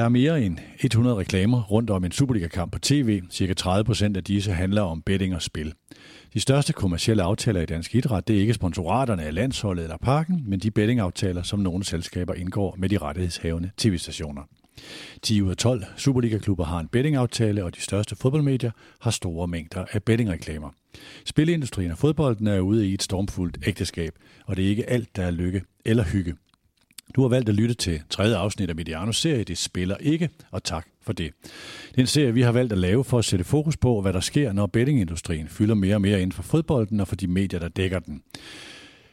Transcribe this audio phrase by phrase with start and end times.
[0.00, 3.22] Der er mere end 100 reklamer rundt om en Superliga-kamp på tv.
[3.30, 5.72] Cirka 30 procent af disse handler om betting og spil.
[6.34, 10.42] De største kommercielle aftaler i dansk idræt, det er ikke sponsoraterne af landsholdet eller parken,
[10.46, 14.42] men de bettingaftaler, som nogle selskaber indgår med de rettighedshavende tv-stationer.
[15.22, 18.70] 10 ud af 12 Superliga-klubber har en bettingaftale, og de største fodboldmedier
[19.00, 20.70] har store mængder af bettingreklamer.
[21.24, 24.12] Spilindustrien og fodbolden er ude i et stormfuldt ægteskab,
[24.46, 26.34] og det er ikke alt, der er lykke eller hygge.
[27.14, 30.64] Du har valgt at lytte til tredje afsnit af Medianos serie, Det spiller ikke, og
[30.64, 31.32] tak for det.
[31.88, 34.12] Det er en serie, vi har valgt at lave for at sætte fokus på, hvad
[34.12, 37.60] der sker, når bettingindustrien fylder mere og mere inden for fodbolden og for de medier,
[37.60, 38.22] der dækker den.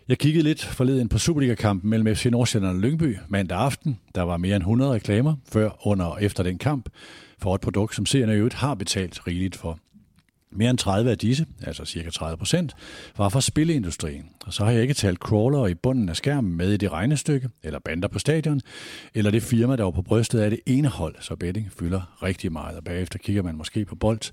[0.08, 4.00] Jeg kiggede lidt forleden på Superliga-kampen mellem FC Nordsjælland og Lyngby mandag aften.
[4.16, 6.90] Der var mere end 100 reklamer før, under og efter den kamp
[7.40, 9.80] for et produkt, som seerne i øvrigt har betalt rigeligt for.
[10.58, 12.74] Mere end 30 af disse, altså cirka 30 procent,
[13.18, 14.26] var fra spilleindustrien.
[14.46, 17.50] Og så har jeg ikke talt crawler i bunden af skærmen med i det regnestykke,
[17.64, 18.62] eller bander på stadion,
[19.14, 22.52] eller det firma, der var på brystet af det ene hold, så betting fylder rigtig
[22.52, 22.78] meget.
[22.78, 24.32] Og bagefter kigger man måske på bold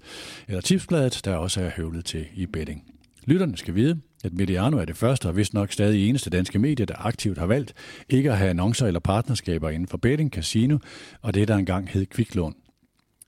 [0.49, 2.85] eller Tipsbladet, der også er høvlet til i betting.
[3.27, 6.87] Lytterne skal vide, at Mediano er det første og vist nok stadig eneste danske medie,
[6.87, 7.75] der aktivt har valgt
[8.09, 10.79] ikke at have annoncer eller partnerskaber inden for betting, casino
[11.23, 12.55] og det, der engang hed kviklån.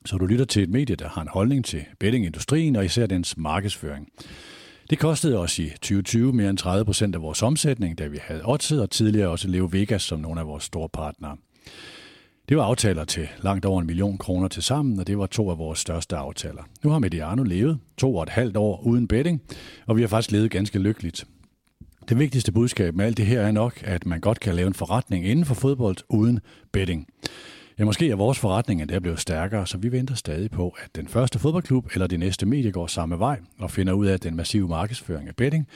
[0.07, 3.37] Så du lytter til et medie, der har en holdning til bettingindustrien og især dens
[3.37, 4.09] markedsføring.
[4.91, 8.43] Det kostede os i 2020 mere end 30 procent af vores omsætning, da vi havde
[8.45, 11.37] Odset og tidligere også Leo Vegas som nogle af vores store partnere.
[12.49, 15.51] Det var aftaler til langt over en million kroner til sammen, og det var to
[15.51, 16.63] af vores største aftaler.
[16.85, 19.43] Nu har Mediano levet to og et halvt år uden betting,
[19.87, 21.25] og vi har faktisk levet ganske lykkeligt.
[22.09, 24.75] Det vigtigste budskab med alt det her er nok, at man godt kan lave en
[24.75, 26.41] forretning inden for fodbold uden
[26.73, 27.09] betting.
[27.79, 31.09] Ja, måske er vores forretning endda blevet stærkere, så vi venter stadig på, at den
[31.09, 34.37] første fodboldklub eller de næste medie går samme vej og finder ud af, at den
[34.37, 35.69] massive markedsføring af betting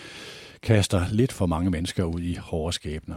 [0.62, 3.16] kaster lidt for mange mennesker ud i hårde skæbner.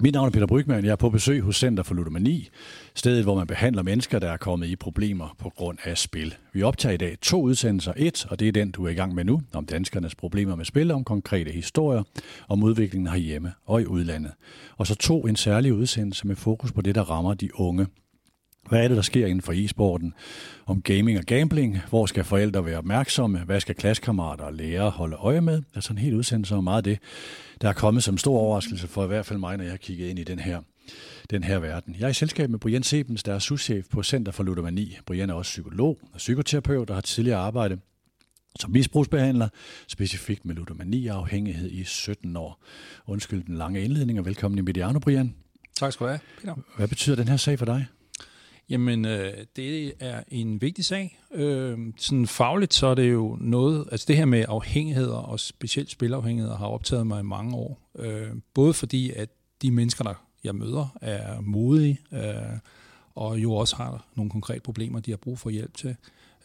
[0.00, 0.84] Mit navn er Peter Brygman.
[0.84, 2.48] Jeg er på besøg hos Center for Ludomani,
[2.94, 6.34] stedet hvor man behandler mennesker, der er kommet i problemer på grund af spil.
[6.52, 7.92] Vi optager i dag to udsendelser.
[7.96, 10.64] Et, og det er den, du er i gang med nu, om danskernes problemer med
[10.64, 12.02] spil, om konkrete historier,
[12.48, 14.32] om udviklingen herhjemme og i udlandet.
[14.76, 17.86] Og så to, en særlig udsendelse med fokus på det, der rammer de unge.
[18.68, 20.14] Hvad er det, der sker inden for e-sporten?
[20.66, 21.78] Om gaming og gambling?
[21.88, 23.38] Hvor skal forældre være opmærksomme?
[23.38, 25.62] Hvad skal klassekammerater og lærere holde øje med?
[25.74, 26.98] Altså en helt udsendelse om meget af det,
[27.60, 30.08] der er kommet som stor overraskelse for i hvert fald mig, når jeg har kigget
[30.08, 30.60] ind i den her,
[31.30, 31.96] den her verden.
[31.98, 34.98] Jeg er i selskab med Brian Sebens, der er souschef på Center for Ludomani.
[35.06, 37.80] Brian er også psykolog og psykoterapeut, der har tidligere arbejdet
[38.60, 39.48] som misbrugsbehandler,
[39.88, 42.62] specifikt med ludomani og afhængighed i 17 år.
[43.06, 45.34] Undskyld den lange indledning, og velkommen i Mediano, Brian.
[45.76, 46.54] Tak skal du have, Peter.
[46.76, 47.86] Hvad betyder den her sag for dig?
[48.70, 51.18] Jamen, øh, det er en vigtig sag.
[51.34, 55.90] Øh, sådan fagligt, så er det jo noget, altså det her med afhængigheder, og specielt
[55.90, 57.90] spilafhængigheder, har optaget mig i mange år.
[57.98, 59.28] Øh, både fordi, at
[59.62, 62.58] de mennesker, der jeg møder, er modige, øh,
[63.14, 65.96] og jo også har nogle konkrete problemer, de har brug for hjælp til.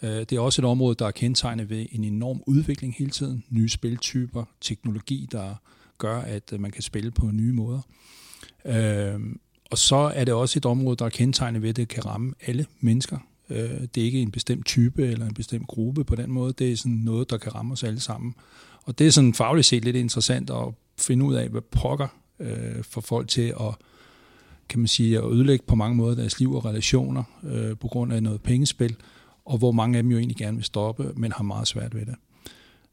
[0.01, 3.43] Øh, det er også et område, der er kendetegnet ved en enorm udvikling hele tiden.
[3.49, 5.55] Nye spiltyper, teknologi, der
[5.97, 7.81] gør, at øh, man kan spille på nye måder.
[8.65, 9.19] Øh,
[9.71, 12.33] og så er det også et område, der er kendetegnet ved, at det kan ramme
[12.47, 13.17] alle mennesker.
[13.49, 16.53] Øh, det er ikke en bestemt type eller en bestemt gruppe på den måde.
[16.53, 18.35] Det er sådan noget, der kan ramme os alle sammen.
[18.83, 20.67] Og det er sådan fagligt set lidt interessant at
[20.97, 22.07] finde ud af, hvad pokker
[22.39, 23.75] øh, for folk til at
[24.69, 28.13] kan man sige, at ødelægge på mange måder deres liv og relationer øh, på grund
[28.13, 28.95] af noget pengespil,
[29.45, 32.05] og hvor mange af dem jo egentlig gerne vil stoppe, men har meget svært ved
[32.05, 32.15] det.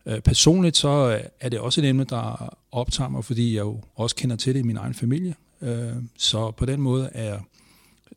[0.06, 4.16] Øh, personligt så er det også et emne, der optager mig, fordi jeg jo også
[4.16, 5.34] kender til det i min egen familie.
[5.62, 7.38] Øh, så på den måde er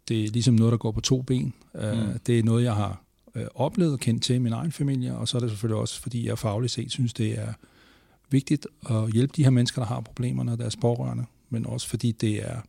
[0.07, 1.53] det ligesom noget, der går på to ben.
[1.75, 2.19] Øh, mm.
[2.19, 3.03] Det er noget, jeg har
[3.35, 6.01] øh, oplevet og kendt til i min egen familie, og så er det selvfølgelig også,
[6.01, 7.53] fordi jeg fagligt set synes, det er
[8.29, 12.11] vigtigt at hjælpe de her mennesker, der har problemer, og deres pårørende, men også fordi
[12.11, 12.61] det er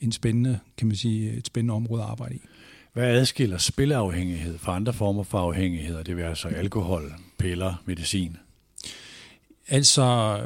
[0.00, 2.40] en spændende, kan man sige, et spændende område at arbejde i.
[2.92, 6.02] Hvad adskiller spilafhængighed fra andre former for afhængigheder?
[6.02, 8.36] Det vil altså alkohol, piller, medicin?
[9.68, 10.38] Altså,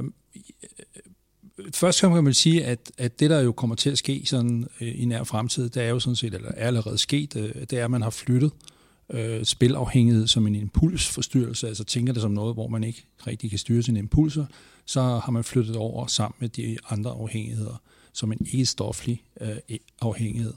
[1.74, 5.02] først kan man sige, at, at det, der jo kommer til at ske sådan, øh,
[5.02, 7.84] i nær fremtid, det er jo sådan set, eller er allerede sket, øh, det er,
[7.84, 8.52] at man har flyttet
[9.10, 13.58] øh, spilafhængighed som en impulsforstyrrelse, altså tænker det som noget, hvor man ikke rigtig kan
[13.58, 14.46] styre sine impulser,
[14.86, 19.56] så har man flyttet over sammen med de andre afhængigheder, som en ikke-stoflig øh,
[20.00, 20.52] afhængighed.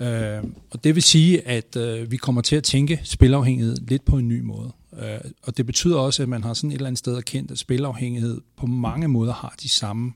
[0.00, 4.18] Øh, og det vil sige, at øh, vi kommer til at tænke spilafhængighed lidt på
[4.18, 4.72] en ny måde.
[4.98, 7.58] Øh, og det betyder også, at man har sådan et eller andet sted erkendt, at
[7.58, 10.12] spilafhængighed på mange måder har de samme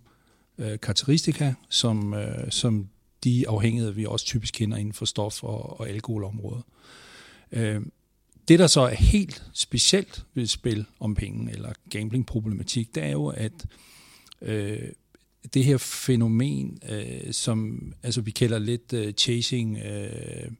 [0.59, 2.89] øh, karakteristika, som, øh, som
[3.25, 6.63] de afhængigheder, vi også typisk kender inden for stof- og, og alkoholområdet.
[7.53, 7.81] Øh,
[8.49, 13.27] det, der så er helt specielt ved spil om penge eller gambling-problematik, det er jo,
[13.27, 13.67] at
[14.43, 14.89] øh,
[15.55, 20.51] det her fænomen, øh, som altså vi kalder lidt øh, chasing, øh,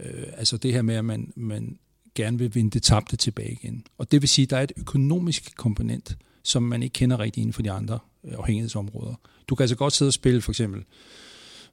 [0.00, 1.78] øh, altså det her med, at man, man
[2.22, 3.84] gerne vil vinde det tabte tilbage igen.
[3.98, 7.40] Og det vil sige, at der er et økonomisk komponent, som man ikke kender rigtig
[7.40, 9.14] inden for de andre øh, afhængighedsområder.
[9.48, 10.80] Du kan altså godt sidde og spille, for eksempel,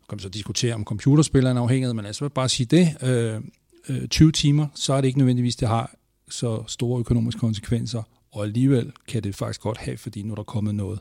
[0.09, 3.42] kan man så diskutere om computerspil er en afhængighed, men altså bare sige det, øh,
[3.89, 5.95] øh, 20 timer, så er det ikke nødvendigvis, det har
[6.30, 10.44] så store økonomiske konsekvenser, og alligevel kan det faktisk godt have, fordi nu er der
[10.44, 11.00] kommet noget,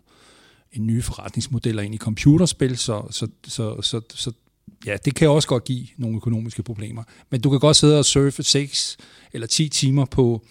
[0.73, 4.33] en nye forretningsmodeller ind i computerspil, så, så, så, så, så
[4.87, 7.03] ja, det kan også godt give nogle økonomiske problemer.
[7.31, 8.97] Men du kan godt sidde og surfe 6
[9.33, 10.47] eller 10 timer på,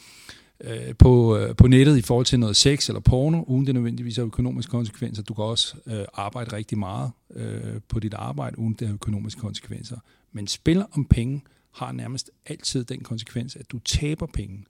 [0.64, 4.16] øh, på, øh, på nettet i forhold til noget sex eller porno, uden det nødvendigvis
[4.16, 5.24] har økonomiske konsekvenser.
[5.24, 9.42] Du kan også øh, arbejde rigtig meget øh, på dit arbejde, uden det har økonomiske
[9.42, 9.98] konsekvenser.
[10.32, 14.66] Men spil om penge har nærmest altid den konsekvens, at du taber penge.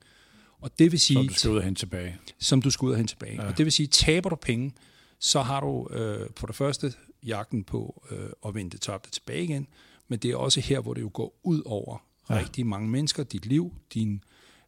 [0.60, 1.16] Og det vil sige...
[1.16, 2.16] Som du skal ud og hente tilbage.
[2.38, 3.42] Som du skal ud og hente tilbage.
[3.42, 3.48] Ja.
[3.48, 4.72] Og det vil sige, taber du penge,
[5.18, 6.92] så har du øh, på det første
[7.24, 9.66] jagten på øh, at vende det tabte tilbage igen,
[10.08, 11.98] men det er også her, hvor det jo går ud over
[12.30, 12.38] ja.
[12.38, 14.20] rigtig mange mennesker, dit liv, dine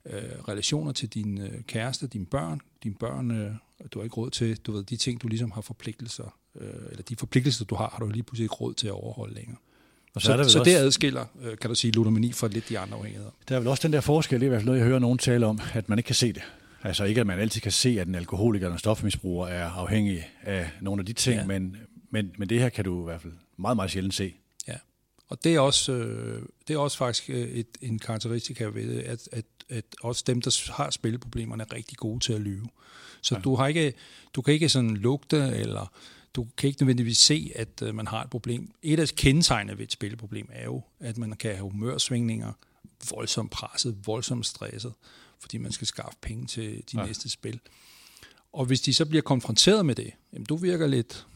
[0.07, 3.53] øh, relationer til din øh, kæreste, dine børn, dine børn, øh,
[3.93, 7.03] du har ikke råd til, du ved, de ting, du ligesom har forpligtelser, øh, eller
[7.03, 9.57] de forpligtelser, du har, har du lige pludselig ikke råd til at overholde længere.
[10.15, 12.69] Og så, så, det, så også, det adskiller, øh, kan du sige, ludomani fra lidt
[12.69, 13.31] de andre afhængigheder.
[13.49, 14.99] Der er vel også den der forskel, det er i hvert fald noget, jeg hører
[14.99, 16.43] nogen tale om, at man ikke kan se det.
[16.83, 20.25] Altså ikke, at man altid kan se, at en alkoholiker eller en stofmisbruger er afhængig
[20.43, 21.47] af nogle af de ting, ja.
[21.47, 21.77] men,
[22.11, 24.35] men, men det her kan du i hvert fald meget, meget sjældent se.
[24.69, 24.77] Ja,
[25.29, 29.29] og det er også, øh, det er også faktisk øh, et, en karakteristika ved at,
[29.33, 32.69] at, at også dem, der har spilleproblemerne, er rigtig gode til at lyve.
[33.23, 33.41] Så ja.
[33.41, 33.95] du, har ikke,
[34.35, 35.93] du kan ikke sådan lugte, eller
[36.35, 38.75] du kan ikke nødvendigvis se, at øh, man har et problem.
[38.83, 42.53] Et af kendetegnene ved et spilleproblem er jo, at man kan have humørsvingninger,
[43.11, 44.93] voldsomt presset, voldsomt stresset
[45.39, 47.07] fordi man skal skaffe penge til de ja.
[47.07, 47.61] næste spil.
[48.53, 51.27] Og hvis de så bliver konfronteret med det, jamen du virker lidt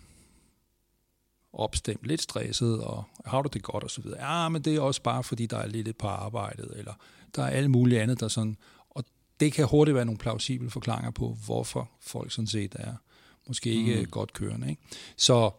[1.53, 4.43] opstemt, lidt stresset, og har du det godt, og så videre.
[4.43, 6.93] Ja, men det er også bare, fordi der er lidt på arbejdet, eller
[7.37, 8.57] der er alt muligt andet, der sådan,
[8.91, 9.05] og
[9.41, 12.95] det kan hurtigt være nogle plausible forklaringer på, hvorfor folk sådan set er
[13.47, 14.11] måske ikke mm.
[14.11, 14.71] godt kørende.
[14.71, 14.83] Ikke?
[15.17, 15.51] Så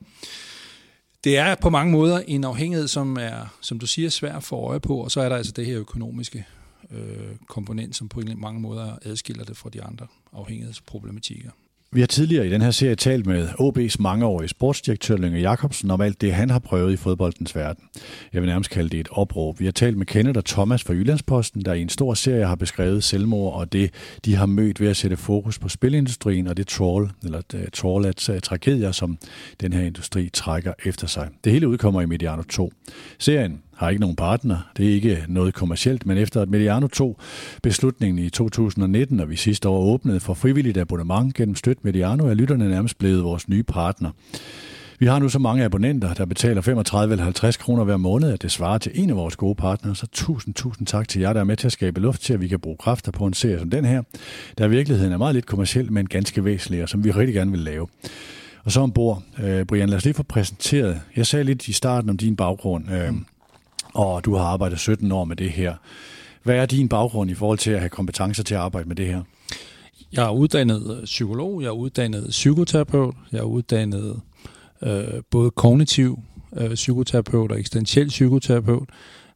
[1.24, 4.56] det er på mange måder en afhængighed, som er, som du siger, svær at få
[4.56, 6.46] øje på, og så er der altså det her økonomiske
[6.92, 11.52] øh, komponent, som på mange måder adskiller det fra de andre afhængighedsproblematikker.
[11.94, 16.02] Vi har tidligere i den her serie talt med OB's mangeårige sportsdirektør Lønge Jacobsen om
[16.02, 17.84] alt det, han har prøvet i fodboldens verden.
[18.34, 19.60] Jeg vil nærmest kalde det et opråb.
[19.60, 22.56] Vi har talt med Kenneth og Thomas fra Jyllandsposten, der i en stor serie har
[22.56, 23.94] beskrevet selvmord og det,
[24.26, 27.74] de har mødt ved at sætte fokus på spilindustrien og det troll, eller øh, det
[27.74, 29.18] trawlats øh, tragedier, som
[29.62, 31.30] den her industri trækker efter sig.
[31.44, 32.72] Det hele udkommer i Mediano 2.
[33.20, 34.72] Serien har ikke nogen partner.
[34.78, 37.20] Det er ikke noget kommercielt, men efter at Mediano tog
[37.64, 42.34] beslutningen i 2019, og vi sidste år åbnede for frivilligt abonnement gennem Støt Mediano, er
[42.34, 44.12] lytterne nærmest blevet vores nye partner.
[45.00, 48.42] Vi har nu så mange abonnenter, der betaler 35 eller 50 kroner hver måned, at
[48.42, 49.96] det svarer til en af vores gode partnere.
[49.96, 52.42] Så tusind, tusind tak til jer, der er med til at skabe luft til, at
[52.42, 54.02] vi kan bruge kræfter på en serie som den her,
[54.58, 57.52] der i virkeligheden er meget lidt kommerciel, men ganske væsentlig, og som vi rigtig gerne
[57.52, 57.88] vil lave.
[58.64, 61.02] Og så ombord, øh, Brian, lad os lige få præsenteret.
[61.16, 62.92] Jeg sagde lidt i starten om din baggrund.
[62.92, 63.14] Øh,
[63.94, 65.76] og du har arbejdet 17 år med det her.
[66.44, 69.08] Hvad er din baggrund i forhold til at have kompetencer til at arbejde med det
[69.08, 69.22] her?
[70.12, 74.22] Jeg er uddannet øh, psykolog, jeg er uddannet psykoterapeut, jeg er uddannet
[74.82, 76.20] øh, både kognitiv
[76.58, 78.90] øh, psykoterapeut og eksistentiel psykoterapeut.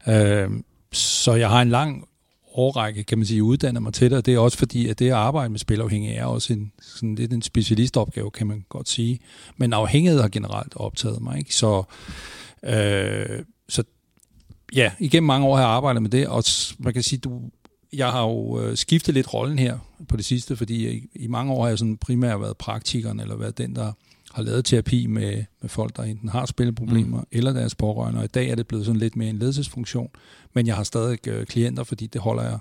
[0.07, 0.49] Øh,
[0.91, 2.07] så jeg har en lang
[2.53, 5.07] årrække, kan man sige, uddannet mig til det, og det er også fordi, at det
[5.07, 9.19] at arbejde med spilafhængige er også en, sådan lidt en specialistopgave, kan man godt sige.
[9.57, 11.55] Men afhængighed har generelt optaget mig, ikke?
[11.55, 11.83] Så,
[12.63, 13.43] øh,
[14.75, 16.43] ja, igennem mange år har jeg arbejdet med det, og
[16.79, 17.41] man kan sige, du,
[17.93, 19.77] jeg har jo øh, skiftet lidt rollen her
[20.07, 23.35] på det sidste, fordi i, i mange år har jeg sådan primært været praktikeren, eller
[23.35, 23.91] været den, der
[24.33, 27.27] har lavet terapi med, med folk, der enten har spilleproblemer mm.
[27.31, 30.09] eller deres pårørende, og i dag er det blevet sådan lidt mere en ledelsesfunktion,
[30.53, 32.59] men jeg har stadig øh, klienter, fordi det holder jeg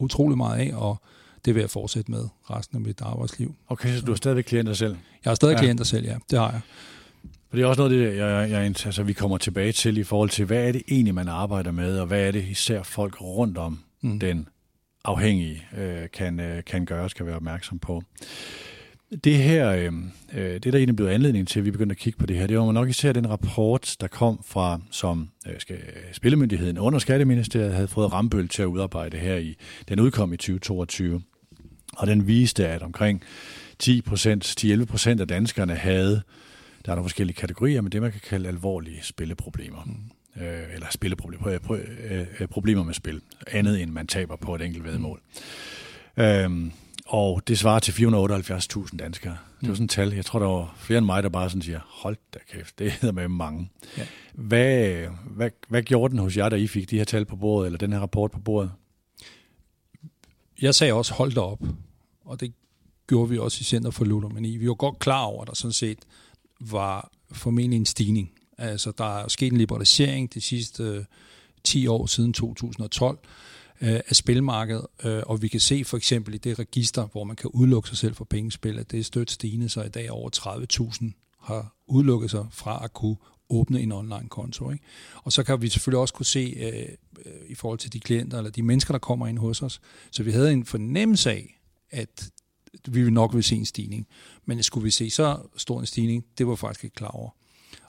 [0.00, 1.02] utrolig meget af, og
[1.44, 3.54] det vil jeg fortsætte med resten af mit arbejdsliv.
[3.68, 4.96] Okay, så du har stadig klienter selv?
[5.24, 5.58] Jeg har stadig ja.
[5.58, 6.16] klienter selv, ja.
[6.30, 6.60] Det har jeg.
[7.54, 10.30] Og det er også noget, det, jeg, jeg, altså, vi kommer tilbage til i forhold
[10.30, 13.58] til, hvad er det egentlig, man arbejder med, og hvad er det især folk rundt
[13.58, 14.18] om mm.
[14.18, 14.48] den
[15.04, 18.02] afhængige øh, kan, øh, kan gøre, skal være opmærksom på.
[19.24, 19.92] Det her, øh,
[20.34, 22.46] øh, det der egentlig blev anledning til, at vi begyndte at kigge på det her,
[22.46, 25.78] det var nok især den rapport, der kom fra, som øh, skal,
[26.12, 29.56] Spillemyndigheden under Skatteministeriet havde fået Rambøl til at udarbejde her i,
[29.88, 31.22] den udkom i 2022.
[31.96, 33.22] Og den viste, at omkring
[33.82, 36.22] 10% 10-11 procent af danskerne havde
[36.84, 39.84] der er nogle forskellige kategorier, men det man kan kalde alvorlige spilleproblemer.
[39.84, 40.42] Mm.
[40.42, 43.20] Øh, eller spilleproblemer, øh, øh, øh, problemer med spil.
[43.46, 45.20] Andet end man taber på et enkelt vedmål.
[46.16, 46.22] Mm.
[46.22, 46.72] Øhm,
[47.06, 49.36] Og det svarer til 478.000 danskere.
[49.60, 49.74] Det var mm.
[49.74, 50.12] sådan et tal.
[50.12, 52.92] Jeg tror, der var flere end mig, der bare sådan siger, hold da kæft, det
[52.92, 53.70] hedder med mange.
[53.98, 54.06] Ja.
[54.34, 57.66] Hvad, hvad, hvad gjorde den hos jer, da I fik de her tal på bordet,
[57.66, 58.72] eller den her rapport på bordet?
[60.62, 61.60] Jeg sagde også, hold da op.
[62.24, 62.52] Og det
[63.08, 64.56] gjorde vi også i Center for Ludomani.
[64.56, 65.98] Vi var godt klar over, at der sådan set
[66.70, 68.32] var formentlig en stigning.
[68.58, 71.04] Altså, der er sket en liberalisering de sidste øh,
[71.64, 73.18] 10 år siden 2012
[73.80, 77.36] øh, af spilmarkedet, øh, og vi kan se for eksempel i det register, hvor man
[77.36, 80.30] kan udelukke sig selv for pengespil, at det er stødt stigende, så i dag over
[80.36, 83.16] 30.000 har udelukket sig fra at kunne
[83.50, 84.70] åbne en online-konto.
[84.70, 84.84] Ikke?
[85.16, 86.88] Og så kan vi selvfølgelig også kunne se øh,
[87.26, 89.80] øh, i forhold til de klienter, eller de mennesker, der kommer ind hos os.
[90.10, 92.30] Så vi havde en fornemmelse af, at
[92.88, 94.06] vi vil nok vil se en stigning.
[94.44, 97.30] Men skulle vi se så stor en stigning, det var jeg faktisk ikke klar over.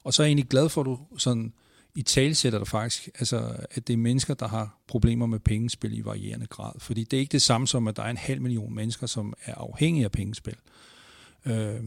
[0.03, 1.53] Og så er jeg egentlig glad for, at du sådan
[1.95, 6.05] i talsætter der faktisk, altså, at det er mennesker, der har problemer med pengespil i
[6.05, 6.71] varierende grad.
[6.79, 9.33] Fordi det er ikke det samme som, at der er en halv million mennesker, som
[9.45, 10.55] er afhængige af pengespil.
[11.45, 11.83] Øh,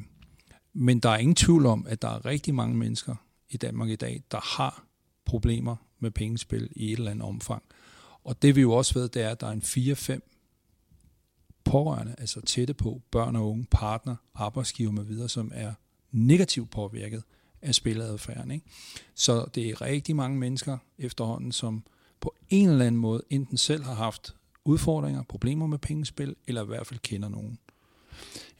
[0.72, 3.14] men der er ingen tvivl om, at der er rigtig mange mennesker
[3.50, 4.84] i Danmark i dag, der har
[5.24, 7.62] problemer med pengespil i et eller andet omfang.
[8.24, 10.37] Og det vi jo også ved, det er, at der er en 4-5
[11.68, 15.72] pårørende, altså tætte på, børn og unge, partner, arbejdsgiver med videre, som er
[16.12, 17.22] negativt påvirket
[17.62, 18.50] af spiladfærden.
[18.50, 18.66] Ikke?
[19.14, 21.82] Så det er rigtig mange mennesker efterhånden, som
[22.20, 24.34] på en eller anden måde enten selv har haft
[24.64, 27.58] udfordringer, problemer med pengespil, eller i hvert fald kender nogen.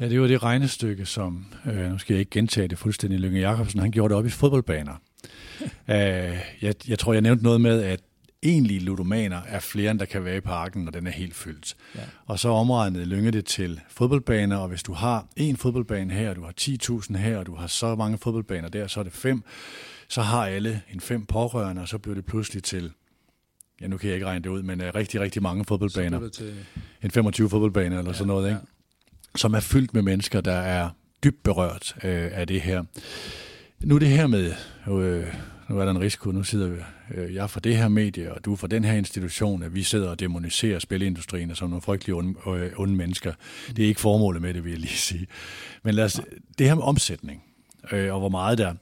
[0.01, 3.41] Ja, det var det regnestykke, som, øh, nu skal jeg ikke gentage det fuldstændig, Lønge
[3.41, 4.95] Jacobsen, han gjorde det op i fodboldbaner.
[5.63, 5.69] uh,
[6.63, 8.01] jeg, jeg tror, jeg nævnte noget med, at
[8.43, 11.77] egentlige ludomaner er flere, end der kan være i parken, når den er helt fyldt.
[11.95, 12.01] Ja.
[12.27, 16.37] Og så omregnede Lynge det til fodboldbaner, og hvis du har en fodboldbane her, og
[16.37, 19.43] du har 10.000 her, og du har så mange fodboldbaner der, så er det fem,
[20.09, 22.93] så har alle en fem pårørende, og så bliver det pludselig til,
[23.81, 26.29] ja nu kan jeg ikke regne det ud, men uh, rigtig, rigtig mange fodboldbaner.
[26.29, 26.55] til...
[27.03, 28.61] En 25 fodboldbaner eller ja, sådan noget, ikke?
[28.61, 29.39] Ja.
[29.39, 30.91] som er fyldt med mennesker, der er
[31.25, 32.85] dybt berørt øh, af det her.
[33.81, 34.55] Nu det her med
[34.89, 35.27] øh,
[35.69, 36.77] nu er der en risiko, nu sidder
[37.15, 40.11] øh, jeg fra det her medie, og du fra den her institution, at vi sidder
[40.11, 43.33] og demoniserer spilindustrien som nogle frygtelige onde, øh, onde mennesker.
[43.77, 45.27] Det er ikke formålet med det, vil jeg lige sige.
[45.83, 46.21] Men lad os,
[46.59, 47.43] det her med omsætning,
[47.93, 48.75] øh, og hvor meget der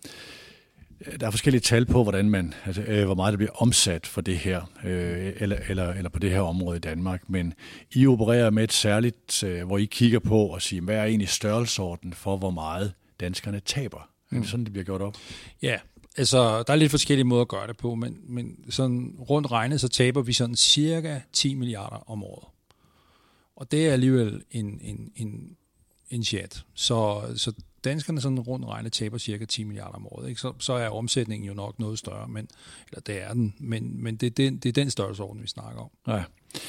[1.20, 4.20] der er forskellige tal på, hvordan man, altså, øh, hvor meget der bliver omsat for
[4.20, 7.22] det her, øh, eller, eller, eller på det her område i Danmark.
[7.28, 7.54] Men
[7.94, 11.28] I opererer med et særligt, øh, hvor I kigger på og siger, hvad er egentlig
[11.28, 13.98] størrelsesorden for, hvor meget danskerne taber?
[13.98, 14.44] Er det mm.
[14.44, 15.16] sådan, det bliver gjort op?
[15.62, 15.76] Ja,
[16.18, 19.80] Altså, der er lidt forskellige måder at gøre det på, men, men sådan rundt regnet,
[19.80, 22.48] så taber vi sådan cirka 10 milliarder om året.
[23.56, 25.56] Og det er alligevel en, en, en,
[26.10, 26.64] en chat.
[26.74, 27.52] Så, så
[27.84, 30.28] danskerne sådan rundt regnet taber cirka 10 milliarder om året.
[30.28, 30.40] Ikke?
[30.40, 32.48] Så, så er omsætningen jo nok noget større, men,
[32.90, 35.90] eller det er den, men, men det, det, det er den størrelsesorden, vi snakker om.
[36.06, 36.24] Ja.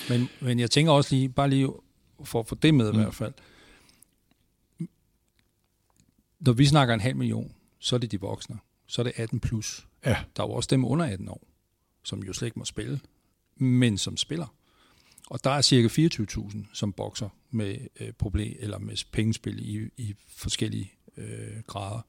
[0.09, 1.69] Men, men jeg tænker også lige, bare lige
[2.23, 2.99] for at få det med mm.
[2.99, 3.33] i hvert fald,
[6.39, 9.39] når vi snakker en halv million, så er det de voksne så er det 18
[9.39, 9.87] plus.
[10.05, 10.17] Ja.
[10.35, 11.47] Der er jo også dem under 18 år,
[12.03, 12.99] som jo slet ikke må spille,
[13.55, 14.53] men som spiller.
[15.29, 20.15] Og der er cirka 24.000, som bokser med øh, problem eller med pengespil i, i
[20.29, 22.01] forskellige øh, grader.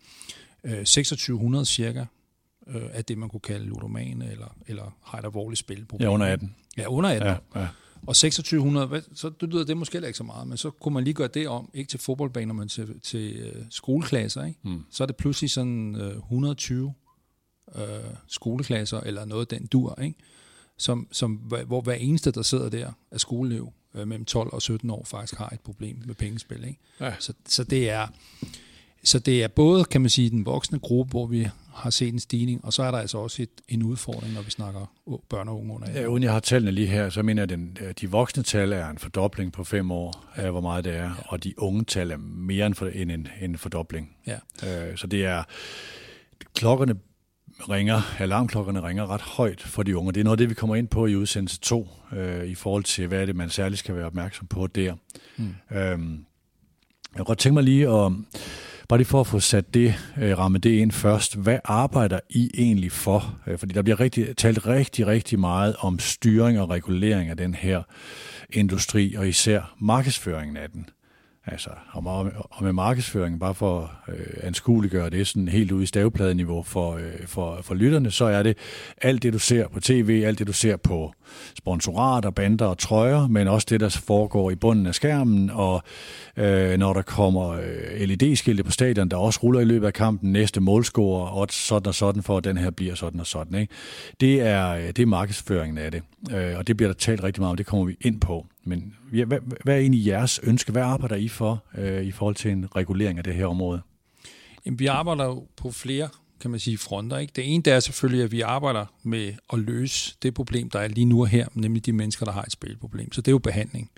[0.64, 2.04] Øh, 2600 cirka
[2.66, 6.08] øh, er det, man kunne kalde ludomane, eller, eller har et alvorligt spilproblem.
[6.08, 6.56] Ja, under 18.
[6.76, 7.28] Ja, under 18.
[7.28, 7.68] Ja, ja.
[8.07, 11.14] Og 2600, så det lyder det måske ikke så meget, men så kunne man lige
[11.14, 14.45] gøre det om, ikke til fodboldbaner, men til, til uh, skoleklasser.
[14.45, 14.61] Ikke?
[14.62, 14.85] Mm.
[14.90, 16.95] Så er det pludselig sådan uh, 120
[17.67, 17.83] uh,
[18.26, 20.19] skoleklasser, eller noget den dur, ikke?
[20.76, 21.33] Som, som,
[21.67, 25.38] hvor hver eneste, der sidder der, er skoleelev uh, mellem 12 og 17 år, faktisk
[25.38, 26.64] har et problem med pengespil.
[26.64, 26.81] Ikke?
[27.00, 27.14] Ja.
[27.19, 28.07] Så, så det er...
[29.05, 32.21] Så det er både, kan man sige, den voksne gruppe, hvor vi har set en
[32.21, 34.93] stigning, og så er der altså også et, en udfordring, når vi snakker
[35.28, 37.59] børn og unge under Ja, uden jeg har tallene lige her, så mener jeg, at
[37.59, 41.02] den, de voksne tal er en fordobling på fem år af, hvor meget det er,
[41.02, 41.11] ja.
[41.28, 44.17] og de unge tal er mere end, for, end en, en fordobling.
[44.26, 44.38] Ja.
[44.67, 45.43] Øh, så det er,
[46.55, 46.95] klokkerne
[47.71, 50.12] ringer, alarmklokkerne ringer ret højt for de unge.
[50.12, 52.85] Det er noget af det, vi kommer ind på i udsendelse 2, øh, i forhold
[52.85, 54.95] til, hvad er det, man særligt skal være opmærksom på der.
[55.37, 55.55] Mm.
[55.76, 56.25] Øhm,
[57.14, 58.12] jeg kunne godt tænke mig lige at
[58.88, 61.37] Bare lige for at få sat det, øh, ramme det ind først.
[61.37, 63.38] Hvad arbejder I egentlig for?
[63.47, 67.54] Øh, fordi der bliver rigtig, talt rigtig, rigtig meget om styring og regulering af den
[67.54, 67.83] her
[68.50, 70.88] industri, og især markedsføringen af den.
[71.52, 75.87] Altså, og, og med markedsføring, bare for at øh, anskueliggøre det sådan helt ude i
[75.87, 78.57] stavepladeniveau for, øh, for, for lytterne, så er det
[79.02, 81.12] alt det, du ser på tv, alt det, du ser på
[81.59, 85.83] sponsorater, bander og trøjer, men også det, der foregår i bunden af skærmen, og
[86.37, 90.33] øh, når der kommer øh, LED-skilte på stadion, der også ruller i løbet af kampen,
[90.33, 93.59] næste målscorer, og sådan og sådan, for at den her bliver sådan og sådan.
[93.59, 93.75] Ikke?
[94.21, 97.40] Det, er, øh, det er markedsføringen af det, øh, og det bliver der talt rigtig
[97.40, 98.47] meget om, det kommer vi ind på.
[98.69, 100.73] Men hvad, hvad er egentlig jeres ønske?
[100.73, 103.81] Hvad arbejder I for øh, i forhold til en regulering af det her område?
[104.67, 106.09] Jamen, vi arbejder jo på flere
[106.41, 107.19] kan man sige, fronter.
[107.19, 107.33] Ikke?
[107.37, 110.89] Det ene det er selvfølgelig, at vi arbejder med at løse det problem, der er
[110.89, 113.13] lige nu og her, nemlig de mennesker, der har et spilproblem.
[113.13, 113.91] Så det er jo behandling.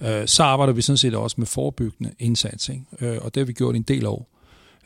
[0.00, 2.84] Øh, så arbejder vi sådan set også med forebyggende indsats, ikke?
[3.00, 4.28] Øh, og det har vi gjort en del år.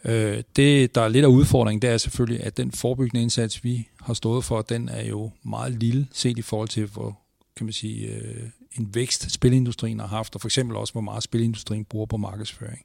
[0.04, 3.88] Øh, det, der er lidt af udfordringen, det er selvfølgelig, at den forebyggende indsats, vi
[4.00, 7.18] har stået for, den er jo meget lille, set i forhold til, hvor
[7.56, 11.22] kan man sige, øh, en vækst spilindustrien har haft, og for eksempel også, hvor meget
[11.22, 12.84] spilindustrien bruger på markedsføring.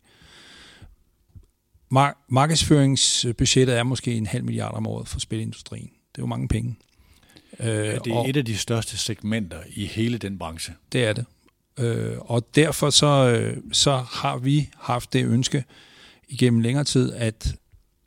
[1.93, 5.89] Mar- markedsføringsbudgettet er måske en halv milliard om året for spilindustrien.
[5.89, 6.75] Det er jo mange penge.
[7.60, 10.74] Ja, det er og, et af de største segmenter i hele den branche.
[10.91, 11.25] Det er det.
[11.79, 15.63] Øh, og derfor så, øh, så har vi haft det ønske
[16.27, 17.55] igennem længere tid, at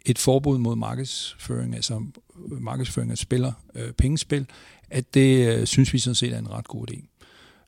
[0.07, 2.05] et forbud mod markedsføring, altså
[2.49, 4.47] markedsføring af spiller, øh, pengespil,
[4.91, 7.12] at det øh, synes vi sådan set er en ret god idé.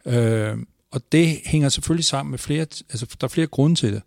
[0.06, 0.58] Øh,
[0.90, 4.02] og det hænger selvfølgelig sammen med flere, altså der er flere grunde til det.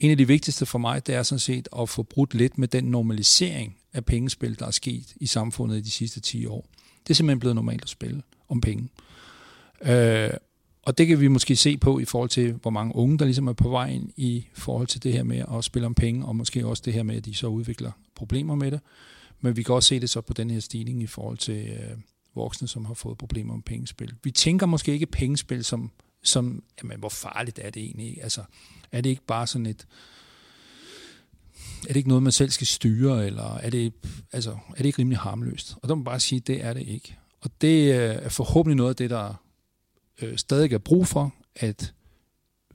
[0.00, 2.68] En af de vigtigste for mig, det er sådan set at få brudt lidt med
[2.68, 6.66] den normalisering af pengespil, der er sket i samfundet i de sidste 10 år.
[7.02, 8.88] Det er simpelthen blevet normalt at spille om penge.
[9.82, 10.30] Øh,
[10.82, 13.46] og det kan vi måske se på i forhold til, hvor mange unge, der ligesom
[13.46, 16.36] er på vej ind i forhold til det her med at spille om penge, og
[16.36, 18.80] måske også det her med, at de så udvikler problemer med det.
[19.40, 21.96] Men vi kan også se det så på den her stigning i forhold til øh,
[22.34, 24.14] voksne, som har fået problemer med pengespil.
[24.22, 25.90] Vi tænker måske ikke pengespil som,
[26.22, 28.22] som jamen, hvor farligt er det egentlig?
[28.22, 28.44] Altså,
[28.92, 29.86] er det ikke bare sådan et,
[31.82, 33.92] er det ikke noget, man selv skal styre, eller er det,
[34.32, 35.76] altså, er det ikke rimelig harmløst?
[35.82, 37.18] Og der må man bare sige, det er det ikke.
[37.40, 39.34] Og det øh, er forhåbentlig noget af det, der
[40.22, 41.94] øh, stadig er brug for, at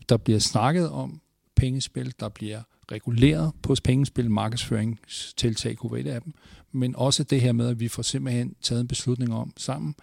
[0.09, 1.21] der bliver snakket om
[1.55, 6.33] pengespil, der bliver reguleret på pengespil, markedsføringstiltag kunne være af dem,
[6.71, 9.95] men også det her med, at vi får simpelthen taget en beslutning om sammen,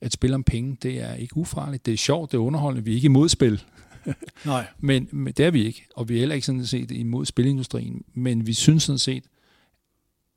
[0.00, 2.90] at spille om penge, det er ikke ufarligt, det er sjovt, det er underholdende, vi
[2.90, 3.64] er ikke imod spil.
[4.44, 4.66] Nej.
[4.80, 8.04] men, men det er vi ikke, og vi er heller ikke sådan set imod spilindustrien,
[8.14, 9.24] men vi synes sådan set,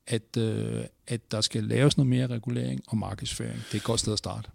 [0.06, 3.56] at, øh, at der skal laves noget mere regulering og markedsføring.
[3.56, 4.50] Det er et godt sted at starte.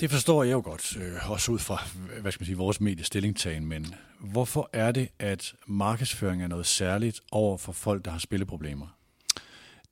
[0.00, 1.86] Det forstår jeg jo godt, øh, også ud fra
[2.20, 7.20] hvad skal man sige, vores mediestillingtagen, men hvorfor er det, at markedsføring er noget særligt
[7.30, 8.86] over for folk, der har spilleproblemer?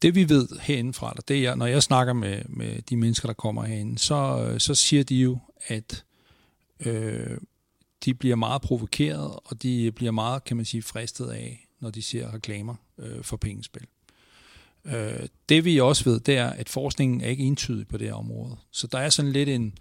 [0.03, 3.65] Det vi ved herindefra, det er, når jeg snakker med, med de mennesker, der kommer
[3.65, 6.05] herinde, så, øh, så siger de jo, at
[6.81, 7.39] øh,
[8.05, 12.03] de bliver meget provokeret, og de bliver meget, kan man sige, fristet af, når de
[12.03, 13.87] ser reklamer øh, for pengespil.
[14.85, 18.15] Øh, det vi også ved, det er, at forskningen er ikke entydig på det her
[18.15, 18.57] område.
[18.71, 19.75] Så der er sådan lidt en,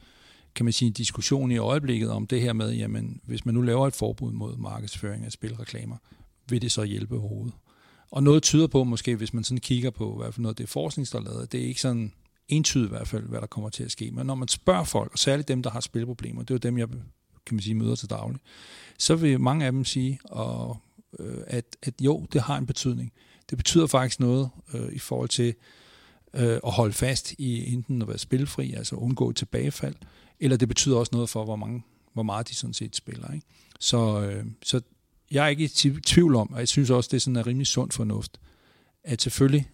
[0.56, 3.62] kan man sige, en diskussion i øjeblikket om det her med, jamen, hvis man nu
[3.62, 5.98] laver et forbud mod markedsføring af spilreklamer,
[6.50, 7.54] vil det så hjælpe overhovedet?
[8.12, 10.68] Og noget tyder på, måske hvis man sådan kigger på, hvad for noget det er
[10.68, 12.14] forskning, der er lavet, det er ikke sådan
[12.48, 14.12] entydigt i hvert fald, hvad der kommer til at ske.
[14.12, 16.78] Men når man spørger folk, og særligt dem, der har spilproblemer, det er jo dem,
[16.78, 16.88] jeg
[17.46, 18.42] kan man sige, møder til daglig,
[18.98, 20.78] så vil mange af dem sige, og,
[21.20, 23.12] øh, at, at jo, det har en betydning.
[23.50, 25.54] Det betyder faktisk noget øh, i forhold til
[26.34, 29.96] øh, at holde fast i enten at være spilfri, altså undgå tilbagefald, tilbagefald,
[30.42, 33.34] eller det betyder også noget for, hvor, mange, hvor meget de sådan set spiller.
[33.34, 33.48] Ikke?
[33.80, 34.82] Så, øh, så
[35.32, 35.68] jeg er ikke i
[36.00, 38.40] tvivl om, og jeg synes også, det er sådan en rimelig sund fornuft,
[39.04, 39.70] at selvfølgelig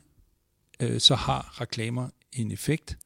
[0.80, 2.98] øh, så har reklamer en effekt,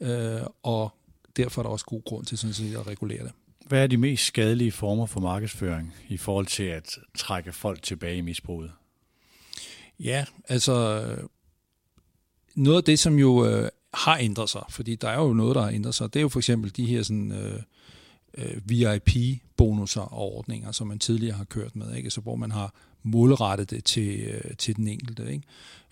[0.00, 0.90] øh, og
[1.36, 3.32] derfor er der også god grund til sådan set at regulere det.
[3.66, 8.16] Hvad er de mest skadelige former for markedsføring i forhold til at trække folk tilbage
[8.16, 8.72] i misbruget?
[9.98, 11.16] Ja, altså
[12.54, 15.62] noget af det, som jo øh, har ændret sig, fordi der er jo noget, der
[15.62, 17.62] har ændret sig, det er jo for eksempel de her sådan, øh,
[18.38, 22.10] øh, VIP-bonusser og ordninger, som man tidligere har kørt med, ikke?
[22.10, 25.32] Så hvor man har målrettet det til, øh, til den enkelte.
[25.32, 25.42] Ikke?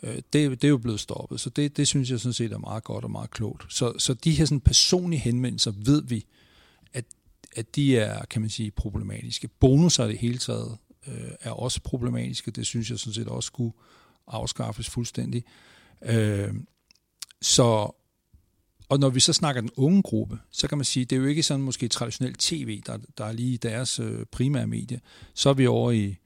[0.02, 2.58] Øh, det, det er jo blevet stoppet, så det, det synes jeg sådan set er
[2.58, 3.74] meget godt og meget klogt.
[3.74, 6.26] Så, så de her sådan personlige henvendelser ved vi,
[6.92, 7.04] at,
[7.56, 9.48] at de er, kan man sige, problematiske.
[9.48, 12.50] Bonusser i det hele taget øh, er også problematiske.
[12.50, 13.72] Det synes jeg sådan set også skulle
[14.26, 15.44] afskaffes fuldstændig.
[16.02, 16.54] Øh,
[17.42, 17.92] så,
[18.88, 21.26] og når vi så snakker den unge gruppe, så kan man sige, det er jo
[21.26, 25.00] ikke sådan måske traditionelt tv, der, der er lige deres øh, primære medie.
[25.34, 26.16] Så er vi over i,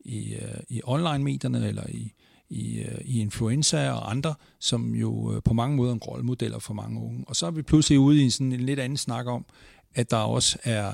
[0.00, 2.12] i, øh, i online-medierne, eller i,
[2.50, 6.58] i, øh, i influenza og andre, som jo øh, på mange måder er en rollemodeller
[6.58, 7.24] for mange unge.
[7.26, 9.46] Og så er vi pludselig ude i sådan en lidt anden snak om,
[9.94, 10.92] at der også er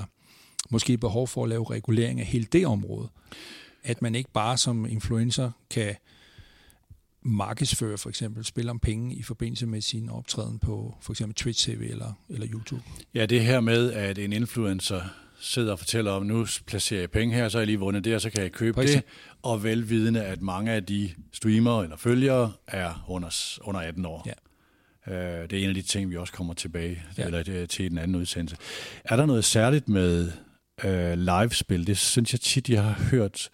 [0.69, 3.09] måske behov for at lave regulering af hele det område.
[3.83, 5.95] At man ikke bare som influencer kan
[7.25, 11.69] markedsføre for eksempel, spiller om penge i forbindelse med sin optræden på for eksempel Twitch
[11.69, 12.83] TV eller, eller YouTube.
[13.13, 15.01] Ja, det her med, at en influencer
[15.39, 18.15] sidder og fortæller om, nu placerer jeg penge her, så har jeg lige vundet det,
[18.15, 19.03] og så kan jeg købe det,
[19.41, 24.27] og velvidende, at mange af de streamere eller følgere er under, under 18 år.
[24.27, 24.33] Ja.
[25.13, 27.25] Øh, det er en af de ting, vi også kommer tilbage ja.
[27.25, 28.57] eller øh, til den anden udsendelse.
[29.03, 30.31] Er der noget særligt med
[30.83, 31.87] øh, live-spil?
[31.87, 33.49] Det synes jeg tit, jeg har hørt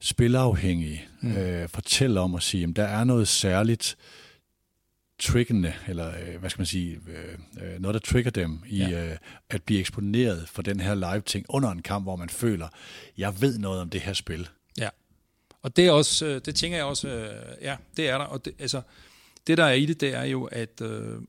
[0.00, 1.36] spilafhængige mm.
[1.36, 3.96] øh, fortælle om at sige, at der er noget særligt
[5.18, 9.10] triggende, eller øh, hvad skal man sige, øh, øh, noget, der trigger dem i ja.
[9.10, 9.16] øh,
[9.50, 12.68] at blive eksponeret for den her live-ting under en kamp, hvor man føler,
[13.18, 14.48] jeg ved noget om det her spil.
[14.78, 14.88] Ja,
[15.62, 18.44] og det er også, øh, det tænker jeg også, øh, ja, det er der, og
[18.44, 18.82] det, altså,
[19.46, 21.22] det der er i det, det er jo, at, øh,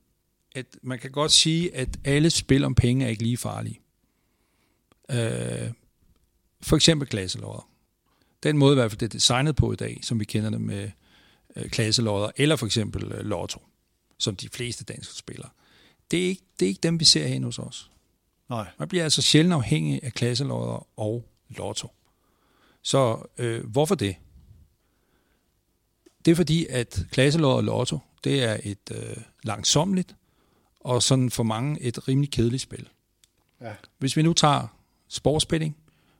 [0.55, 3.79] at man kan godt sige, at alle spil om penge er ikke lige farlige.
[5.11, 5.71] Øh,
[6.61, 7.69] for eksempel klasselodder.
[8.43, 10.61] Den måde i hvert fald, det er designet på i dag, som vi kender det
[10.61, 10.91] med
[11.55, 13.61] øh, klasselodder, eller for eksempel øh, lotto,
[14.17, 15.49] som de fleste danske spillere.
[16.11, 17.91] Det er, ikke, det er ikke dem, vi ser hen hos os.
[18.49, 18.67] Nej.
[18.79, 21.91] Man bliver altså sjældent afhængig af klasselodder og lotto.
[22.81, 24.15] Så øh, hvorfor det?
[26.25, 30.15] Det er fordi, at klasselodder og lotto, det er et øh, langsomligt
[30.79, 32.89] og sådan for mange et rimelig kedeligt spil.
[33.61, 33.73] Ja.
[33.97, 34.67] Hvis vi nu tager
[35.07, 35.77] sportsbetting,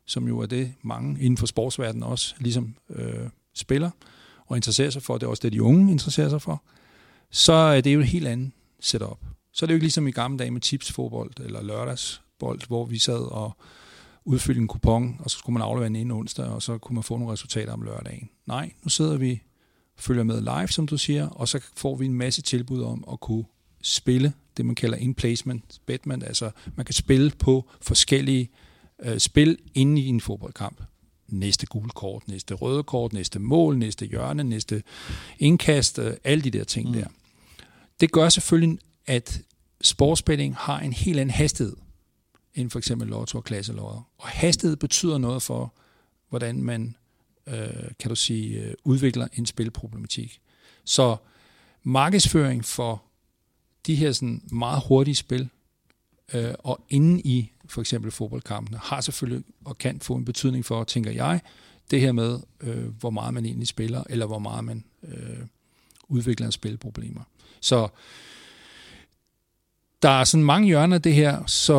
[0.10, 3.90] som jo er det mange inden for sportsverdenen også ligesom øh, spiller
[4.46, 6.64] og interesserer sig for, det er også det, de unge interesserer sig for,
[7.32, 9.20] så øh, er det jo et helt andet setup.
[9.52, 12.98] Så er det jo ikke ligesom i gamle dage med tipsfodbold eller lørdagsbold, hvor vi
[12.98, 13.58] sad og
[14.26, 17.04] udfyldte en kupon, og så skulle man aflevere den inden onsdag, og så kunne man
[17.04, 18.30] få nogle resultater om lørdagen.
[18.48, 19.42] Nej, nu sidder vi
[19.98, 23.20] følger med live, som du siger, og så får vi en masse tilbud om at
[23.20, 23.46] kunne
[23.82, 28.69] spille det, man kalder in-placement betman, altså man kan spille på forskellige øh,
[29.18, 30.82] spil inde i en fodboldkamp.
[31.28, 34.84] Næste gule kort, næste røde kort, næste mål, næste hjørne, næste
[35.40, 36.94] indkast, øh, alle de der ting mm.
[36.94, 37.08] der.
[38.00, 39.42] Det gør selvfølgelig, at
[39.82, 41.76] sportsbetting har en helt anden hastighed
[42.56, 44.10] end for eksempel lotto og klasselodder.
[44.18, 45.74] Og hastighed betyder noget for,
[46.30, 46.96] hvordan man
[47.48, 50.42] øh, kan du sige, øh, udvikler en spilproblematik.
[50.86, 51.18] Så
[51.84, 53.04] markedsføring for
[53.88, 55.50] de her sådan meget hurtige spil,
[56.34, 60.84] øh, og inden i for eksempel fodboldkampene, har selvfølgelig og kan få en betydning for,
[60.84, 61.42] tænker jeg,
[61.92, 65.40] det her med, øh, hvor meget man egentlig spiller, eller hvor meget man øh,
[66.08, 67.22] udvikler en spilproblemer.
[67.62, 67.88] Så
[70.02, 71.76] der er sådan mange hjørner af det her, så,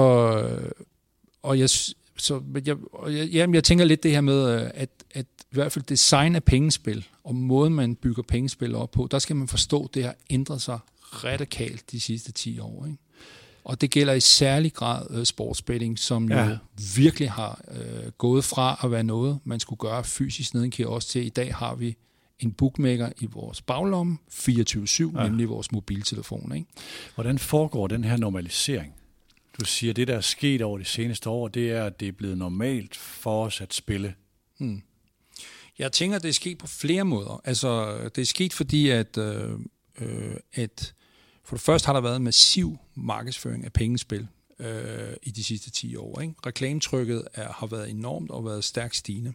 [1.42, 1.70] og jeg,
[2.16, 2.76] så jeg,
[3.06, 6.34] jeg, jamen, jeg tænker lidt det her med, øh, at, at i hvert fald design
[6.34, 10.04] af pengespil, og måden man bygger pengespil op på, der skal man forstå, at det
[10.04, 12.86] har ændret sig radikalt de sidste 10 år.
[12.86, 12.98] Ikke?
[13.64, 16.44] Og det gælder i særlig grad uh, sportsbetting, som ja.
[16.44, 16.56] jo
[16.96, 21.08] virkelig har uh, gået fra at være noget, man skulle gøre fysisk nede i kiosk
[21.08, 21.26] til.
[21.26, 21.96] I dag har vi
[22.38, 25.28] en bookmaker i vores baglomme, 24-7, ja.
[25.28, 26.54] nemlig vores mobiltelefon.
[26.54, 26.66] Ikke?
[27.14, 28.94] Hvordan foregår den her normalisering?
[29.60, 32.08] Du siger, at det, der er sket over de seneste år, det er, at det
[32.08, 34.14] er blevet normalt for os at spille.
[34.58, 34.82] Hmm.
[35.78, 37.40] Jeg tænker, at det er sket på flere måder.
[37.44, 39.50] Altså, det er sket, fordi at, øh,
[40.00, 40.94] øh, at
[41.44, 45.96] for det første har der været massiv markedsføring af pengespil øh, i de sidste 10
[45.96, 46.20] år.
[46.20, 46.34] Ikke?
[46.46, 49.32] Reklametrykket er, har været enormt og været stærkt stigende.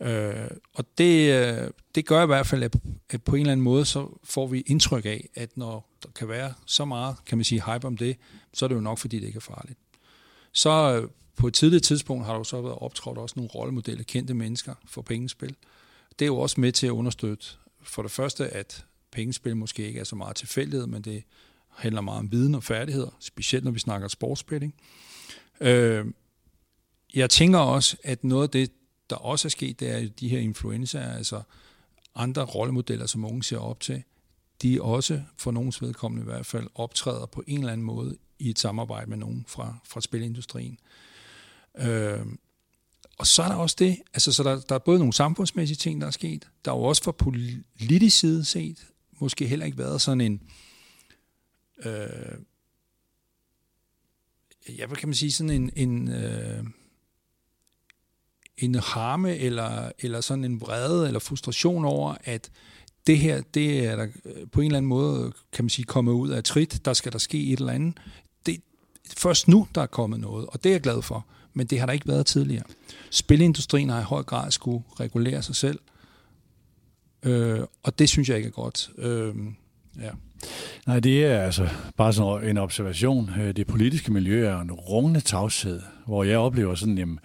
[0.00, 2.76] Øh, og det, øh, det gør i hvert fald, at,
[3.10, 6.28] at på en eller anden måde, så får vi indtryk af, at når der kan
[6.28, 8.16] være så meget, kan man sige, hype om det,
[8.54, 9.78] så er det jo nok, fordi det ikke er farligt.
[10.52, 14.04] Så øh, på et tidligt tidspunkt har der jo så været optrådt også nogle rollemodeller,
[14.04, 15.56] kendte mennesker for pengespil.
[16.18, 17.46] Det er jo også med til at understøtte
[17.82, 18.84] for det første, at
[19.16, 21.22] pengespil måske ikke er så meget tilfældighed, men det
[21.68, 24.74] handler meget om viden og færdigheder, specielt når vi snakker sportsspilling.
[25.60, 26.06] Øh,
[27.14, 28.72] jeg tænker også, at noget af det,
[29.10, 31.42] der også er sket, det er de her influencer, altså
[32.14, 34.02] andre rollemodeller, som unge ser op til,
[34.62, 38.50] de også, for nogens vedkommende i hvert fald, optræder på en eller anden måde i
[38.50, 40.78] et samarbejde med nogen fra, fra spilindustrien.
[41.78, 42.26] Øh,
[43.18, 46.00] og så er der også det, altså så der, der er både nogle samfundsmæssige ting,
[46.00, 47.12] der er sket, der er jo også fra
[47.78, 48.86] politisk side set,
[49.18, 50.42] måske heller ikke været sådan en,
[51.84, 52.38] øh,
[54.78, 56.64] ja, hvad kan man sige, sådan en, en, øh,
[58.58, 62.50] en harme eller, eller sådan en vrede eller frustration over, at
[63.06, 66.12] det her, det er der øh, på en eller anden måde, kan man sige, kommet
[66.12, 67.98] ud af trit, der skal der ske et eller andet.
[68.46, 68.60] Det
[69.16, 71.26] først nu, der er kommet noget, og det er jeg glad for
[71.56, 72.64] men det har der ikke været tidligere.
[73.10, 75.78] Spilindustrien har i høj grad skulle regulere sig selv,
[77.26, 78.90] øh, og det synes jeg ikke er godt.
[78.98, 79.34] Øh,
[80.00, 80.10] ja.
[80.86, 83.30] Nej, det er altså bare sådan en observation.
[83.40, 87.18] Øh, det politiske miljø er en rungende tavshed, hvor jeg oplever sådan, jamen,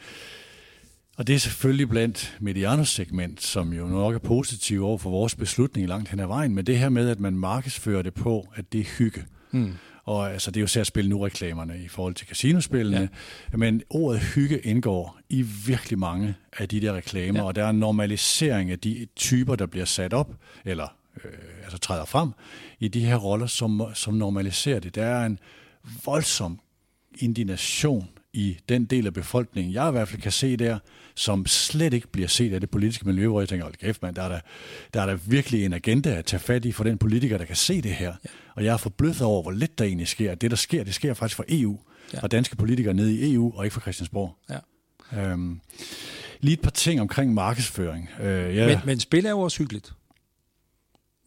[1.18, 5.36] og det er selvfølgelig blandt Medianos segment, som jo nok er positiv over for vores
[5.36, 8.74] beslutning langt hen ad vejen, men det her med, at man markedsfører det på, at
[8.74, 9.24] det er hygge.
[9.52, 9.74] Mm.
[10.04, 13.10] Og altså, det er jo særligt spil nu reklamerne i forhold til casinospillene.
[13.52, 13.58] Ja.
[13.58, 17.46] Men ordet hygge indgår i virkelig mange af de der reklamer, ja.
[17.46, 20.36] og der er en normalisering af de typer, der bliver sat op,
[20.66, 21.32] eller øh,
[21.64, 22.32] altså træder frem
[22.80, 24.96] i de her roller, som, som normaliserer det.
[24.96, 25.40] Der er en
[26.06, 26.60] voldsom
[27.20, 30.80] indignation i den del af befolkningen, jeg i hvert fald kan se der,
[31.16, 34.16] som slet ikke bliver set af det politiske miljø, hvor jeg tænker, hold kæft mand,
[34.16, 34.40] der er der,
[34.94, 37.56] der er der virkelig en agenda at tage fat i for den politiker, der kan
[37.56, 38.14] se det her.
[38.26, 38.30] Ja.
[38.56, 40.36] Og jeg er forbløffet over, hvor lidt der egentlig sker.
[40.36, 41.80] Det, der sker, det sker faktisk fra EU,
[42.14, 42.20] ja.
[42.20, 44.36] fra danske politikere nede i EU, og ikke fra Christiansborg.
[44.50, 44.60] Ja.
[45.14, 45.62] Øhm,
[46.40, 48.10] lige et par ting omkring markedsføring.
[48.22, 48.68] Øh, ja.
[48.68, 49.94] men, men spil er jo også hyggeligt.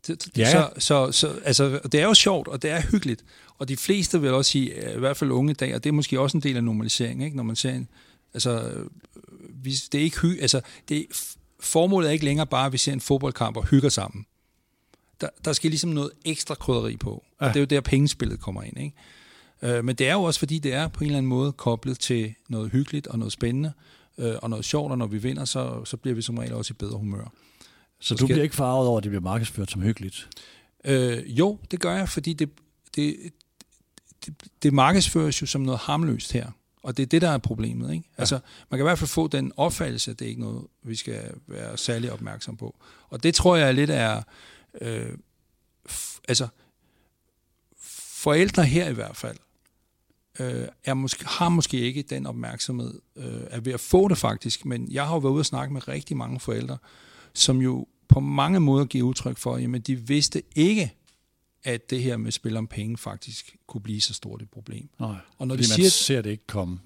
[0.07, 0.51] Det, ja.
[0.51, 3.25] så, så, så, altså, det er jo sjovt, og det er hyggeligt.
[3.59, 5.95] Og de fleste vil også sige, i hvert fald unge i dag, og det er
[5.95, 7.37] måske også en del af normalisering, ikke?
[7.37, 7.89] når man ser en,
[8.35, 8.73] altså,
[9.51, 11.07] vi, det er ikke hy, altså, det,
[11.61, 14.27] formålet er ikke længere bare, at vi ser en fodboldkamp og hygger sammen.
[15.21, 17.47] Der, der skal ligesom noget ekstra krydderi på, ja.
[17.47, 18.79] og det er jo der, pengespillet kommer ind.
[18.79, 18.97] Ikke?
[19.63, 21.99] Øh, men det er jo også, fordi det er på en eller anden måde koblet
[21.99, 23.73] til noget hyggeligt og noget spændende,
[24.19, 26.73] øh, og noget sjovt, og når vi vinder, så, så bliver vi som regel også
[26.73, 27.33] i bedre humør.
[28.01, 30.29] Så, så du bliver ikke farvet over, at det bliver markedsført som hyggeligt?
[30.85, 32.51] Øh, jo, det gør jeg, fordi det,
[32.97, 33.17] det,
[34.27, 36.47] det, det markedsføres jo som noget harmløst her.
[36.83, 37.93] Og det er det, der er problemet.
[37.93, 38.09] Ikke?
[38.19, 38.23] Ja.
[38.23, 38.39] Altså,
[38.71, 41.35] man kan i hvert fald få den opfattelse, at det er ikke noget, vi skal
[41.47, 42.77] være særlig opmærksom på.
[43.09, 44.23] Og det tror jeg lidt er...
[44.81, 45.19] Øh,
[46.29, 46.49] altså,
[48.25, 49.37] forældre her i hvert fald,
[50.41, 54.65] øh, er måske, har måske ikke den opmærksomhed, øh, er ved at få det faktisk,
[54.65, 56.79] men jeg har jo været ude og snakke med rigtig mange forældre,
[57.35, 60.95] som jo på mange måder giver udtryk for, jamen de vidste ikke,
[61.65, 64.89] at det her med spil om penge faktisk kunne blive så stort et problem.
[65.01, 66.81] Nej, og når de siger, man ser det ikke komme.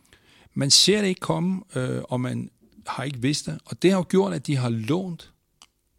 [0.55, 2.51] Man ser det ikke komme, øh, og man
[2.87, 3.59] har ikke vidst det.
[3.65, 5.33] Og det har jo gjort, at de har lånt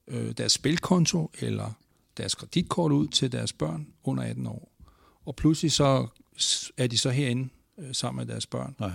[0.10, 1.72] øh, deres spilkonto eller
[2.17, 4.72] deres kreditkort ud til deres børn under 18 år.
[5.26, 6.08] Og pludselig så
[6.78, 8.76] er de så herinde øh, sammen med deres børn.
[8.80, 8.91] Nej.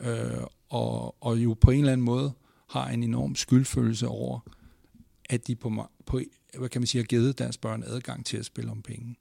[0.00, 2.32] Øh, og, og jo på en eller anden måde
[2.68, 4.40] har en enorm skyldfølelse over,
[5.30, 6.20] at de på, på
[6.58, 9.16] hvad kan man sige, har givet deres børn adgang til at spille om penge.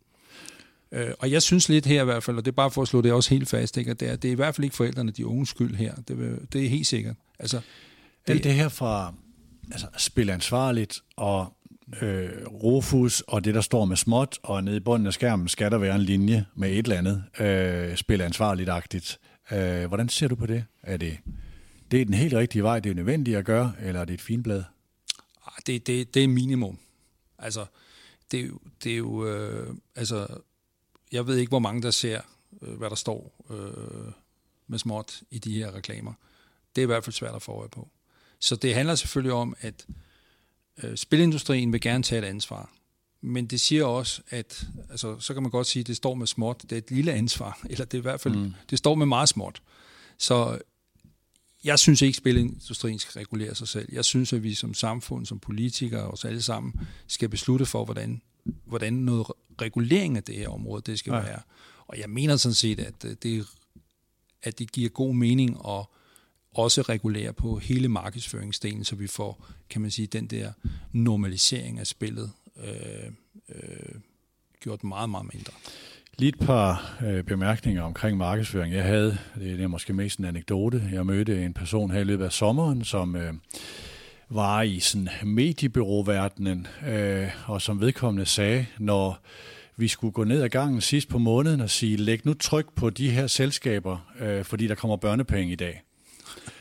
[0.92, 2.88] Øh, og jeg synes lidt her i hvert fald, og det er bare for at
[2.88, 4.76] slå det også helt fast, ikke, at det er, det er i hvert fald ikke
[4.76, 5.96] forældrene, de unge skyld her.
[5.96, 7.16] Det, det er helt sikkert.
[7.40, 7.58] Altså,
[8.28, 9.14] det, Alt det her fra
[9.72, 11.54] altså, spille ansvarligt og
[12.02, 15.72] øh, Rufus og det, der står med småt, og nede i bunden af skærmen skal
[15.72, 19.20] der være en linje med et eller andet øh, spille ansvarligt-agtigt.
[19.52, 20.66] Øh, hvordan ser du på det?
[20.84, 21.18] Er det,
[21.92, 24.22] det er den helt rigtige vej, det er nødvendigt at gøre, eller er det et
[24.22, 24.64] finblad?
[25.46, 26.80] Ah, det, det, det er minimum.
[27.38, 27.66] Altså,
[28.32, 28.52] det,
[28.84, 30.28] det er jo, øh, altså,
[31.12, 32.22] jeg ved ikke, hvor mange der ser,
[32.62, 34.12] øh, hvad der står øh,
[34.68, 36.14] med småt i de her reklamer.
[36.76, 37.90] Det er i hvert fald svært at få øje på.
[38.40, 39.86] Så det handler selvfølgelig om, at
[40.84, 42.70] øh, spilindustrien vil gerne tage et ansvar.
[43.22, 46.28] Men det siger også, at altså, så kan man godt sige, at det står med
[46.28, 46.62] småt.
[46.62, 48.54] Det er et lille ansvar, eller det er i hvert fald, mm.
[48.70, 49.62] det står med meget småt.
[50.18, 50.60] Så
[51.64, 53.90] jeg synes ikke, at spilindustrien skal regulere sig selv.
[53.92, 56.74] Jeg synes, at vi som samfund, som politikere, os alle sammen,
[57.08, 58.22] skal beslutte for, hvordan,
[58.66, 59.28] hvordan noget
[59.62, 61.22] regulering af det her område, det skal ja.
[61.22, 61.42] være.
[61.88, 63.46] Og jeg mener sådan set, at øh, det,
[64.44, 65.86] at det giver god mening at
[66.56, 70.52] også regulere på hele markedsføringsdelen, så vi får, kan man sige, den der
[70.92, 72.32] normalisering af spillet
[72.64, 73.12] øh,
[73.50, 73.96] øh,
[74.60, 75.54] gjort meget, meget mindre.
[76.18, 78.74] Lige et par øh, bemærkninger omkring markedsføring.
[78.74, 82.26] Jeg havde, det er måske mest en anekdote, jeg mødte en person her i løbet
[82.26, 83.34] af sommeren, som øh,
[84.30, 89.22] var i sådan mediebyråverdenen, øh, og som vedkommende sagde, når
[89.78, 92.90] vi skulle gå ned ad gangen sidst på måneden og sige, læg nu tryk på
[92.90, 95.82] de her selskaber, øh, fordi der kommer børnepenge i dag.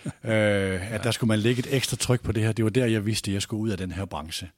[0.25, 2.53] øh, at der skulle man lægge et ekstra tryk på det her.
[2.53, 4.49] Det var der, jeg vidste, at jeg skulle ud af den her branche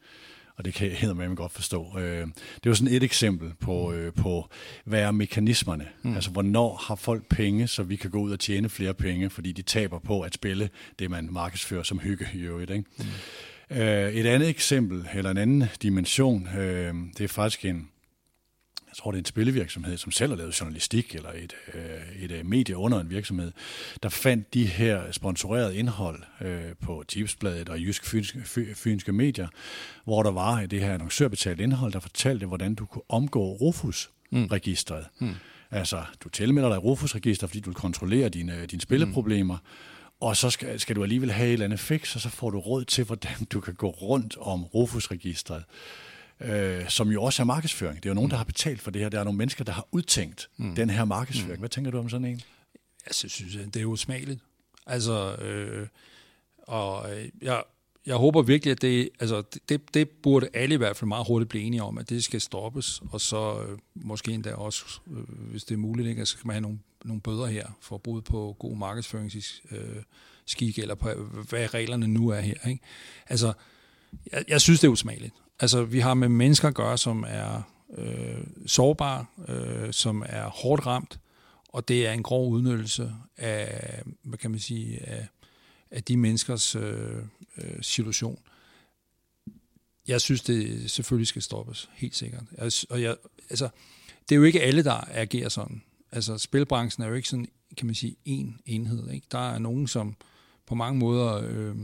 [0.61, 1.99] og det kan jeg med godt forstå.
[1.99, 2.27] Øh,
[2.65, 4.49] det var sådan et eksempel på, øh, på
[4.85, 5.89] hvad er mekanismerne?
[6.03, 6.15] Mm.
[6.15, 9.53] Altså, hvornår har folk penge, så vi kan gå ud og tjene flere penge, fordi
[9.53, 12.71] de taber på at spille det, man markedsfører som hygge i øvrigt.
[12.71, 12.85] Ikke?
[13.71, 13.77] Mm.
[13.77, 16.49] Øh, et andet eksempel, eller en anden dimension,
[17.19, 17.89] det er faktisk en,
[18.91, 22.31] jeg tror, det er en spillevirksomhed, som selv har lavet journalistik, eller et, øh, et
[22.31, 23.53] øh, medie under en virksomhed,
[24.03, 28.41] der fandt de her sponsorerede indhold øh, på Tipsbladet og Jysk Fynske,
[28.75, 29.49] Fynske Medier,
[30.05, 35.07] hvor der var det her annoncørbetalt indhold, der fortalte, hvordan du kunne omgå Rufus-registret.
[35.19, 35.27] Mm.
[35.27, 35.35] Mm.
[35.71, 40.17] Altså, du tilmelder dig Rufus-register, fordi du vil kontrollere dine, dine spilleproblemer, mm.
[40.21, 42.59] og så skal, skal du alligevel have et eller andet fix, og så får du
[42.61, 45.65] råd til, hvordan du kan gå rundt om Rufus-registret
[46.41, 47.97] øh, som jo også er markedsføring.
[47.97, 49.09] Det er jo nogen, der har betalt for det her.
[49.09, 50.75] Der er nogle mennesker, der har udtænkt mm.
[50.75, 51.55] den her markedsføring.
[51.55, 51.59] Mm.
[51.59, 52.43] Hvad tænker du om sådan en?
[53.07, 54.41] Jeg synes, det er jo smageligt.
[54.87, 55.87] Altså, øh,
[56.59, 57.63] og øh, jeg,
[58.07, 61.49] jeg håber virkelig, at det, altså, det, det burde alle i hvert fald meget hurtigt
[61.49, 65.65] blive enige om, at det skal stoppes, og så øh, måske endda også, øh, hvis
[65.65, 68.57] det er muligt, ikke, så skal man have nogle, nogle bøder her for brud på
[68.59, 71.09] god markedsføringsskik, øh, eller på,
[71.49, 72.69] hvad reglerne nu er her.
[72.69, 72.83] Ikke?
[73.29, 73.53] Altså,
[74.33, 75.35] jeg, jeg synes, det er usmageligt.
[75.61, 77.63] Altså, vi har med mennesker at gøre, som er
[77.99, 81.21] øh, sårbare, øh, som er hårdt ramt,
[81.69, 85.29] og det er en grov udnyttelse af, hvad kan man sige, af,
[85.91, 87.17] af de menneskers øh,
[87.57, 88.39] øh, situation.
[90.09, 92.43] Jeg synes, det selvfølgelig skal stoppes, helt sikkert.
[92.59, 93.17] Jeg, og jeg,
[93.51, 93.69] altså,
[94.29, 95.83] det er jo ikke alle, der agerer sådan.
[96.13, 99.11] Altså, spilbranchen er jo ikke sådan, kan man sige, en enhed.
[99.11, 99.27] Ikke?
[99.31, 100.17] Der er nogen, som
[100.67, 101.77] på mange måder øh,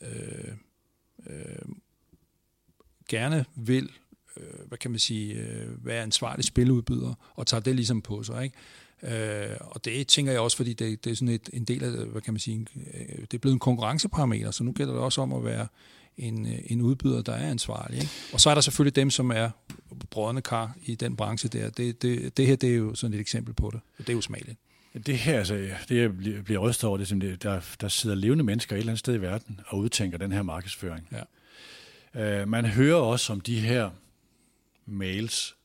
[0.00, 0.54] øh,
[1.26, 1.74] øh,
[3.08, 3.90] gerne vil
[4.36, 8.44] øh, hvad kan man sige, øh, være ansvarlig spiludbyder, og tager det ligesom på sig.
[8.44, 9.50] Ikke?
[9.50, 11.90] Øh, og det tænker jeg også, fordi det, det er sådan et, en del af,
[11.90, 15.20] hvad kan man sige, øh, det er blevet en konkurrenceparameter, så nu gælder det også
[15.20, 15.66] om at være
[16.16, 17.98] en, øh, en udbyder, der er ansvarlig.
[17.98, 18.10] Ikke?
[18.32, 19.50] Og så er der selvfølgelig dem, som er
[20.10, 21.70] brødende kar i den branche der.
[21.70, 23.80] Det, det, det her det er jo sådan et eksempel på det.
[23.98, 24.58] Det er jo smageligt.
[25.06, 25.54] Det her, altså,
[25.88, 28.92] det jeg bliver rystet over, det er, det, der, der sidder levende mennesker et eller
[28.92, 31.08] andet sted i verden og udtænker den her markedsføring.
[31.12, 32.42] Ja.
[32.42, 33.90] Uh, man hører også om de her
[34.86, 35.56] mails,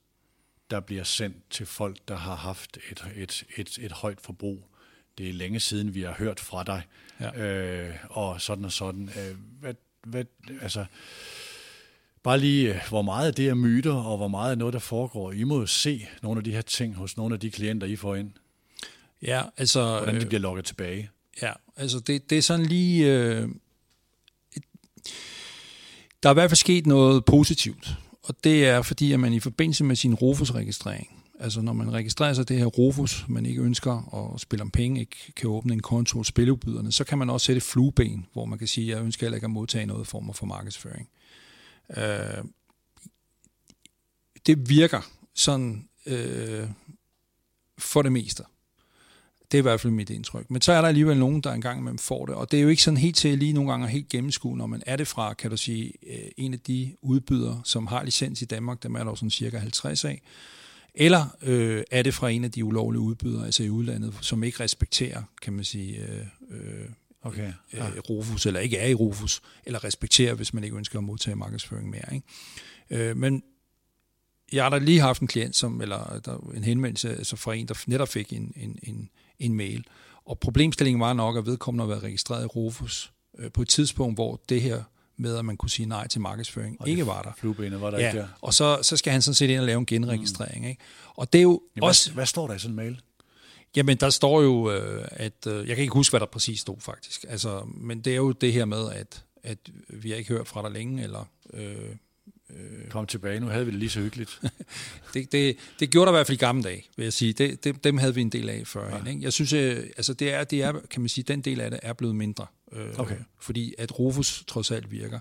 [0.70, 4.70] der bliver sendt til folk, der har haft et, et, et, et højt forbrug.
[5.18, 6.82] Det er længe siden, vi har hørt fra dig,
[7.20, 7.42] ja.
[7.42, 9.10] øh, og sådan og sådan.
[9.10, 10.26] Øh, hvad, hvad,
[10.62, 10.86] altså,
[12.24, 15.32] bare lige, øh, hvor meget det er myter, og hvor meget er noget, der foregår.
[15.32, 17.96] I må jo se nogle af de her ting hos nogle af de klienter, I
[17.96, 18.32] får ind.
[19.22, 19.98] Ja, altså...
[19.98, 21.10] Hvordan de bliver lukket tilbage.
[21.42, 23.06] Ja, altså det, det er sådan lige...
[23.06, 23.50] Øh,
[26.24, 27.98] der er i hvert fald sket noget positivt
[28.30, 32.34] og det er fordi, at man i forbindelse med sin Rufus-registrering, altså når man registrerer
[32.34, 35.82] sig det her Rufus, man ikke ønsker at spille om penge, ikke kan åbne en
[35.82, 39.06] konto hos spiludbyderne, så kan man også sætte flueben, hvor man kan sige, at jeg
[39.06, 41.10] ønsker heller ikke at modtage noget form for markedsføring.
[41.98, 42.44] Øh,
[44.46, 45.02] det virker
[45.36, 46.70] sådan øh,
[47.78, 48.44] for det meste.
[49.52, 50.50] Det er i hvert fald mit indtryk.
[50.50, 52.36] Men så er der alligevel nogen, der engang imellem får det.
[52.36, 54.84] Og det er jo ikke sådan helt til lige nogle gange helt gennemskue, når man
[54.86, 58.46] er det fra, kan du sige, øh, en af de udbydere, som har licens i
[58.46, 60.22] Danmark, dem er der sådan cirka 50 af.
[60.96, 64.64] Eller øh, er det fra en af de ulovlige udbydere, altså i udlandet, som ikke
[64.64, 66.86] respekterer, kan man sige, øh, øh
[67.22, 67.48] okay.
[67.48, 67.90] Øh, ja.
[67.90, 71.36] øh, Rufus, eller ikke er i Rufus, eller respekterer, hvis man ikke ønsker at modtage
[71.36, 72.14] markedsføring mere.
[72.14, 73.10] Ikke?
[73.10, 73.44] Øh, men
[74.52, 77.68] jeg har da lige haft en klient, som, eller der, en henvendelse altså fra en,
[77.68, 79.10] der netop fik en, en, en,
[79.40, 79.86] en mail.
[80.26, 84.42] Og problemstillingen var nok, at vedkommende været registreret i Rufus øh, på et tidspunkt, hvor
[84.50, 84.84] det her
[85.18, 87.32] med, at man kunne sige nej til markedsføring, og ikke var der.
[87.38, 88.28] Fluebenet var der ja, ikke der.
[88.42, 90.62] Og så, så skal han sådan set ind og lave en genregistrering.
[90.62, 90.68] Mm.
[90.68, 90.82] Ikke?
[91.16, 92.10] Og det er jo Jamen, også...
[92.10, 93.02] Hvad, hvad står der i sådan en mail?
[93.76, 95.48] Jamen, der står jo, øh, at...
[95.48, 97.26] Øh, jeg kan ikke huske, hvad der præcis stod, faktisk.
[97.28, 99.58] Altså, men det er jo det her med, at, at
[99.90, 101.26] vi har ikke hørt fra dig længe, eller...
[101.54, 101.96] Øh,
[102.50, 104.42] Øh, Kom tilbage, nu havde vi det lige så hyggeligt.
[105.14, 107.34] det, det, det gjorde der i hvert fald i gamle dage, vil jeg sige.
[107.34, 108.98] Det, det, dem havde vi en del af før.
[108.98, 109.10] Ja.
[109.10, 109.24] Ikke?
[109.24, 111.80] Jeg synes, øh, altså det er, det er, kan man sige, den del af det
[111.84, 112.46] er blevet mindre.
[112.72, 113.18] Øh, okay.
[113.40, 115.20] Fordi at Rufus trods alt virker.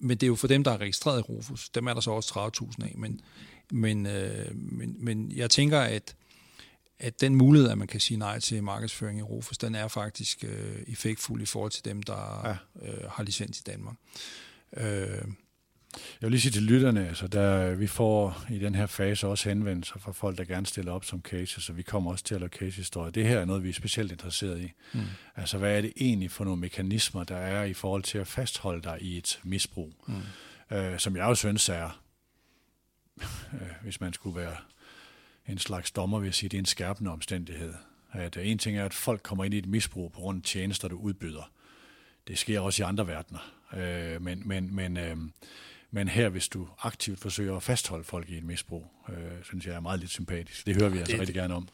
[0.00, 1.68] Men det er jo for dem, der er registreret i Rufus.
[1.68, 2.94] Dem er der så også 30.000 af.
[2.96, 3.20] Men,
[3.72, 6.14] men, øh, men, men jeg tænker, at
[6.98, 10.44] at den mulighed, at man kan sige nej til markedsføring i Rufus, den er faktisk
[10.44, 12.42] øh, effektfuld i forhold til dem, der
[12.82, 12.86] ja.
[12.88, 13.96] øh, har licens i Danmark.
[14.76, 15.22] Øh,
[15.94, 19.48] jeg vil lige sige til lytterne, altså der, vi får i den her fase også
[19.48, 22.40] henvendelser fra folk, der gerne stiller op som case, så vi kommer også til at
[22.40, 23.10] lave case-historie.
[23.10, 24.72] Det her er noget, vi er specielt interesseret i.
[24.92, 25.00] Mm.
[25.36, 28.82] Altså, hvad er det egentlig for nogle mekanismer, der er i forhold til at fastholde
[28.82, 30.76] dig i et misbrug, mm.
[30.76, 32.02] øh, som jeg jo synes er,
[33.52, 34.56] øh, hvis man skulle være
[35.48, 37.74] en slags dommer, vil jeg sige, det er en skærpende omstændighed.
[38.12, 40.88] At en ting er, at folk kommer ind i et misbrug på grund af tjenester,
[40.88, 41.50] du udbyder.
[42.28, 43.52] Det sker også i andre verdener.
[43.76, 45.16] Øh, men men, men øh,
[45.94, 49.74] men her, hvis du aktivt forsøger at fastholde folk i et misbrug, øh, synes jeg
[49.74, 50.66] er meget lidt sympatisk.
[50.66, 51.68] Det hører vi altså det, rigtig gerne om.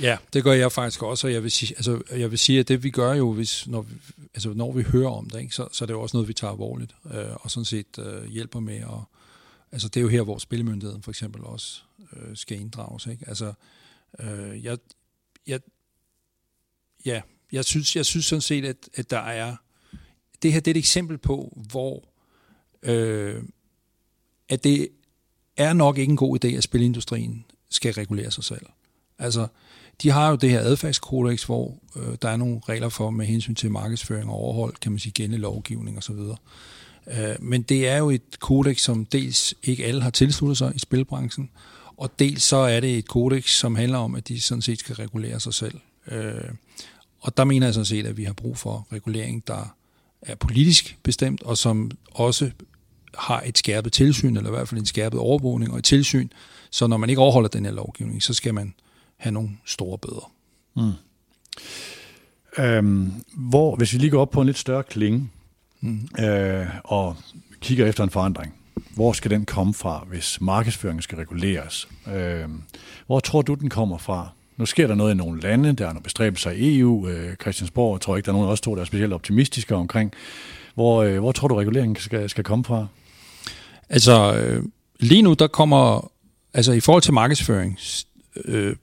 [0.00, 2.68] Ja, det gør jeg faktisk også, og jeg vil sige, altså, jeg vil sige at
[2.68, 3.94] det vi gør jo, hvis, når, vi,
[4.34, 6.34] altså, når vi hører om det, ikke, så, så er det jo også noget, vi
[6.34, 8.84] tager alvorligt, øh, og sådan set øh, hjælper med.
[8.84, 9.04] Og,
[9.72, 11.80] altså, det er jo her, hvor spillemyndigheden for eksempel også
[12.12, 13.06] øh, skal inddrages.
[13.06, 13.24] Ikke?
[13.28, 13.52] Altså,
[14.18, 14.78] øh, jeg,
[15.46, 15.60] jeg,
[17.04, 17.20] ja,
[17.52, 19.56] jeg synes, jeg synes sådan set, at, at der er,
[20.42, 22.09] det her det er et eksempel på, hvor
[22.82, 23.42] øh,
[24.48, 24.88] at det
[25.56, 28.66] er nok ikke en god idé, at spilindustrien skal regulere sig selv.
[29.18, 29.46] Altså,
[30.02, 33.54] de har jo det her adfærdskodex, hvor øh, der er nogle regler for med hensyn
[33.54, 36.14] til markedsføring og overhold, kan man sige, gældende lovgivning osv.
[37.06, 40.78] Øh, men det er jo et kodex, som dels ikke alle har tilsluttet sig i
[40.78, 41.50] spilbranchen,
[41.96, 44.94] og dels så er det et kodex, som handler om, at de sådan set skal
[44.96, 45.80] regulere sig selv.
[46.06, 46.50] Øh,
[47.20, 49.76] og der mener jeg sådan set, at vi har brug for regulering, der
[50.22, 52.50] er politisk bestemt, og som også
[53.18, 56.28] har et skærpet tilsyn, eller i hvert fald en skærpet overvågning og et tilsyn,
[56.70, 58.74] så når man ikke overholder den her lovgivning, så skal man
[59.16, 60.32] have nogle store bøder.
[60.76, 60.92] Mm.
[62.58, 65.30] Øhm, hvor, hvis vi lige går op på en lidt større klinge,
[65.80, 66.08] mm.
[66.20, 67.16] øh, og
[67.60, 68.54] kigger efter en forandring.
[68.94, 71.88] Hvor skal den komme fra, hvis markedsføringen skal reguleres?
[72.14, 72.48] Øh,
[73.06, 74.28] hvor tror du, den kommer fra?
[74.56, 77.08] Nu sker der noget i nogle lande, der er nogle bestræbelser i EU.
[77.08, 79.74] Øh, Christiansborg jeg tror ikke, der er nogen af os to, der er specielt optimistiske
[79.74, 80.12] omkring.
[80.74, 82.86] Hvor, øh, hvor tror du, reguleringen skal, skal komme fra?
[83.90, 84.62] Altså, øh,
[85.00, 86.10] lige nu, der kommer,
[86.54, 87.78] altså i forhold til markedsføring,
[88.44, 88.76] øh,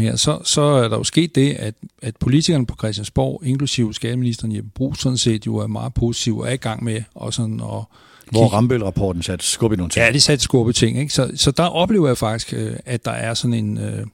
[0.00, 4.56] her, så, så er der jo sket det, at, at politikerne på Christiansborg, inklusive skatteministeren
[4.56, 7.60] Jeppe Brugs, sådan set jo er meget positive og er i gang med og sådan
[7.60, 7.84] at
[8.30, 10.06] hvor Rambøl-rapporten satte skub i nogle ting.
[10.06, 10.98] Ja, det satte skub i ting.
[10.98, 11.12] Ikke?
[11.12, 14.06] Så, så der oplever jeg faktisk, øh, at der er sådan en, øh,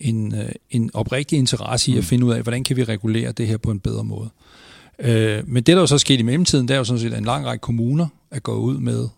[0.00, 2.04] en, øh, en oprigtig interesse i at mm.
[2.04, 4.30] finde ud af, hvordan kan vi regulere det her på en bedre måde.
[5.46, 7.24] Men det, der jo så sket i mellemtiden, det er jo sådan set, at en
[7.24, 9.08] lang række kommuner er gået ud med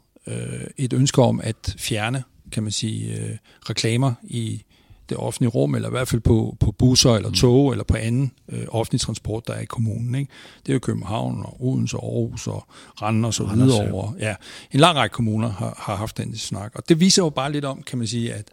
[0.76, 4.62] et ønske om at fjerne, kan man sige, reklamer i
[5.10, 7.34] det offentlige rum, eller i hvert fald på, på busser eller mm.
[7.34, 7.70] tog, mm.
[7.72, 10.14] eller på anden øh, offentlig transport, der er i kommunen.
[10.14, 10.30] Ikke?
[10.66, 12.66] Det er jo København og Odense og Aarhus og
[13.02, 14.14] Randers og Hvidovre.
[14.18, 14.34] Ja.
[14.72, 16.72] En lang række kommuner har, har haft den snak.
[16.74, 18.48] Og det viser jo bare lidt om, kan man sige, at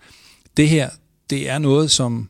[0.57, 0.89] det her,
[1.30, 2.30] det er noget, som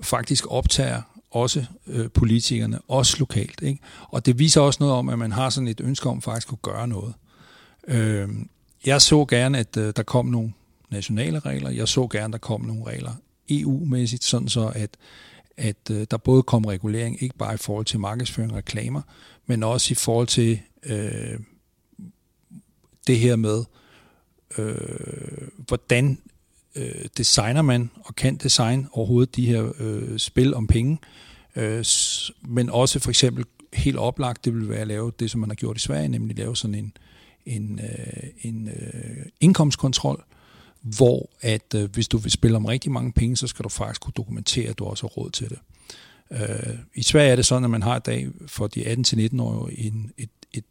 [0.00, 3.62] faktisk optager også øh, politikerne, også lokalt.
[3.62, 3.80] Ikke?
[4.08, 6.62] Og det viser også noget om, at man har sådan et ønske om faktisk at
[6.62, 7.14] gøre noget.
[7.88, 8.28] Øh,
[8.86, 10.52] jeg så gerne, at øh, der kom nogle
[10.90, 11.70] nationale regler.
[11.70, 13.12] Jeg så gerne, at der kom nogle regler
[13.50, 14.96] EU-mæssigt, sådan så at,
[15.56, 19.02] at øh, der både kom regulering, ikke bare i forhold til markedsføring og reklamer,
[19.46, 21.38] men også i forhold til øh,
[23.06, 23.64] det her med,
[24.58, 26.18] øh, hvordan
[26.74, 30.98] øh, designer man og kan design overhovedet de her øh, spil om penge,
[31.56, 31.84] øh,
[32.42, 35.54] men også for eksempel helt oplagt, det vil være at lave det, som man har
[35.54, 36.92] gjort i Sverige, nemlig lave sådan en,
[37.46, 40.24] en, øh, en øh, indkomstkontrol,
[40.82, 44.00] hvor at øh, hvis du vil spille om rigtig mange penge, så skal du faktisk
[44.00, 45.58] kunne dokumentere, at du også har råd til det.
[46.30, 50.12] Øh, I Sverige er det sådan, at man har i dag for de 18-19-årige en,
[50.18, 50.64] et, et,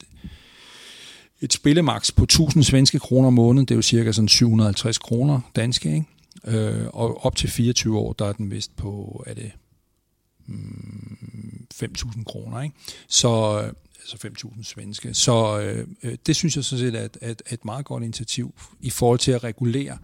[1.41, 5.39] et spillemaks på 1000 svenske kroner om måneden, det er jo cirka sådan 750 kroner
[5.55, 6.05] danske, ikke?
[6.47, 9.51] Øh, og op til 24 år, der er den vist på, er det
[11.74, 12.76] 5.000 kroner, ikke?
[13.08, 15.14] Så, øh, altså 5.000 svenske.
[15.14, 18.54] Så øh, øh, det synes jeg sådan set er et, et, et meget godt initiativ
[18.82, 19.98] i forhold til at regulere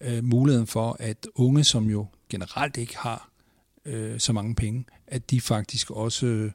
[0.00, 3.30] øh, muligheden for, at unge, som jo generelt ikke har
[3.84, 6.50] øh, så mange penge, at de faktisk også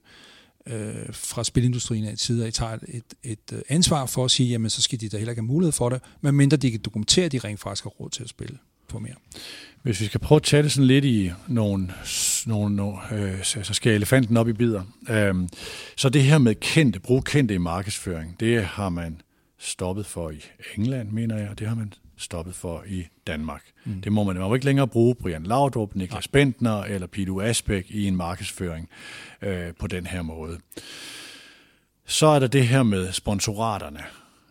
[0.65, 4.81] øh, fra spilindustrien af side tager et, et øh, ansvar for at sige, jamen så
[4.81, 7.39] skal de da heller ikke have mulighed for det, medmindre de kan dokumentere, at de
[7.39, 8.57] rent faktisk har råd til at spille
[8.91, 9.15] på mere.
[9.83, 11.93] Hvis vi skal prøve at tage det sådan lidt i nogle,
[12.45, 14.83] nogle, nogle øh, så skal elefanten op i bidder.
[15.09, 15.49] Øhm,
[15.97, 19.21] så det her med kendte, brug kendte i markedsføring, det har man
[19.59, 20.43] stoppet for i
[20.77, 23.63] England, mener jeg, og det har man stoppet for i Danmark.
[23.85, 24.01] Mm.
[24.01, 26.29] Det må man, må ikke længere bruge Brian Laudrup, Niklas ja.
[26.31, 28.89] Bentner eller Pidu Asbæk i en markedsføring
[29.41, 30.57] øh, på den her måde.
[32.05, 34.03] Så er der det her med sponsoraterne.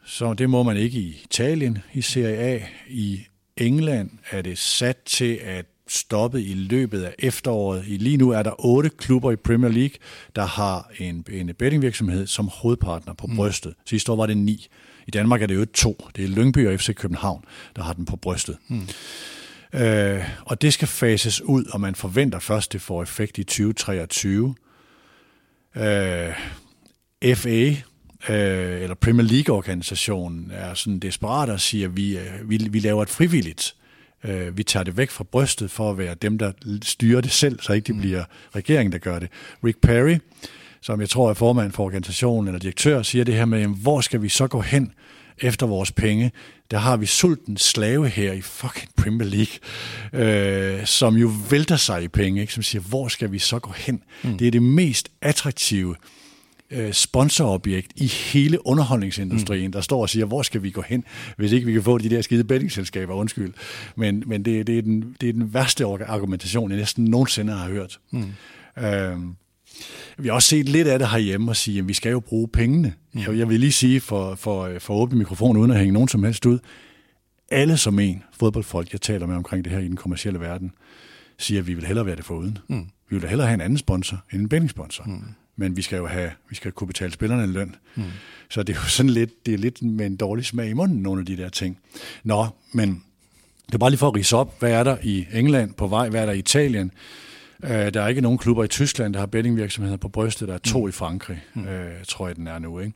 [0.04, 2.60] Så det må man ikke i Italien i Serie A.
[2.88, 3.26] I
[3.60, 7.84] England er det sat til at stoppe i løbet af efteråret.
[7.86, 9.96] I lige nu er der otte klubber i Premier League,
[10.36, 13.36] der har en, en bettingvirksomhed som hovedpartner på mm.
[13.36, 13.74] brystet.
[13.86, 14.66] Sidste år var det ni.
[15.06, 16.06] I Danmark er det jo to.
[16.16, 17.44] Det er Lyngby og FC København,
[17.76, 18.56] der har den på brystet.
[18.68, 18.88] Mm.
[19.74, 24.54] Øh, og det skal fases ud, og man forventer først, det får effekt i 2023.
[25.76, 27.74] Øh, FA
[28.28, 33.02] øh, eller Premier League-organisationen er sådan desperat og siger, at vi, øh, vi, vi laver
[33.02, 33.74] et frivilligt.
[34.24, 36.52] Øh, vi tager det væk fra brystet for at være dem, der
[36.82, 38.00] styrer det selv, så ikke det mm.
[38.00, 39.28] bliver regeringen, der gør det.
[39.64, 40.18] Rick Perry,
[40.80, 44.00] som jeg tror er formand for organisationen eller direktør, siger det her med, jamen, hvor
[44.00, 44.92] skal vi så gå hen
[45.38, 46.32] efter vores penge?
[46.70, 49.54] Der har vi sulten slave her i fucking Premier League,
[50.12, 52.52] øh, som jo vælter sig i penge, ikke?
[52.52, 54.02] som siger, hvor skal vi så gå hen?
[54.22, 54.38] Mm.
[54.38, 56.19] Det er det mest attraktive øh,
[56.92, 59.72] sponsorobjekt i hele underholdningsindustrien, mm.
[59.72, 61.04] der står og siger, hvor skal vi gå hen,
[61.36, 63.52] hvis ikke vi kan få de der skide bettingselskaber, undskyld.
[63.96, 67.68] Men, men det, det, er den, det er den værste argumentation, jeg næsten nogensinde har
[67.68, 68.00] hørt.
[68.10, 68.32] Mm.
[68.84, 69.18] Øh,
[70.18, 72.48] vi har også set lidt af det herhjemme og sige, at vi skal jo bruge
[72.48, 72.94] pengene.
[73.12, 73.20] Mm.
[73.20, 76.08] Jeg, jeg vil lige sige, for, for, for at åbne mikrofonen uden at hænge nogen
[76.08, 76.58] som helst ud,
[77.50, 80.72] alle som en fodboldfolk, jeg taler med omkring det her i den kommercielle verden,
[81.38, 82.58] siger, at vi vil hellere være det foruden.
[82.68, 82.86] Mm.
[83.10, 85.04] Vi vil hellere have en anden sponsor end en bettingsponsor.
[85.04, 87.76] Mm men vi skal jo have, vi skal kunne betale spillerne en løn.
[87.94, 88.04] Mm.
[88.50, 91.02] Så det er jo sådan lidt, det er lidt med en dårlig smag i munden,
[91.02, 91.78] nogle af de der ting.
[92.24, 93.04] Nå, men
[93.66, 96.08] det er bare lige for at rise op, hvad er der i England på vej,
[96.08, 96.92] hvad er der i Italien?
[97.62, 100.58] Uh, der er ikke nogen klubber i Tyskland, der har bettingvirksomheder på brystet, der er
[100.58, 100.88] to mm.
[100.88, 101.62] i Frankrig, mm.
[101.62, 101.68] uh,
[102.08, 102.80] tror jeg den er nu.
[102.80, 102.92] Ikke?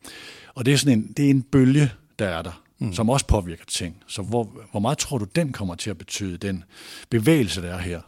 [0.54, 2.92] Og det er sådan en, det er en bølge, der er der, mm.
[2.92, 3.96] som også påvirker ting.
[4.06, 6.64] Så hvor, hvor meget tror du, den kommer til at betyde, den
[7.10, 8.00] bevægelse, der er her?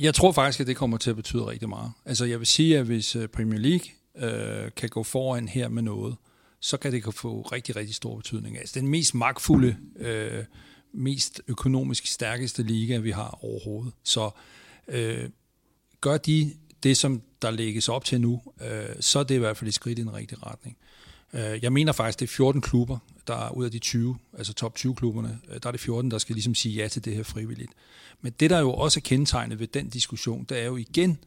[0.00, 1.92] Jeg tror faktisk, at det kommer til at betyde rigtig meget.
[2.04, 3.86] Altså jeg vil sige, at hvis øh, Premier League
[4.16, 6.16] øh, kan gå foran her med noget,
[6.60, 8.58] så kan det få rigtig, rigtig stor betydning.
[8.58, 10.44] Altså den mest magtfulde, øh,
[10.92, 13.92] mest økonomisk stærkeste liga, vi har overhovedet.
[14.04, 14.30] Så
[14.88, 15.28] øh,
[16.00, 19.56] gør de det, som der lægges op til nu, øh, så er det i hvert
[19.56, 20.76] fald et skridt i den rigtige retning.
[21.32, 22.98] Øh, jeg mener faktisk, det er 14 klubber,
[23.30, 26.18] der ud af de 20, altså top 20 klubberne, øh, der er det 14, der
[26.18, 27.72] skal ligesom sige ja til det her frivilligt.
[28.20, 31.18] Men det, der jo også er kendetegnet ved den diskussion, det er jo igen,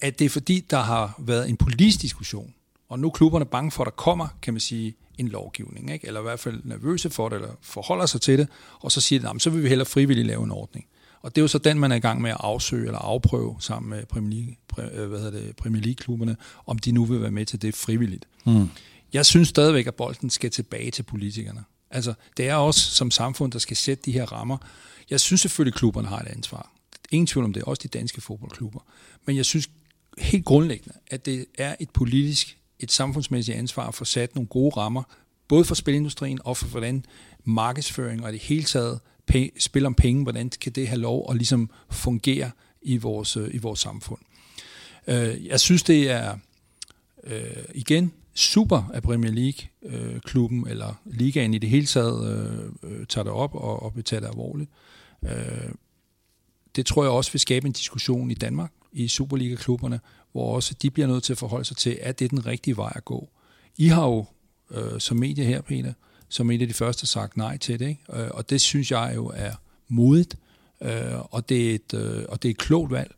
[0.00, 2.54] at det er fordi, der har været en politisk diskussion,
[2.88, 6.06] og nu er klubberne bange for, at der kommer, kan man sige, en lovgivning, ikke?
[6.06, 8.48] eller i hvert fald nervøse for det, eller forholder sig til det,
[8.80, 10.86] og så siger de, så vil vi hellere frivilligt lave en ordning.
[11.22, 13.56] Og det er jo så den, man er i gang med at afsøge eller afprøve
[13.58, 17.30] sammen med Premier League, øh, hvad hedder det, Premier League-klubberne, om de nu vil være
[17.30, 18.26] med til det frivilligt.
[18.46, 18.68] Mm.
[19.12, 21.64] Jeg synes stadigvæk, at bolden skal tilbage til politikerne.
[21.90, 24.58] Altså, det er også som samfund, der skal sætte de her rammer.
[25.10, 26.72] Jeg synes selvfølgelig, at klubberne har et ansvar.
[27.10, 28.80] Ingen tvivl om det, også de danske fodboldklubber.
[29.26, 29.70] Men jeg synes
[30.18, 34.76] helt grundlæggende, at det er et politisk, et samfundsmæssigt ansvar at få sat nogle gode
[34.76, 35.02] rammer,
[35.48, 37.04] både for spilindustrien og for hvordan
[37.44, 39.00] markedsføring og det hele taget
[39.58, 42.50] spil om penge, hvordan kan det have lov at ligesom fungere
[42.82, 44.20] i vores, øh, i vores samfund.
[45.06, 46.38] Øh, jeg synes, det er
[47.24, 53.06] øh, igen super, at Premier League-klubben øh, eller ligaen i det hele taget øh, øh,
[53.06, 54.70] tager det op og, og betaler alvorligt.
[55.22, 55.70] Øh,
[56.76, 60.00] det tror jeg også vil skabe en diskussion i Danmark, i Superliga-klubberne,
[60.32, 62.76] hvor også de bliver nødt til at forholde sig til, at det er den rigtige
[62.76, 63.28] vej at gå.
[63.76, 64.26] I har jo
[64.70, 65.92] øh, som medie her, Peter,
[66.28, 67.88] som en af de første sagt nej til det.
[67.88, 68.02] Ikke?
[68.12, 69.52] Øh, og det synes jeg jo er
[69.88, 70.36] modigt,
[70.82, 73.14] øh, og, det er et, øh, og det er et klogt valg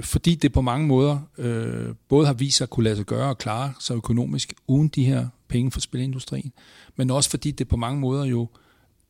[0.00, 1.18] fordi det på mange måder
[2.08, 5.04] både har vist sig at kunne lade sig gøre og klare sig økonomisk uden de
[5.04, 6.52] her penge for spilindustrien,
[6.96, 8.48] men også fordi det på mange måder jo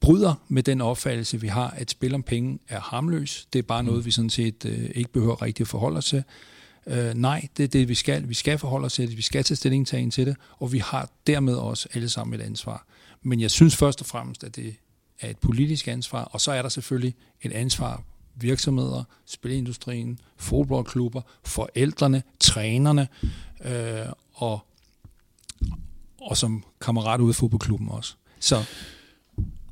[0.00, 3.48] bryder med den opfattelse, vi har, at spil om penge er harmløs.
[3.52, 6.24] Det er bare noget, vi sådan set ikke behøver rigtig at forholde os til.
[6.86, 8.28] Øh, nej, det er det, vi skal.
[8.28, 11.10] Vi skal forholde os til det, vi skal tage stilling til det, og vi har
[11.26, 12.86] dermed også alle sammen et ansvar.
[13.22, 14.74] Men jeg synes først og fremmest, at det
[15.20, 18.02] er et politisk ansvar, og så er der selvfølgelig et ansvar
[18.40, 23.08] virksomheder, spilindustrien, fodboldklubber, forældrene, trænerne
[23.64, 24.60] øh, og,
[26.20, 28.14] og som kammerat ude i fodboldklubben også.
[28.40, 28.64] Så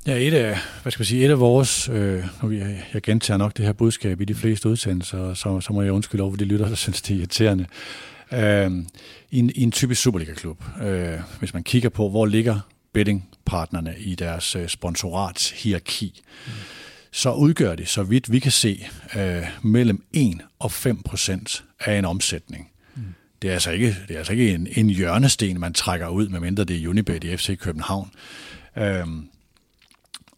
[0.07, 3.37] Ja, et af, hvad skal man sige, et af vores, øh, nu jeg, jeg gentager
[3.37, 6.45] nok det her budskab i de fleste udsendelser, så, så må jeg undskylde over de
[6.45, 7.65] lytter, der synes, det er irriterende.
[8.31, 8.71] Øh,
[9.31, 12.59] i, en, I en typisk Superliga-klub, øh, hvis man kigger på, hvor ligger
[12.93, 16.51] bettingpartnerne i deres øh, sponsorats-hierarki, mm.
[17.11, 21.97] Så udgør det, så vidt vi kan se, øh, mellem 1 og 5 procent af
[21.97, 22.69] en omsætning.
[22.95, 23.01] Mm.
[23.41, 26.63] Det er altså ikke, det er altså ikke en, en hjørnesten, man trækker ud, medmindre
[26.63, 28.11] det er Unibet i FC København.
[28.77, 29.05] Øh,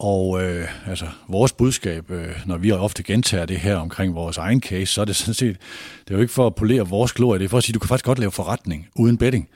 [0.00, 4.60] og øh, altså, vores budskab, øh, når vi ofte gentager det her omkring vores egen
[4.62, 5.56] case, så er det sådan set,
[6.04, 7.74] det er jo ikke for at polere vores glorie, det er for at sige, at
[7.74, 9.48] du kan faktisk godt lave forretning uden betting.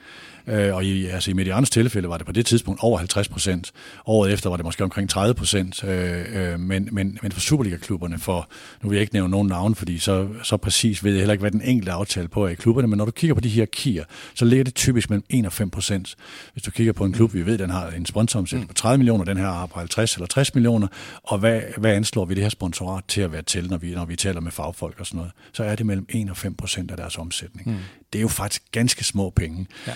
[0.47, 3.71] Øh, og i, altså i Medianos tilfælde var det på det tidspunkt over 50 procent.
[4.05, 5.83] Året efter var det måske omkring 30 procent.
[5.83, 8.49] Øh, øh, men, men, men for Superliga-klubberne, for
[8.83, 11.41] nu vil jeg ikke nævne nogen navn, fordi så, så præcis ved jeg heller ikke,
[11.41, 13.65] hvad den enkelte aftale på er i klubberne, men når du kigger på de her
[13.65, 14.03] kier,
[14.35, 16.15] så ligger det typisk mellem 1 og 5 procent.
[16.53, 19.25] Hvis du kigger på en klub, vi ved, den har en sponsoromsætning på 30 millioner,
[19.25, 20.87] den her har på 50 eller 60 millioner,
[21.23, 24.05] og hvad, hvad anslår vi det her sponsorat til at være til, når vi, når
[24.05, 26.91] vi taler med fagfolk og sådan noget, så er det mellem 1 og 5 procent
[26.91, 27.69] af deres omsætning.
[27.69, 27.77] Mm.
[28.13, 29.67] Det er jo faktisk ganske små penge.
[29.87, 29.93] Ja.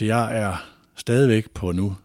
[0.00, 1.96] Så jeg er stadigvæk på nu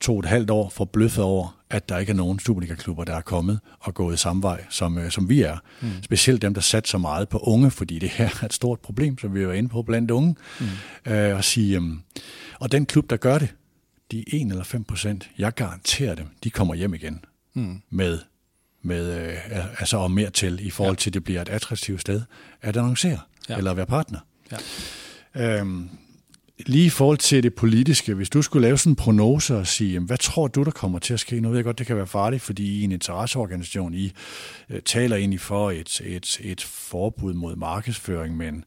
[0.00, 3.20] to og et halvt år forbløffet over, at der ikke er nogen Superliga-klubber, der er
[3.20, 5.58] kommet og gået samme vej, som, øh, som vi er.
[5.80, 5.88] Mm.
[6.02, 9.18] Specielt dem, der satte så meget på unge, fordi det her er et stort problem,
[9.18, 10.36] som vi var inde på blandt unge.
[10.60, 11.12] Mm.
[11.12, 11.82] Øh, og, sige, øh,
[12.60, 13.54] og den klub, der gør det,
[14.10, 17.24] de 1 eller 5 procent, jeg garanterer dem, de kommer hjem igen
[17.54, 17.82] mm.
[17.90, 18.18] med,
[18.82, 21.00] med øh, altså og mere til, i forhold ja.
[21.00, 22.22] til, at det bliver et attraktivt sted
[22.62, 23.18] at annoncere
[23.48, 23.56] ja.
[23.56, 24.18] eller at være partner.
[24.52, 24.56] Ja.
[25.58, 25.90] Øhm,
[26.58, 30.00] lige i forhold til det politiske, hvis du skulle lave sådan en prognose og sige,
[30.00, 31.40] hvad tror du, der kommer til at ske?
[31.40, 34.12] Nu ved jeg godt, det kan være farligt, fordi I en interesseorganisation, I
[34.70, 38.64] øh, taler egentlig for et, et, et forbud mod markedsføring, men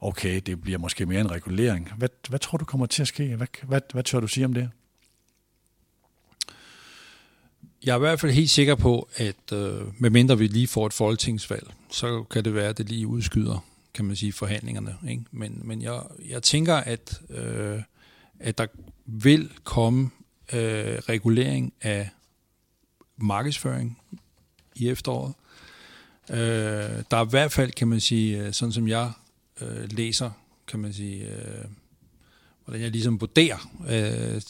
[0.00, 1.92] okay, det bliver måske mere en regulering.
[1.96, 3.36] Hvad, hvad tror du kommer til at ske?
[3.36, 4.70] Hvad, hvad, hvad tør du sige om det?
[7.84, 10.92] Jeg er i hvert fald helt sikker på, at øh, medmindre vi lige får et
[10.92, 13.64] folketingsvalg, så kan det være, at det lige udskyder
[13.94, 14.96] kan man sige, forhandlingerne.
[15.08, 15.24] Ikke?
[15.30, 17.82] Men, men jeg, jeg tænker, at, øh,
[18.40, 18.66] at der
[19.06, 20.10] vil komme
[20.52, 22.08] øh, regulering af
[23.16, 23.98] markedsføring
[24.74, 25.34] i efteråret.
[26.30, 26.36] Øh,
[27.10, 29.12] der er i hvert fald, kan man sige, øh, sådan som jeg
[29.60, 30.30] øh, læser,
[30.66, 31.64] kan man sige, øh,
[32.64, 34.42] hvordan jeg ligesom vurderer øh,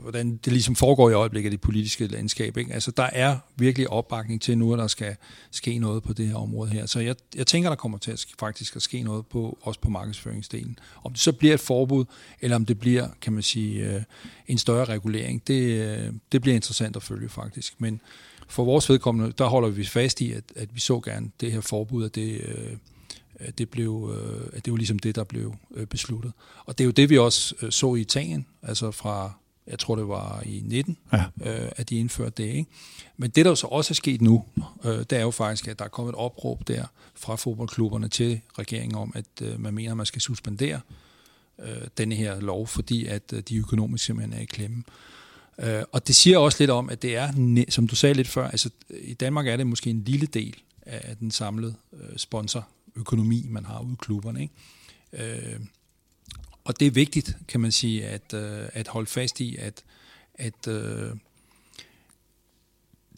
[0.00, 2.56] hvordan det ligesom foregår i øjeblikket i det politiske landskab.
[2.56, 2.74] Ikke?
[2.74, 5.16] Altså, der er virkelig opbakning til nu, at der skal
[5.50, 6.86] ske noget på det her område her.
[6.86, 9.90] Så jeg, jeg tænker, der kommer til at faktisk at ske noget på, også på
[9.90, 10.78] markedsføringsdelen.
[11.04, 12.04] Om det så bliver et forbud,
[12.40, 14.02] eller om det bliver, kan man sige, øh,
[14.48, 17.80] en større regulering, det, øh, det bliver interessant at følge faktisk.
[17.80, 18.00] Men
[18.48, 21.60] for vores vedkommende, der holder vi fast i, at, at vi så gerne det her
[21.60, 22.76] forbud, at det, øh,
[23.58, 24.16] det blev,
[24.52, 25.54] at det var ligesom det, der blev
[25.90, 26.32] besluttet.
[26.64, 29.39] Og det er jo det, vi også så i Italien, altså fra
[29.70, 31.24] jeg tror det var i 19, ja.
[31.42, 32.48] øh, at de indførte det.
[32.48, 32.70] Ikke?
[33.16, 34.44] Men det, der så også er sket nu,
[34.84, 38.40] øh, det er jo faktisk, at der er kommet et opråb der fra fodboldklubberne til
[38.58, 40.80] regeringen om, at øh, man mener, at man skal suspendere
[41.58, 44.82] øh, denne her lov, fordi at øh, de økonomisk simpelthen er i klemme.
[45.58, 48.48] Øh, og det siger også lidt om, at det er, som du sagde lidt før,
[48.48, 53.64] altså i Danmark er det måske en lille del af den samlede øh, sponsorøkonomi, man
[53.64, 54.40] har ude i klubberne.
[54.42, 54.54] Ikke?
[55.12, 55.60] Øh,
[56.64, 59.84] og det er vigtigt, kan man sige, at, øh, at holde fast i, at,
[60.34, 61.10] at øh,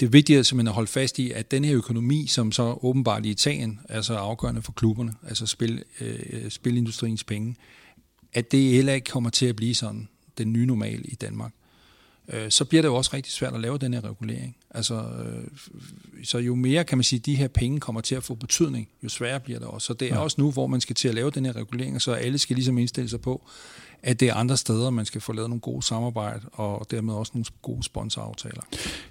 [0.00, 2.78] det er vigtigt at, simpelthen at holde fast i, at den her økonomi, som så
[2.82, 7.56] åbenbart i Italien er så afgørende for klubberne, altså spil, øh, spilindustriens penge,
[8.32, 11.52] at det heller ikke kommer til at blive sådan den nye normal i Danmark
[12.32, 14.56] øh, så bliver det jo også rigtig svært at lave den her regulering.
[14.70, 15.44] Altså, øh,
[16.24, 19.08] så jo mere, kan man sige, de her penge kommer til at få betydning, jo
[19.08, 19.86] sværere bliver det også.
[19.86, 20.20] Så det er ja.
[20.20, 22.78] også nu, hvor man skal til at lave den her regulering, så alle skal ligesom
[22.78, 23.42] indstille sig på,
[24.02, 27.32] at det er andre steder, man skal få lavet nogle gode samarbejde, og dermed også
[27.34, 28.62] nogle gode sponsoraftaler.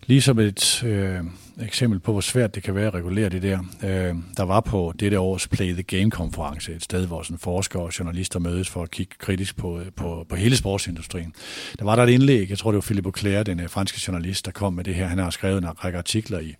[0.05, 1.19] Ligesom et øh,
[1.61, 3.59] eksempel på, hvor svært det kan være at regulere det der.
[3.83, 7.99] Øh, der var på dette års Play the Game-konference et sted, hvor sådan forskere og
[7.99, 11.33] journalister mødes for at kigge kritisk på, på, på hele sportsindustrien.
[11.79, 14.45] Der var der et indlæg, jeg tror det var Philippe Auclair, den øh, franske journalist,
[14.45, 15.07] der kom med det her.
[15.07, 16.55] Han har skrevet en række artikler i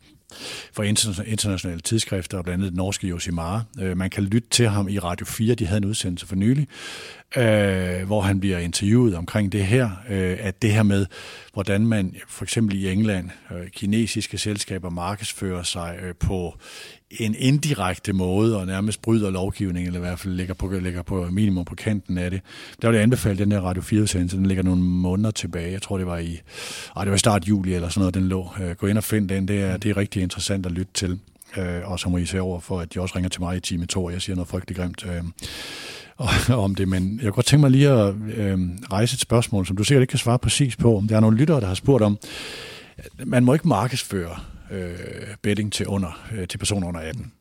[0.74, 0.84] for
[1.24, 3.66] internationale tidsskrifter, og blandt andet den norske Josimar.
[3.80, 6.68] Øh, man kan lytte til ham i Radio 4, de havde en udsendelse for nylig,
[7.38, 11.06] øh, hvor han bliver interviewet omkring det her, øh, at det her med,
[11.54, 16.58] hvordan man for eksempel i England, øh, kinesiske selskaber markedsfører sig øh, på
[17.20, 21.28] en indirekte måde og nærmest bryder lovgivningen, eller i hvert fald ligger på, ligger på
[21.32, 22.42] minimum på kanten af det.
[22.82, 25.72] Der vil jeg anbefale den der Radio 4-udsendelse, den ligger nogle måneder tilbage.
[25.72, 26.40] Jeg tror, det var i,
[26.96, 28.50] ej, det var start juli eller sådan noget, den lå.
[28.62, 31.20] Øh, gå ind og find den, det er, det er rigtig interessant at lytte til.
[31.58, 33.60] Øh, og så må I se over for, at de også ringer til mig i
[33.60, 36.88] time 2, og jeg siger noget frygtelig grimt øh, om det.
[36.88, 38.60] Men jeg kunne godt tænke mig lige at øh,
[38.92, 40.98] rejse et spørgsmål, som du sikkert ikke kan svare præcis på.
[40.98, 42.18] Om der er nogle lyttere, der har spurgt om,
[43.26, 44.36] man må ikke markedsføre
[44.72, 44.96] øh,
[45.42, 47.32] betting til, under, øh, til personer under 18.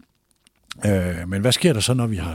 [0.87, 2.35] Øh, men hvad sker der så, når vi har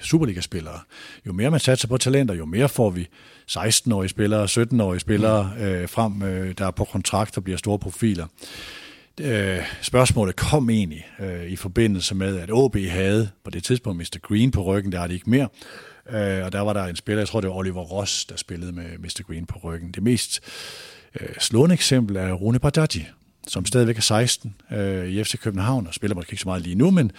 [0.00, 0.80] Superliga-spillere?
[1.26, 3.08] Jo mere man satser på talenter, jo mere får vi
[3.50, 8.26] 16-årige spillere, 17-årige spillere øh, frem, øh, der er på kontrakt og bliver store profiler.
[9.20, 14.18] Øh, spørgsmålet kom egentlig øh, i forbindelse med, at OB havde på det tidspunkt Mr.
[14.22, 15.48] Green på ryggen, der er det ikke mere.
[16.10, 18.72] Øh, og der var der en spiller, jeg tror det var Oliver Ross, der spillede
[18.72, 19.22] med Mr.
[19.26, 19.90] Green på ryggen.
[19.90, 20.40] Det mest
[21.20, 23.06] øh, slående eksempel er Rune Bardaggi,
[23.48, 26.74] som stadigvæk er 16 øh, i FC København, og spiller måske ikke så meget lige
[26.74, 27.12] nu, men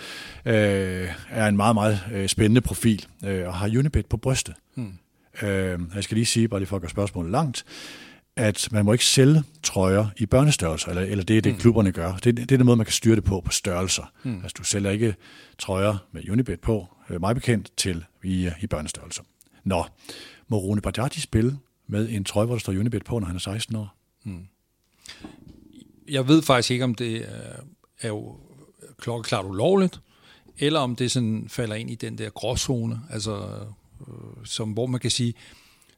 [0.46, 4.56] øh, er en meget, meget øh, spændende profil, øh, og har Unibet på brystet.
[4.76, 4.94] Hmm.
[5.42, 7.66] Øh, jeg skal lige sige, bare lige for at gøre spørgsmålet langt,
[8.36, 11.62] at man må ikke sælge trøjer i børnestørrelser, eller, eller det er det, hmm.
[11.62, 12.14] klubberne gør.
[12.14, 14.12] Det, det er den måde, man kan styre det på, på størrelser.
[14.24, 14.40] Hmm.
[14.44, 15.16] Altså, du sælger ikke
[15.58, 19.24] trøjer med Unibet på, øh, meget bekendt, til i, i børnestørrelser.
[19.64, 19.86] Nå,
[20.48, 21.58] må Rune Bardati spille
[21.88, 23.96] med en trøje, hvor der står Unibet på, når han er 16 år?
[24.24, 24.48] Hmm
[26.12, 27.26] jeg ved faktisk ikke, om det
[28.02, 28.36] er, jo
[29.00, 30.00] klokkeklart ulovligt,
[30.58, 33.36] eller om det sådan falder ind i den der gråzone, altså,
[34.08, 35.34] øh, som, hvor man kan sige...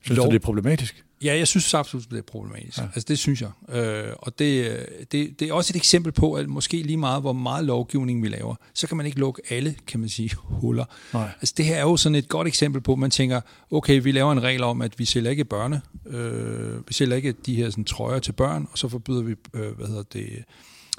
[0.01, 1.05] Synes lov, du, det er problematisk?
[1.23, 2.77] Ja, jeg synes absolut, det er problematisk.
[2.77, 2.83] Ja.
[2.83, 3.75] Altså, det synes jeg.
[3.75, 7.33] Øh, og det, det, det er også et eksempel på, at måske lige meget, hvor
[7.33, 10.29] meget lovgivning vi laver, så kan man ikke lukke alle, kan man sige,
[10.61, 10.85] huller.
[11.13, 11.29] Nej.
[11.41, 14.11] Altså, det her er jo sådan et godt eksempel på, at man tænker, okay, vi
[14.11, 17.69] laver en regel om, at vi sælger ikke børne, øh, vi sælger ikke de her
[17.69, 20.43] sådan, trøjer til børn, og så forbyder vi, øh, hvad hedder det,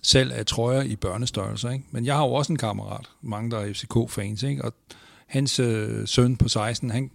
[0.03, 1.70] salg af trøjer i børnestørrelser.
[1.70, 1.85] Ikke?
[1.91, 4.64] Men jeg har jo også en kammerat, mange der er FCK-fans, ikke?
[4.64, 4.72] og
[5.27, 7.11] hans øh, søn på 16, han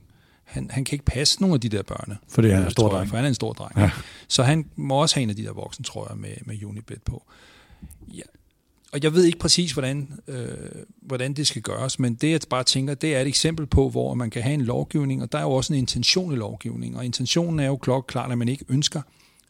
[0.50, 2.18] han, han kan ikke passe nogle af de der børne.
[2.28, 3.10] Fordi han er en stor dreng.
[3.10, 3.78] For han er en stor dreng.
[3.78, 3.92] Ja.
[4.28, 7.02] Så han må også have en af de der voksen, tror jeg, med, med Unibet
[7.02, 7.24] på.
[8.14, 8.22] Ja.
[8.92, 10.48] Og jeg ved ikke præcis, hvordan, øh,
[11.02, 14.14] hvordan det skal gøres, men det jeg bare tænker, det er et eksempel på, hvor
[14.14, 17.06] man kan have en lovgivning, og der er jo også en intention i lovgivning, og
[17.06, 19.02] intentionen er jo klokkeklart, at man ikke ønsker,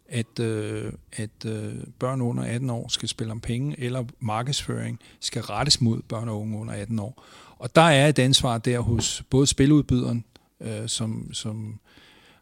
[0.10, 5.41] at, øh, at øh, børn under 18 år skal spille om penge, eller markedsføring skal
[5.41, 7.24] rettes mod børn og unge under 18 år.
[7.60, 10.24] Og der er et ansvar der hos både spiludbyderen,
[10.62, 11.80] øh, som, som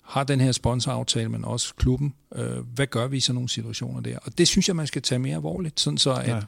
[0.08, 2.14] har den her sponsoraftale, men også klubben.
[2.36, 4.18] Øh, hvad gør vi i sådan nogle situationer der?
[4.22, 6.40] Og det synes jeg, man skal tage mere alvorligt, sådan så at, ja.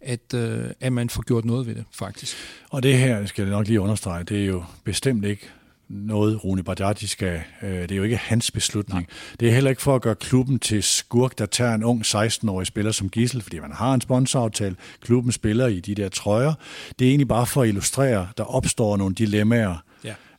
[0.00, 2.36] at, øh, at man får gjort noget ved det, faktisk.
[2.70, 5.48] Og det her, skal jeg nok lige understrege, det er jo bestemt ikke
[5.88, 7.40] noget, Rune Bardati skal...
[7.62, 9.00] Øh, det er jo ikke hans beslutning.
[9.00, 9.16] Nej.
[9.40, 12.66] Det er heller ikke for at gøre klubben til skurk, der tager en ung 16-årig
[12.66, 14.76] spiller som gissel, fordi man har en sponsoraftale.
[15.00, 16.54] Klubben spiller i de der trøjer.
[16.98, 19.82] Det er egentlig bare for at illustrere, der opstår nogle dilemmaer.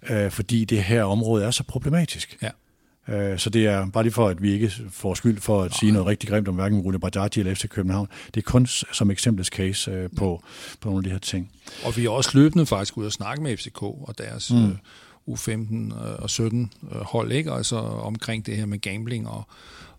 [0.10, 2.38] Øh, fordi det her område er så problematisk.
[2.42, 2.50] Ja.
[3.10, 5.92] Øh, så det er bare lige for, at vi ikke får skyld for at sige
[5.92, 8.08] noget rigtig grimt om hverken Rune Bardati eller FC København.
[8.34, 10.44] Det er kun som eksempelets case øh, på,
[10.82, 11.52] på nogle af de her ting.
[11.86, 14.78] Og vi er også løbende faktisk ude og snakke med FCK og deres mm.
[15.30, 17.52] U15 og 17 hold, ikke?
[17.52, 19.44] altså omkring det her med gambling og,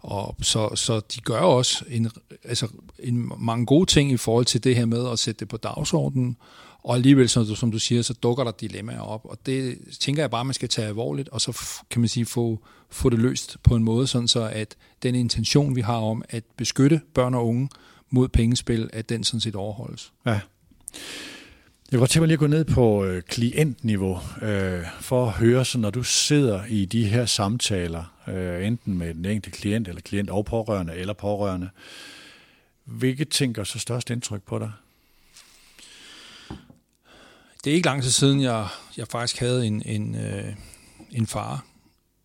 [0.00, 2.10] og så, så de gør også en,
[2.44, 5.56] altså en, mange gode ting i forhold til det her med at sætte det på
[5.56, 6.36] dagsordenen,
[6.82, 10.22] og alligevel, som du, som du siger, så dukker der dilemmaer op, og det tænker
[10.22, 11.60] jeg bare, man skal tage alvorligt, og så
[11.90, 12.58] kan man sige, få,
[12.90, 16.44] få det løst på en måde, sådan så at den intention, vi har om at
[16.56, 17.68] beskytte børn og unge
[18.10, 20.12] mod pengespil, at den sådan set overholdes.
[20.26, 20.30] Ja.
[21.90, 25.32] Jeg kunne godt tænke mig lige at gå ned på øh, klientniveau, øh, for at
[25.32, 29.88] høre, så når du sidder i de her samtaler, øh, enten med den enkelte klient,
[29.88, 31.68] eller klient og pårørende, eller pårørende,
[32.84, 34.70] hvilke ting gør så størst indtryk på dig?
[37.64, 40.56] Det er ikke lang tid siden, jeg, jeg faktisk havde en, en, øh,
[41.10, 41.66] en far,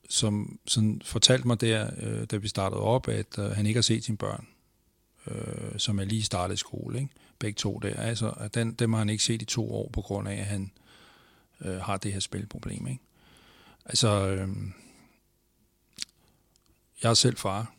[0.10, 3.82] som sådan fortalte mig der, øh, da vi startede op, at øh, han ikke har
[3.82, 4.48] set sine børn,
[5.28, 7.00] øh, som er lige startet i skole.
[7.00, 7.14] Ikke?
[7.40, 7.96] Begge to der.
[7.96, 10.46] Altså, at den, dem har han ikke set i to år, på grund af, at
[10.46, 10.72] han
[11.62, 12.88] øh, har det her spilproblem.
[12.88, 13.02] Ikke?
[13.86, 14.50] Altså, øh,
[17.04, 17.74] jeg er selv far.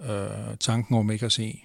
[0.00, 1.64] Øh, tanken om ikke at se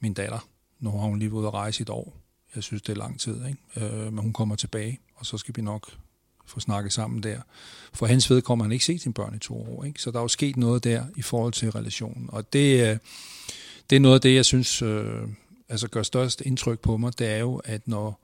[0.00, 2.23] min datter, nu har hun lige været ude at rejse et år,
[2.54, 3.86] jeg synes, det er lang tid, ikke?
[3.94, 5.90] Øh, men hun kommer tilbage, og så skal vi nok
[6.46, 7.40] få snakket sammen der.
[7.92, 10.02] For hans vedkommende han ikke set sine børn i to år, ikke?
[10.02, 12.28] så der er jo sket noget der i forhold til relationen.
[12.28, 12.98] Og det,
[13.90, 15.22] det er noget af det, jeg synes øh,
[15.68, 18.20] altså gør størst indtryk på mig, det er jo, at når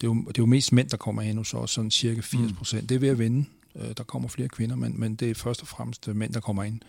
[0.00, 2.20] det er jo, det er jo mest mænd, der kommer hen hos os, sådan cirka
[2.20, 2.82] 80 procent.
[2.82, 2.86] Mm.
[2.86, 3.44] Det er ved at vinde.
[3.76, 6.64] Øh, der kommer flere kvinder, men, men det er først og fremmest mænd, der kommer
[6.64, 6.80] ind.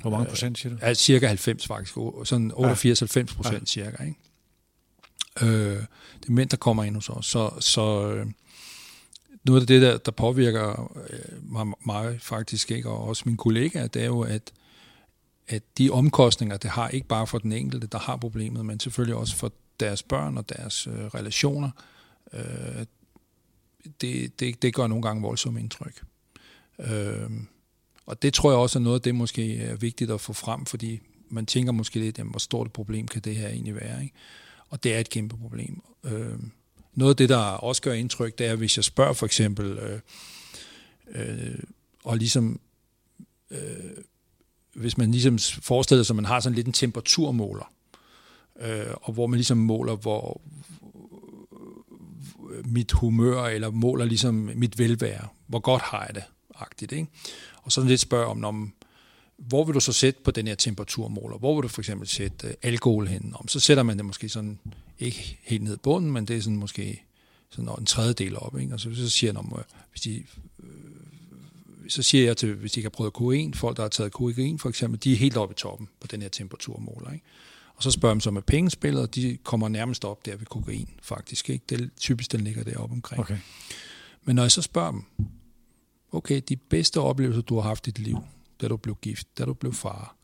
[0.00, 0.78] Hvor mange procent siger du?
[0.82, 1.94] Ja, cirka 90 faktisk.
[2.24, 3.64] Sådan 88-90 procent ja.
[3.64, 4.04] cirka.
[4.04, 4.18] Ikke?
[5.42, 5.82] Øh,
[6.20, 7.26] det er mænd, der kommer ind hos os.
[7.26, 8.26] Så, så øh,
[9.44, 13.86] noget af det, der, der påvirker øh, mig, mig faktisk, ikke, og også mine kollegaer,
[13.86, 14.52] det er jo, at,
[15.48, 19.16] at de omkostninger, det har ikke bare for den enkelte, der har problemet, men selvfølgelig
[19.16, 21.70] også for deres børn og deres øh, relationer,
[22.32, 22.86] øh,
[24.00, 26.02] det, det, det gør nogle gange voldsomt indtryk.
[26.78, 27.30] Øh,
[28.06, 30.66] og det tror jeg også er noget af det, måske er vigtigt at få frem,
[30.66, 34.02] fordi man tænker måske lidt, jamen, hvor stort et problem kan det her egentlig være.
[34.02, 34.14] Ikke?
[34.70, 35.82] Og det er et kæmpe problem.
[36.04, 36.38] Øh,
[36.94, 40.00] noget af det, der også gør indtryk, det er, hvis jeg spørger for eksempel, øh,
[41.08, 41.58] øh,
[42.04, 42.60] og ligesom,
[43.50, 43.58] øh,
[44.74, 47.72] hvis man ligesom forestiller sig, at man har sådan lidt en temperaturmåler,
[48.60, 50.40] øh, og hvor man ligesom måler, hvor
[52.50, 57.06] øh, mit humør, eller måler ligesom mit velvære, hvor godt har jeg det, agtigt, ikke?
[57.62, 58.72] Og så lidt spørger om, om
[59.38, 61.38] hvor vil du så sætte på den her temperaturmåler?
[61.38, 63.32] Hvor vil du for eksempel sætte uh, alkohol hen?
[63.34, 64.58] Om så sætter man det måske sådan,
[64.98, 67.02] ikke helt ned i bunden, men det er sådan måske
[67.50, 68.58] sådan en tredjedel op.
[68.58, 68.74] Ikke?
[68.74, 70.24] Og så, så siger jeg, om, hvis de,
[70.58, 70.68] uh,
[71.88, 74.58] så siger jeg til, hvis de ikke har prøvet kokain, folk der har taget kokain
[74.58, 77.12] for eksempel, de er helt oppe i toppen på den her temperaturmåler.
[77.12, 77.24] Ikke?
[77.76, 80.88] Og så spørger man så med pengespillet, og de kommer nærmest op der ved kokain,
[81.02, 81.50] faktisk.
[81.50, 81.64] Ikke?
[81.68, 83.20] Det typisk, den ligger deroppe omkring.
[83.20, 83.38] Okay.
[84.24, 85.04] Men når jeg så spørger dem,
[86.12, 88.18] okay, de bedste oplevelser, du har haft i dit liv,
[88.60, 90.16] da du blev gift, da du blev far,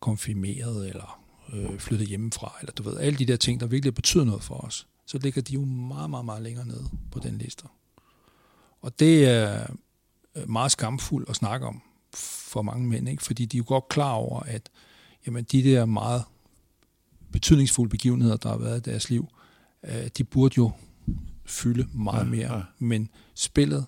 [0.00, 1.20] konfirmeret eller
[1.52, 4.54] øh, flyttet hjemmefra, eller du ved, alle de der ting, der virkelig betyder noget for
[4.54, 7.64] os, så ligger de jo meget, meget, meget længere nede på den liste.
[8.82, 9.66] Og det er
[10.36, 11.82] øh, meget skamfuldt at snakke om
[12.14, 13.22] for mange mænd, ikke?
[13.22, 14.70] fordi de er jo godt klar over, at
[15.26, 16.24] jamen, de der meget
[17.32, 19.28] betydningsfulde begivenheder, der har været i deres liv,
[19.82, 20.70] øh, de burde jo
[21.44, 22.56] fylde meget ja, mere.
[22.56, 22.62] Ja.
[22.78, 23.86] Men spillet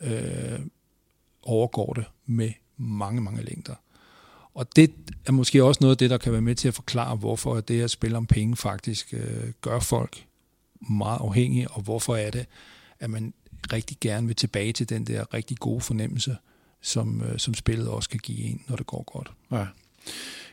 [0.00, 0.60] øh,
[1.42, 3.74] overgår det med mange, mange længder.
[4.54, 4.90] Og det
[5.26, 7.82] er måske også noget af det, der kan være med til at forklare, hvorfor det
[7.82, 10.26] at spille om penge faktisk øh, gør folk
[10.80, 12.46] meget afhængige, og hvorfor er det,
[13.00, 13.34] at man
[13.72, 16.36] rigtig gerne vil tilbage til den der rigtig gode fornemmelse,
[16.80, 19.30] som, øh, som spillet også kan give en, når det går godt.
[19.52, 19.66] Ja.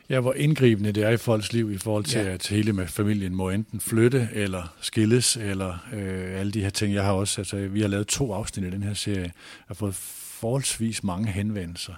[0.08, 2.32] Ja, hvor indgribende det er i folks liv i forhold til, ja.
[2.32, 6.94] at hele med familien må enten flytte eller skilles, eller øh, alle de her ting.
[6.94, 9.20] Jeg har også, altså, vi har lavet to afsnit i den her serie.
[9.20, 9.32] Jeg
[9.66, 11.94] har fået forholdsvis mange henvendelser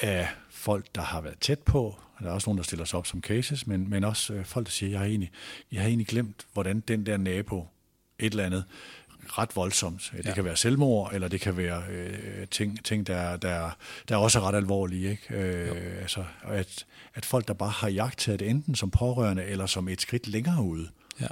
[0.00, 1.98] af folk, der har været tæt på.
[2.20, 4.66] Der er også nogen, der stiller sig op som cases, men, men også øh, folk,
[4.66, 5.30] der siger, jeg har, egentlig,
[5.72, 7.66] jeg har egentlig glemt, hvordan den der nabo,
[8.18, 8.64] et eller andet,
[9.28, 10.12] ret voldsomt.
[10.16, 10.34] Det ja.
[10.34, 13.70] kan være selvmord, eller det kan være øh, ting, ting der, der,
[14.08, 15.10] der er også ret alvorlige.
[15.10, 15.34] Ikke?
[15.34, 19.88] Øh, altså, at, at folk, der bare har jagtet det enten som pårørende, eller som
[19.88, 20.88] et skridt længere ude.
[21.20, 21.26] Ja.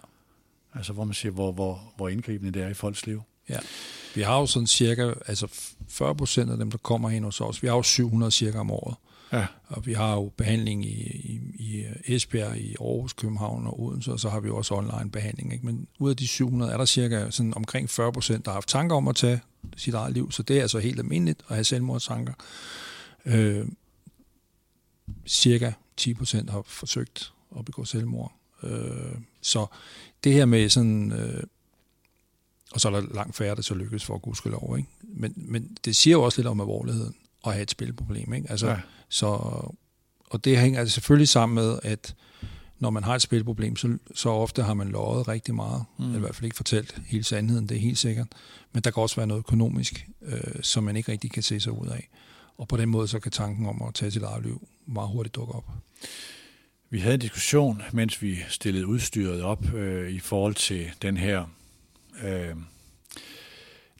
[0.74, 3.22] Altså, hvor man siger, hvor, hvor, hvor indgribende det er i folks liv.
[3.48, 3.58] Ja.
[4.14, 7.62] Vi har jo sådan cirka, altså 40 procent af dem, der kommer ind hos os,
[7.62, 8.96] vi har jo 700 cirka om året.
[9.32, 9.46] Ja.
[9.66, 10.90] Og vi har jo behandling i,
[11.24, 11.84] i, i
[12.14, 15.52] Esbjerg, i Aarhus, København og Odense, og så har vi jo også online behandling.
[15.52, 15.66] Ikke?
[15.66, 18.68] Men ud af de 700 er der cirka sådan omkring 40 procent, der har haft
[18.68, 19.40] tanker om at tage
[19.76, 22.32] sit eget liv, så det er altså helt almindeligt at have selvmordstanker.
[23.24, 23.66] Øh,
[25.26, 28.32] cirka 10 procent har forsøgt at begå selvmord.
[28.62, 29.66] Øh, så
[30.24, 31.12] det her med sådan...
[31.12, 31.42] Øh,
[32.76, 34.88] og så er der langt færre, der så lykkes for at gudskelov, ikke?
[35.02, 37.14] Men, men det siger jo også lidt om alvorligheden
[37.46, 38.50] at have et spilproblem, ikke?
[38.50, 38.76] Altså, ja.
[39.08, 39.26] så,
[40.30, 42.14] og det hænger altså selvfølgelig sammen med, at
[42.78, 46.04] når man har et spilproblem, så, så ofte har man lovet rigtig meget, mm.
[46.04, 48.26] eller i hvert fald ikke fortalt hele sandheden, det er helt sikkert.
[48.72, 51.72] Men der kan også være noget økonomisk, øh, som man ikke rigtig kan se sig
[51.72, 52.08] ud af.
[52.58, 55.34] Og på den måde, så kan tanken om at tage sit eget liv meget hurtigt
[55.34, 55.70] dukke op.
[56.90, 61.44] Vi havde en diskussion, mens vi stillede udstyret op øh, i forhold til den her,
[62.22, 62.56] øh,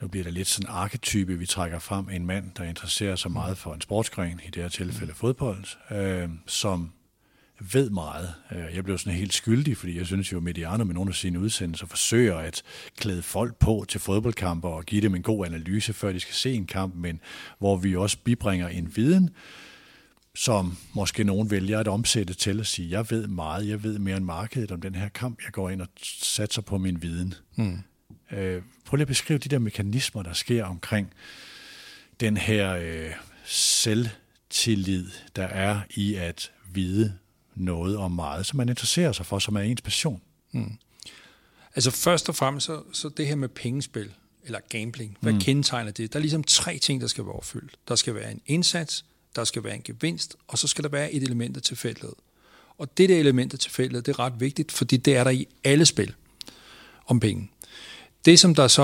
[0.01, 3.59] nu bliver det lidt sådan arketype, vi trækker frem, en mand, der interesserer sig meget
[3.59, 6.93] for en sportsgren, i det her tilfælde fodbold, øh, som
[7.73, 8.35] ved meget.
[8.53, 11.15] Øh, jeg blev sådan helt skyldig, fordi jeg synes jo, at Mediano med nogle af
[11.15, 12.63] sine udsendelser forsøger at
[12.97, 16.53] klæde folk på til fodboldkamper og give dem en god analyse, før de skal se
[16.53, 17.21] en kamp, men
[17.59, 19.31] hvor vi også bibringer en viden,
[20.35, 24.17] som måske nogen vælger at omsætte til at sige, jeg ved meget, jeg ved mere
[24.17, 27.35] end markedet om den her kamp, jeg går ind og satser på min viden.
[27.57, 27.79] Mm.
[28.33, 31.13] Øh, prøv lige at beskrive de der mekanismer, der sker omkring
[32.21, 33.11] den her øh,
[33.45, 37.19] selvtillid, der er i at vide
[37.55, 40.23] noget om meget, som man interesserer sig for, som er ens passion.
[40.53, 40.79] Mm.
[41.75, 44.13] Altså først og fremmest, så, så det her med pengespil,
[44.45, 45.41] eller gambling, hvad mm.
[45.41, 46.13] kendetegner det?
[46.13, 47.77] Der er ligesom tre ting, der skal være opfyldt.
[47.89, 49.05] Der skal være en indsats,
[49.37, 52.13] der skal være en gevinst, og så skal der være et element af tilfældighed.
[52.79, 55.47] Og det der element af tilfældighed, det er ret vigtigt, fordi det er der i
[55.65, 56.15] alle spil
[57.07, 57.51] om penge.
[58.27, 58.83] Det, som der så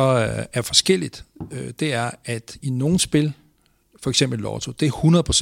[0.53, 3.33] er forskelligt, øh, det er, at i nogle spil,
[4.03, 4.93] for eksempel lotto, det er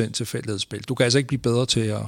[0.09, 0.82] 100% tilfældighedsspil.
[0.82, 2.03] Du kan altså ikke blive bedre til at,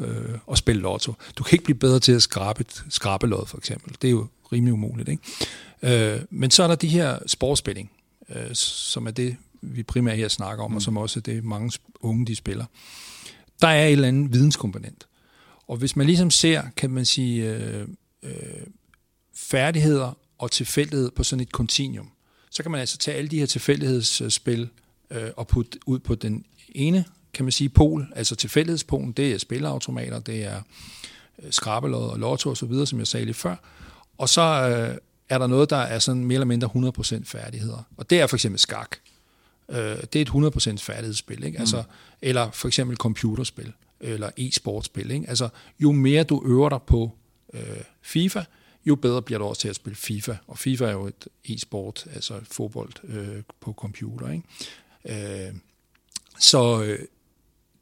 [0.00, 1.14] øh, at spille lotto.
[1.36, 3.96] Du kan ikke blive bedre til at skrabe et skrabelod, for eksempel.
[4.02, 5.08] Det er jo rimelig umuligt.
[5.08, 6.14] Ikke?
[6.14, 7.90] Øh, men så er der de her sportsspilling,
[8.28, 10.76] øh, som er det, vi primært her snakker om, mm.
[10.76, 12.64] og som også er det, mange unge de spiller.
[13.62, 15.06] Der er et eller andet videnskomponent.
[15.68, 17.88] Og hvis man ligesom ser, kan man sige, øh,
[18.22, 18.30] øh,
[19.34, 22.10] færdigheder og tilfældighed på sådan et kontinuum,
[22.50, 24.68] så kan man altså tage alle de her tilfældighedsspil
[25.10, 29.38] øh, og putte ud på den ene, kan man sige, pol, altså tilfældighedspolen, det er
[29.38, 30.62] spilleautomater, det er
[31.42, 33.56] øh, skrabelod og lotto og så videre, som jeg sagde lige før.
[34.18, 37.82] Og så øh, er der noget, der er sådan mere eller mindre 100% færdigheder.
[37.96, 38.96] Og det er for eksempel skak.
[39.68, 41.44] Øh, det er et 100% færdighedsspil.
[41.44, 41.58] Ikke?
[41.58, 41.92] Altså, mm.
[42.22, 45.10] Eller for eksempel computerspil, eller e-sportspil.
[45.10, 45.28] Ikke?
[45.28, 47.10] Altså, jo mere du øver dig på
[47.54, 47.60] øh,
[48.02, 48.42] FIFA,
[48.86, 50.36] jo bedre bliver du også til at spille FIFA.
[50.46, 54.30] Og FIFA er jo et e-sport, altså fodbold øh, på computer.
[54.30, 55.48] Ikke?
[55.48, 55.54] Øh,
[56.38, 56.98] så øh,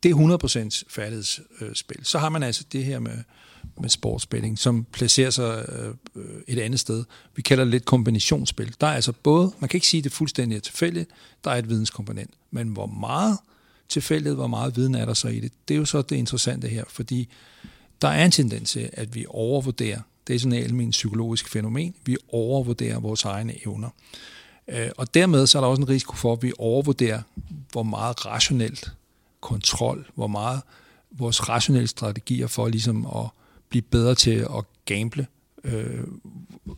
[0.03, 2.05] det er 100% færdighedsspil.
[2.05, 3.19] Så har man altså det her med
[3.81, 5.67] med sportsspilling, som placerer sig
[6.17, 7.05] øh, et andet sted.
[7.37, 8.75] Vi kalder det lidt kombinationsspil.
[8.81, 11.11] Der er altså både, man kan ikke sige, at det er fuldstændig tilfældigt,
[11.45, 13.39] der er et videnskomponent, men hvor meget
[13.89, 16.69] tilfældighed, hvor meget viden er der så i det, det er jo så det interessante
[16.69, 17.29] her, fordi
[18.03, 21.95] der er en tendens til, at vi overvurderer, det er sådan et almindeligt psykologisk fænomen,
[22.05, 23.89] vi overvurderer vores egne evner.
[24.69, 27.23] Øh, og dermed så er der også en risiko for, at vi overvurderer,
[27.73, 28.93] hvor meget rationelt
[29.41, 30.61] kontrol, hvor meget
[31.11, 33.27] vores rationelle strategier for ligesom at
[33.69, 35.27] blive bedre til at gamble.
[35.65, 36.05] Øh,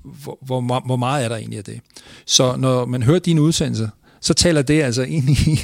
[0.05, 1.81] hvor, hvor, hvor meget er der egentlig af det?
[2.25, 3.89] Så når man hører dine udsendelser,
[4.21, 5.59] så taler det altså ind i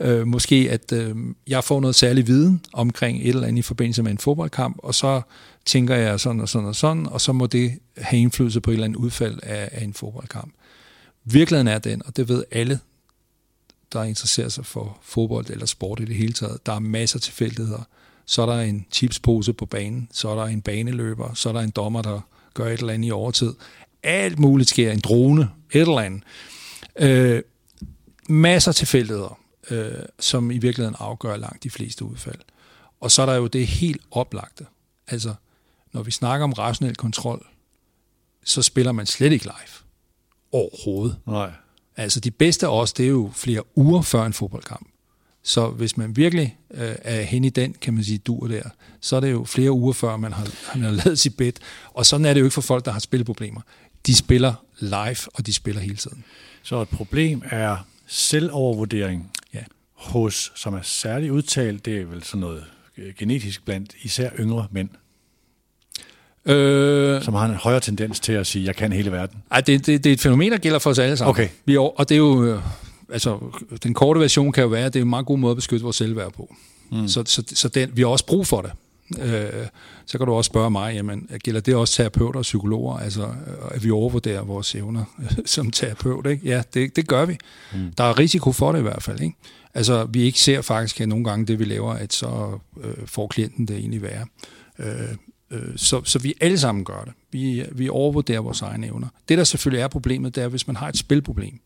[0.06, 1.16] øh, måske, at øh,
[1.46, 4.94] jeg får noget særlig viden omkring et eller andet i forbindelse med en fodboldkamp, og
[4.94, 5.20] så
[5.68, 8.74] tænker jeg sådan og sådan og sådan, og så må det have indflydelse på et
[8.74, 10.52] eller andet udfald af, af en fodboldkamp.
[11.24, 12.80] Virkeligheden er den, og det ved alle,
[13.92, 16.66] der interesserer sig for fodbold eller sport i det hele taget.
[16.66, 17.82] Der er masser af tilfældigheder
[18.28, 21.60] så er der en chipspose på banen, så er der en baneløber, så er der
[21.60, 22.20] en dommer, der
[22.54, 23.54] gør et eller andet i overtid.
[24.02, 26.22] Alt muligt sker, en drone, et eller andet.
[27.00, 27.42] Øh,
[28.28, 29.38] masser af tilfældigheder,
[29.70, 32.38] øh, som i virkeligheden afgør langt de fleste udfald.
[33.00, 34.66] Og så er der jo det helt oplagte.
[35.06, 35.34] Altså,
[35.92, 37.46] når vi snakker om rationel kontrol,
[38.44, 39.84] så spiller man slet ikke live.
[40.52, 41.16] Overhovedet.
[41.26, 41.50] Nej.
[41.96, 44.88] Altså, de bedste af os, det er jo flere uger før en fodboldkamp.
[45.42, 48.62] Så hvis man virkelig øh, er hen i den, kan man sige, dur der,
[49.00, 51.52] så er det jo flere uger før, man har, man har lavet sit bed.
[51.94, 53.60] Og sådan er det jo ikke for folk, der har spilproblemer.
[54.06, 56.24] De spiller live, og de spiller hele tiden.
[56.62, 57.76] Så et problem er
[58.06, 59.64] selvovervurdering ja.
[59.94, 62.64] hos, som er særligt udtalt, det er vel sådan noget
[63.18, 64.88] genetisk blandt især yngre mænd?
[66.48, 69.42] Øh, øh, som har en højere tendens til at sige, jeg kan hele verden?
[69.50, 71.30] Ej, det, det, det er et fænomen, der gælder for os alle sammen.
[71.30, 71.48] Okay.
[71.64, 72.62] Vi, og det er jo, øh,
[73.12, 73.38] altså,
[73.82, 75.82] den korte version kan jo være, at det er en meget god måde at beskytte
[75.82, 76.54] vores selvværd på.
[76.92, 77.08] Mm.
[77.08, 78.70] Så, så, så den, vi har også brug for det.
[79.18, 79.66] Øh,
[80.06, 83.28] så kan du også spørge mig, jamen, gælder det også terapeuter og psykologer, altså
[83.70, 85.04] at vi overvurderer vores evner
[85.46, 86.26] som terapeut?
[86.26, 86.48] Ikke?
[86.48, 87.36] Ja, det, det gør vi.
[87.74, 87.92] Mm.
[87.98, 89.20] Der er risiko for det i hvert fald.
[89.20, 89.36] Ikke?
[89.74, 93.26] Altså, vi ikke ser faktisk, at nogle gange det, vi laver, at så øh, får
[93.26, 94.26] klienten det egentlig værre.
[94.78, 95.16] Øh,
[95.50, 97.12] øh, så, så vi alle sammen gør det.
[97.30, 99.08] Vi, vi overvurderer vores egne evner.
[99.28, 101.60] Det, der selvfølgelig er problemet, det er, hvis man har et spilproblem,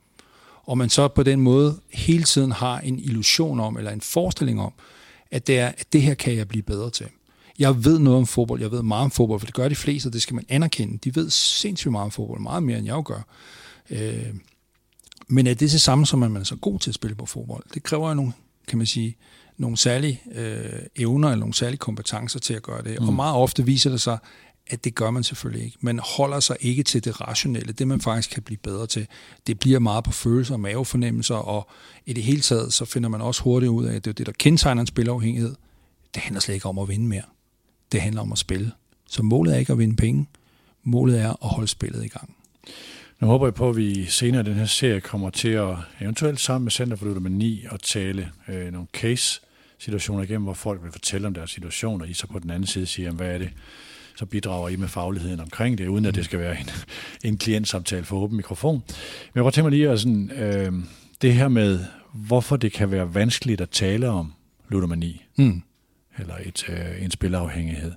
[0.64, 4.60] og man så på den måde hele tiden har en illusion om, eller en forestilling
[4.60, 4.72] om,
[5.30, 7.06] at det, er, at det her kan jeg blive bedre til.
[7.58, 10.06] Jeg ved noget om fodbold, jeg ved meget om fodbold, for det gør de fleste,
[10.06, 10.98] og det skal man anerkende.
[10.98, 13.26] De ved sindssygt meget om fodbold, meget mere end jeg gør.
[13.90, 14.34] Øh,
[15.28, 17.26] men er det det samme som, at man er så god til at spille på
[17.26, 17.64] fodbold?
[17.74, 18.32] Det kræver jo nogle,
[18.68, 19.16] kan man sige,
[19.56, 23.00] nogle særlige øh, evner eller nogle særlige kompetencer til at gøre det.
[23.00, 23.08] Mm.
[23.08, 24.18] Og meget ofte viser det sig,
[24.66, 25.78] at det gør man selvfølgelig ikke.
[25.80, 29.06] Man holder sig ikke til det rationelle, det man faktisk kan blive bedre til.
[29.46, 31.70] Det bliver meget på følelser og mavefornemmelser, og
[32.06, 34.26] i det hele taget, så finder man også hurtigt ud af, at det er det,
[34.26, 35.54] der kendetegner en spilafhængighed.
[36.14, 37.22] Det handler slet ikke om at vinde mere.
[37.92, 38.72] Det handler om at spille.
[39.08, 40.28] Så målet er ikke at vinde penge.
[40.82, 42.36] Målet er at holde spillet i gang.
[43.22, 46.40] Nu håber jeg på, at vi senere i den her serie kommer til at eventuelt
[46.40, 51.26] sammen med Center for Ludomani at tale øh, nogle case-situationer igennem, hvor folk vil fortælle
[51.26, 53.50] om deres situation, og I så på den anden side siger, hvad er det,
[54.16, 56.70] så bidrager I med fagligheden omkring det, uden at det skal være en,
[57.30, 58.74] en klientsamtale for åben mikrofon.
[58.74, 58.94] Men
[59.34, 60.72] jeg kunne tænke mig lige at sådan, øh,
[61.22, 64.32] det her med, hvorfor det kan være vanskeligt at tale om
[64.68, 65.62] ludomani, mm.
[66.18, 67.92] eller et, øh, en spilafhængighed.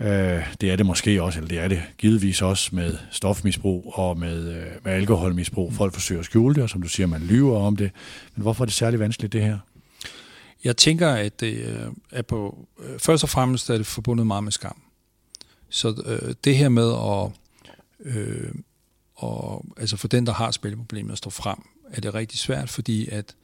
[0.00, 4.18] Øh, det er det måske også, eller det er det givetvis også med stofmisbrug og
[4.18, 5.72] med, øh, med alkoholmisbrug.
[5.72, 7.90] Folk forsøger at skjule det, og som du siger, man lyver om det.
[8.34, 9.58] Men hvorfor er det særlig vanskeligt, det her?
[10.64, 12.66] Jeg tænker, at det øh, er på...
[12.98, 14.82] Først og fremmest er det forbundet meget med skam.
[15.68, 17.32] Så øh, det her med at...
[18.16, 18.54] Øh,
[19.14, 21.58] og, altså for den, der har spilproblemer at stå frem,
[21.90, 23.34] er det rigtig svært, fordi at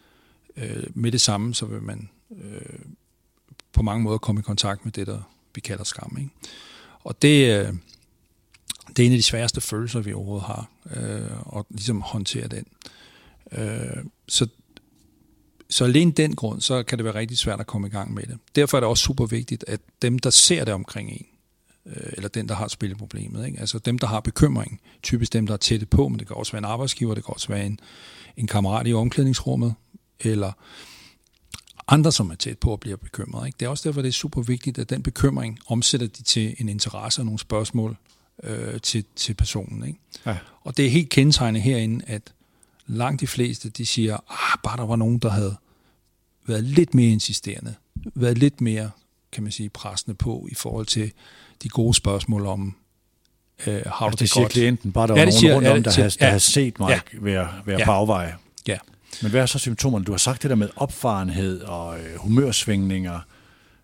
[0.56, 2.78] øh, med det samme, så vil man øh,
[3.72, 5.22] på mange måder komme i kontakt med det, der
[5.54, 6.16] vi kalder skam.
[6.18, 6.30] Ikke?
[7.04, 7.72] Og det, øh,
[8.96, 12.64] det er en af de sværeste følelser, vi overhovedet har, øh, og ligesom håndtere den.
[13.52, 14.46] Øh, så,
[15.70, 18.22] så alene den grund, så kan det være rigtig svært at komme i gang med
[18.22, 18.38] det.
[18.56, 21.26] Derfor er det også super vigtigt, at dem, der ser det omkring en,
[21.86, 23.60] øh, eller den, der har spilleproblemet, ikke?
[23.60, 26.52] altså dem, der har bekymring, typisk dem, der er tætte på, men det kan også
[26.52, 27.80] være en arbejdsgiver, det kan også være en,
[28.36, 29.74] en kammerat i omklædningsrummet,
[30.20, 30.52] eller
[31.92, 33.46] andre, som er tæt på at blive bekymret.
[33.46, 33.56] Ikke?
[33.60, 36.68] Det er også derfor, det er super vigtigt, at den bekymring omsætter de til en
[36.68, 37.96] interesse og nogle spørgsmål
[38.42, 39.86] øh, til, til personen.
[39.86, 39.98] Ikke?
[40.26, 40.36] Ja.
[40.62, 42.32] Og det er helt kendetegnet herinde, at
[42.86, 45.56] langt de fleste, de siger, ah, bare der var nogen, der havde
[46.46, 47.74] været lidt mere insisterende,
[48.14, 48.90] været lidt mere,
[49.32, 51.12] kan man sige, pressende på i forhold til
[51.62, 52.76] de gode spørgsmål om,
[53.66, 54.52] øh, har altså, du det, det siger godt?
[54.52, 56.32] klienten, bare der ja, var nogen siger, rundt ja, om, der, siger, har, der ja,
[56.32, 58.34] har set mig ja, være, være ja, bagvej.
[58.66, 58.78] Ja,
[59.22, 60.04] men hvad er så symptomerne?
[60.04, 63.20] Du har sagt det der med opfarenhed og øh, humørsvingninger.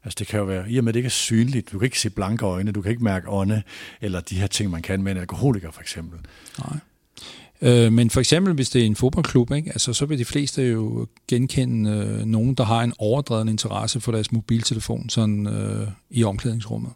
[0.05, 2.01] Altså det kan jo være, i og med det ikke er synligt, du kan ikke
[2.01, 3.63] se blanke øjne, du kan ikke mærke ånde,
[4.01, 6.19] eller de her ting, man kan med en alkoholiker for eksempel.
[6.59, 6.79] Nej.
[7.63, 9.71] Øh, men for eksempel, hvis det er en fodboldklub, ikke?
[9.71, 14.13] Altså, så vil de fleste jo genkende øh, nogen, der har en overdreven interesse for
[14.13, 16.93] deres mobiltelefon sådan, øh, i omklædningsrummet.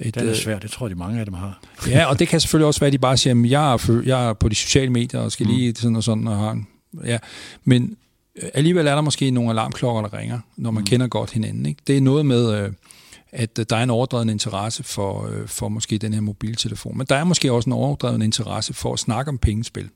[0.00, 1.60] Et, det er øh, svært, det tror jeg, de mange af dem har.
[1.86, 4.28] ja, og det kan selvfølgelig også være, at de bare siger, at jeg er, jeg
[4.28, 5.52] er på de sociale medier og skal mm.
[5.52, 6.66] lige sådan og sådan og har en
[7.04, 7.18] Ja,
[7.64, 7.96] men
[8.36, 10.86] øh, alligevel er der måske nogle alarmklokker, der ringer, når man mm.
[10.86, 11.66] kender godt hinanden.
[11.66, 11.80] Ikke?
[11.86, 12.72] Det er noget med, øh,
[13.32, 16.98] at der er en overdreven interesse for, øh, for måske den her mobiltelefon.
[16.98, 19.90] Men der er måske også en overdreven interesse for at snakke om pengespil.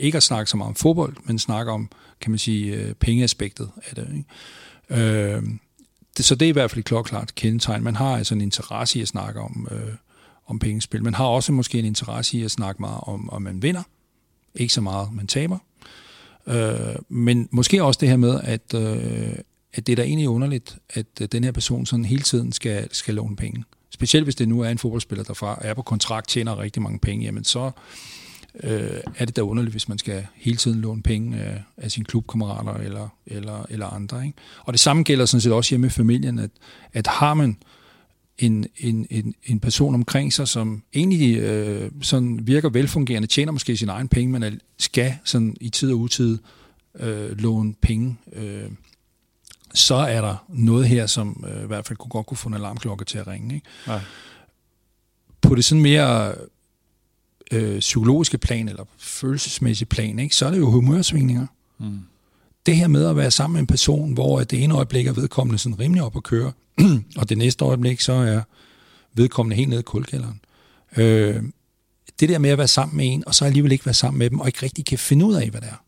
[0.00, 3.94] Ikke at snakke så meget om fodbold, men snakke om, kan man sige, pengeaspektet af
[3.94, 4.08] det.
[4.16, 5.58] Ikke?
[6.20, 7.82] Så det er i hvert fald et klokklart kendetegn.
[7.82, 9.68] Man har altså en interesse i at snakke om,
[10.46, 11.04] om pengespil.
[11.04, 13.82] Man har også måske en interesse i at snakke meget om, om man vinder.
[14.54, 15.58] Ikke så meget, man taber.
[16.46, 19.34] Øh, men måske også det her med, at, øh,
[19.74, 22.88] at det er da egentlig underligt, at øh, den her person sådan hele tiden skal,
[22.92, 23.64] skal låne penge.
[23.90, 27.24] Specielt hvis det nu er en fodboldspiller, der er på kontrakt, tjener rigtig mange penge,
[27.24, 27.70] jamen så
[28.62, 32.04] øh, er det da underligt, hvis man skal hele tiden låne penge af, af sine
[32.04, 34.26] klubkammerater eller, eller, eller andre.
[34.26, 34.38] Ikke?
[34.64, 36.50] Og det samme gælder sådan set også hjemme i familien, at,
[36.92, 37.56] at har man
[38.38, 43.76] en, en, en, en person omkring sig, som egentlig øh, sådan virker velfungerende, tjener måske
[43.76, 46.38] sin egen penge, men skal sådan i tid og utid
[47.00, 48.70] øh, låne penge, øh,
[49.74, 52.54] så er der noget her, som øh, i hvert fald kunne godt kunne få en
[52.54, 53.54] alarmklokke til at ringe.
[53.54, 53.66] Ikke?
[55.40, 56.34] På det sådan mere
[57.52, 61.46] øh, psykologiske plan, eller følelsesmæssige plan, ikke, så er det jo humørsvingninger.
[61.78, 62.00] Mm.
[62.66, 65.58] Det her med at være sammen med en person, hvor det ene øjeblik er vedkommende
[65.58, 66.52] sådan rimelig op at køre,
[67.18, 68.40] og det næste øjeblik, så er
[69.14, 70.40] vedkommende helt nede i kulkælderen.
[70.96, 71.42] Øh,
[72.20, 74.30] det der med at være sammen med en, og så alligevel ikke være sammen med
[74.30, 75.84] dem, og ikke rigtig kan finde ud af, hvad det er.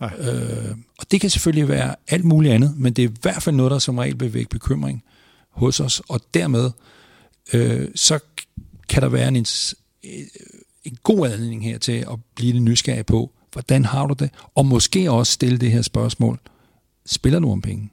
[0.00, 3.56] Øh, og det kan selvfølgelig være alt muligt andet, men det er i hvert fald
[3.56, 5.04] noget, der som regel vil vække bekymring
[5.50, 6.70] hos os, og dermed
[7.52, 8.18] øh, så
[8.88, 9.46] kan der være en,
[10.84, 14.66] en god anledning her til at blive lidt nysgerrig på, hvordan har du det, og
[14.66, 16.40] måske også stille det her spørgsmål,
[17.06, 17.90] spiller du om penge?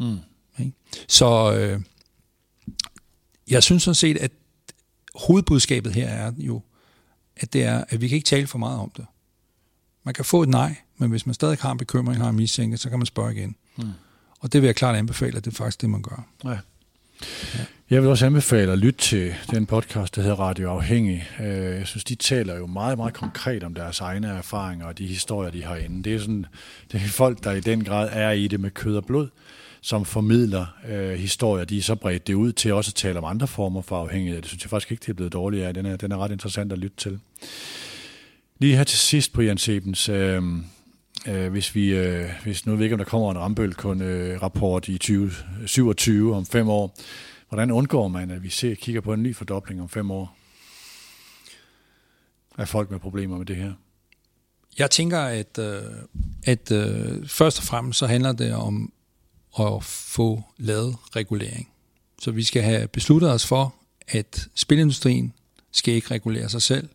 [0.00, 0.18] Mm.
[0.54, 0.70] Okay?
[1.08, 1.80] Så øh,
[3.50, 4.30] jeg synes sådan set, at
[5.14, 6.62] hovedbudskabet her er jo,
[7.36, 9.06] at det er, at vi kan ikke tale for meget om det.
[10.04, 12.76] Man kan få et nej, men hvis man stadig har en bekymring, har en mistænke,
[12.76, 13.56] så kan man spørge igen.
[13.76, 13.90] Mm.
[14.40, 16.26] Og det vil jeg klart anbefale, at det er faktisk det, man gør.
[16.44, 16.58] Ja.
[17.92, 21.28] Jeg vil også anbefale at lytte til den podcast, der hedder Radio Afhængig.
[21.40, 25.06] Øh, jeg synes, de taler jo meget, meget konkret om deres egne erfaringer og de
[25.06, 26.02] historier, de har inde.
[26.02, 26.46] Det er, sådan,
[26.92, 29.28] det er folk, der i den grad er i det med kød og blod,
[29.80, 31.64] som formidler øh, historier.
[31.64, 34.42] De er så bredt det ud til også at tale om andre former for afhængighed.
[34.42, 35.74] Det synes jeg faktisk ikke, det er blevet dårligere af.
[35.74, 37.18] Den er, den er ret interessant at lytte til.
[38.58, 40.42] Lige her til sidst på Jens Ebens, øh,
[41.28, 46.34] øh, hvis vi, øh, hvis nu ved ikke, om der kommer en Rambøl-rapport i 2027
[46.34, 46.94] om fem år,
[47.48, 50.36] hvordan undgår man, at vi ser, kigger på en ny fordobling om fem år
[52.58, 53.72] af folk med problemer med det her?
[54.78, 55.82] Jeg tænker, at, øh,
[56.44, 58.92] at øh, først og fremmest så handler det om
[59.58, 61.68] at få lavet regulering.
[62.22, 63.74] Så vi skal have besluttet os for,
[64.08, 65.32] at spilindustrien
[65.72, 66.88] skal ikke regulere sig selv.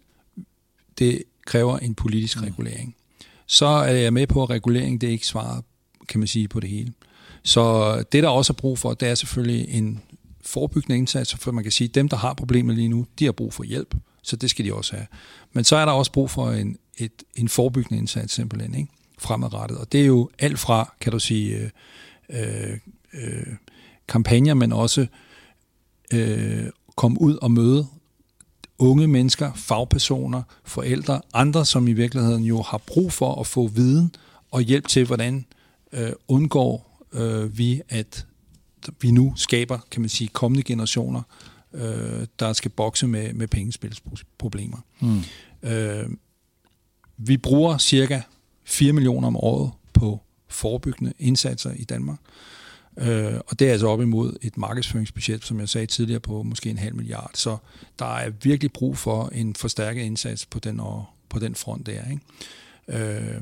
[0.99, 2.43] Det kræver en politisk mm.
[2.43, 2.96] regulering.
[3.47, 5.63] Så er jeg med på, at regulering det er ikke svaret,
[6.07, 6.93] kan man sige, på det hele.
[7.43, 10.01] Så det, der også er brug for, det er selvfølgelig en
[10.41, 13.31] forebyggende indsats, for man kan sige, at dem, der har problemer lige nu, de har
[13.31, 15.07] brug for hjælp, så det skal de også have.
[15.53, 18.91] Men så er der også brug for en, et, en forebyggende indsats simpelthen, ikke?
[19.17, 19.77] fremadrettet.
[19.77, 21.69] Og det er jo alt fra, kan du sige, øh,
[22.29, 22.77] øh,
[23.13, 23.53] øh,
[24.07, 25.07] kampagner, men også
[26.13, 27.87] øh, komme ud og møde
[28.79, 34.15] unge mennesker, fagpersoner, forældre, andre, som i virkeligheden jo har brug for at få viden
[34.51, 35.45] og hjælp til, hvordan
[35.93, 38.27] øh, undgår øh, vi, at
[39.01, 41.21] vi nu skaber, kan man sige, kommende generationer,
[41.73, 44.77] øh, der skal bokse med, med pengespilsproblemer.
[44.99, 45.21] Mm.
[45.63, 46.09] Øh,
[47.17, 48.21] vi bruger cirka
[48.65, 52.19] 4 millioner om året på forebyggende indsatser i Danmark.
[52.19, 52.56] Øh,
[52.97, 56.69] Øh, og det er altså op imod et markedsføringsbudget, som jeg sagde tidligere, på måske
[56.69, 57.31] en halv milliard.
[57.33, 57.57] Så
[57.99, 62.03] der er virkelig brug for en forstærket indsats på den, og, på den front der.
[62.09, 63.07] Ikke?
[63.07, 63.41] Øh,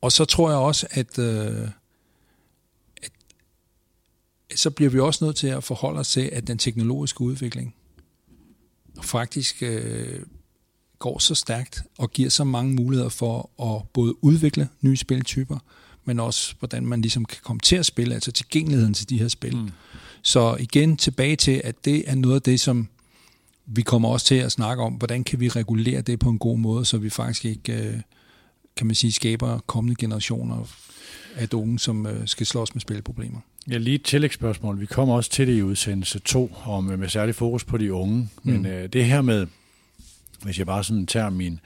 [0.00, 1.68] og så tror jeg også, at, øh,
[3.02, 3.12] at
[4.54, 7.74] så bliver vi også nødt til at forholde os til, at den teknologiske udvikling
[9.02, 10.20] faktisk øh,
[10.98, 15.58] går så stærkt og giver så mange muligheder for at både udvikle nye spiltyper,
[16.04, 19.28] men også hvordan man ligesom kan komme til at spille, altså tilgængeligheden til de her
[19.28, 19.56] spil.
[19.56, 19.70] Mm.
[20.22, 22.88] Så igen tilbage til, at det er noget af det, som
[23.66, 26.58] vi kommer også til at snakke om, hvordan kan vi regulere det på en god
[26.58, 28.00] måde, så vi faktisk ikke, øh,
[28.76, 30.68] kan man sige, skaber kommende generationer
[31.36, 33.40] af unge, som øh, skal slås med spilproblemer.
[33.70, 34.80] Ja, lige et tillægsspørgsmål.
[34.80, 38.28] Vi kommer også til det i udsendelse 2, om, med særlig fokus på de unge.
[38.42, 38.66] Men mm.
[38.66, 39.46] øh, det her med,
[40.42, 41.60] hvis jeg bare sådan tager min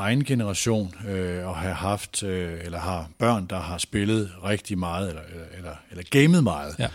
[0.00, 5.08] egen generation øh, og have haft, øh, eller har børn, der har spillet rigtig meget,
[5.08, 6.74] eller, eller, eller, eller gamet meget.
[6.78, 6.88] Ja.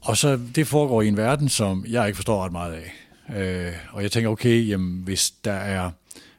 [0.00, 2.92] Og så det foregår i en verden, som jeg ikke forstår ret meget af.
[3.36, 5.90] Øh, og jeg tænker, okay, jamen, hvis der er,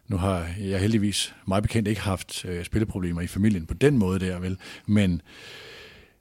[0.07, 4.19] nu har jeg heldigvis meget bekendt ikke haft øh, spilleproblemer i familien på den måde
[4.19, 5.21] der, vel, men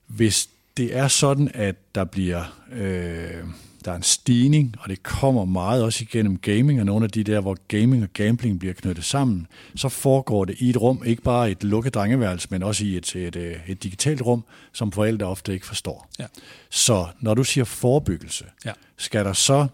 [0.07, 2.45] hvis det er sådan, at der bliver...
[2.73, 3.45] Øh,
[3.85, 7.25] der er en stigning, og det kommer meget også igennem gaming, og nogle af de
[7.25, 9.47] der, hvor gaming og gambling bliver knyttet sammen,
[9.77, 13.17] så foregår det i et rum, ikke bare et lukket drengeværelse, men også i et,
[13.17, 16.09] et, et, et digitalt rum, som forældre ofte ikke forstår.
[16.19, 16.27] Ja.
[16.71, 18.73] Så når du siger forebyggelse, ja.
[18.97, 19.67] skal der så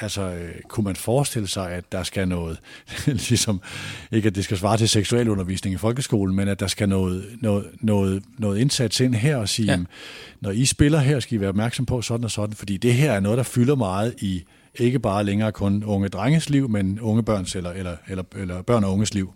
[0.00, 2.58] Altså, øh, kunne man forestille sig, at der skal noget,
[3.06, 3.60] ligesom,
[4.12, 7.24] ikke at det skal svare til seksuel undervisning i folkeskolen, men at der skal noget,
[7.40, 9.78] noget, noget, noget indsats ind her og sige, ja.
[10.40, 13.12] når I spiller her, skal I være opmærksom på sådan og sådan, fordi det her
[13.12, 14.44] er noget, der fylder meget i
[14.74, 18.84] ikke bare længere kun unge drenges liv, men unge børns eller, eller, eller, eller børn
[18.84, 19.32] og unges liv.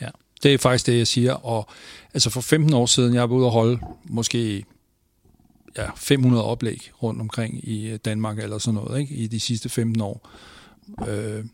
[0.00, 0.08] Ja,
[0.42, 1.32] det er faktisk det, jeg siger.
[1.32, 1.68] Og
[2.14, 4.64] altså for 15 år siden, jeg var ude at holde måske
[5.76, 9.14] ja, 500 oplæg rundt omkring i øh, Danmark eller sådan noget, ikke?
[9.14, 10.30] i de sidste 15 år.
[11.08, 11.44] Øh,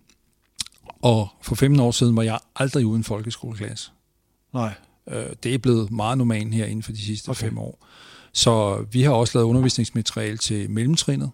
[1.02, 3.90] og for 15 år siden var jeg aldrig uden folkeskoleklasse.
[4.54, 4.72] Nej.
[5.10, 7.40] Øh, det er blevet meget normalt her inden for de sidste okay.
[7.40, 7.86] fem år.
[8.32, 11.30] Så vi har også lavet undervisningsmateriale til mellemtrinnet,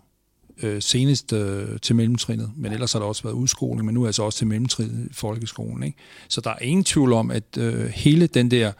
[0.62, 4.07] øh, senest øh, til mellemtrinnet, men ellers har der også været udskoling, men nu er
[4.07, 5.82] altså også til mellemtrinnet i folkeskolen.
[5.82, 5.98] Ikke?
[6.28, 8.73] Så der er ingen tvivl om, at øh, hele den der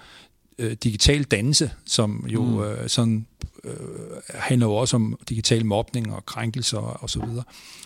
[0.61, 2.61] øh, digital dannelse, som jo mm.
[2.63, 3.27] øh, sådan
[3.65, 3.75] øh,
[4.29, 7.45] handler jo også om digital mobning og krænkelser og så videre.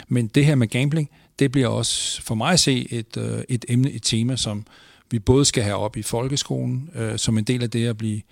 [0.08, 3.64] Men det her med gambling, det bliver også for mig at se et, øh, et
[3.68, 4.66] emne, et tema, som
[5.10, 8.22] vi både skal have op i folkeskolen, øh, som en del af det at blive,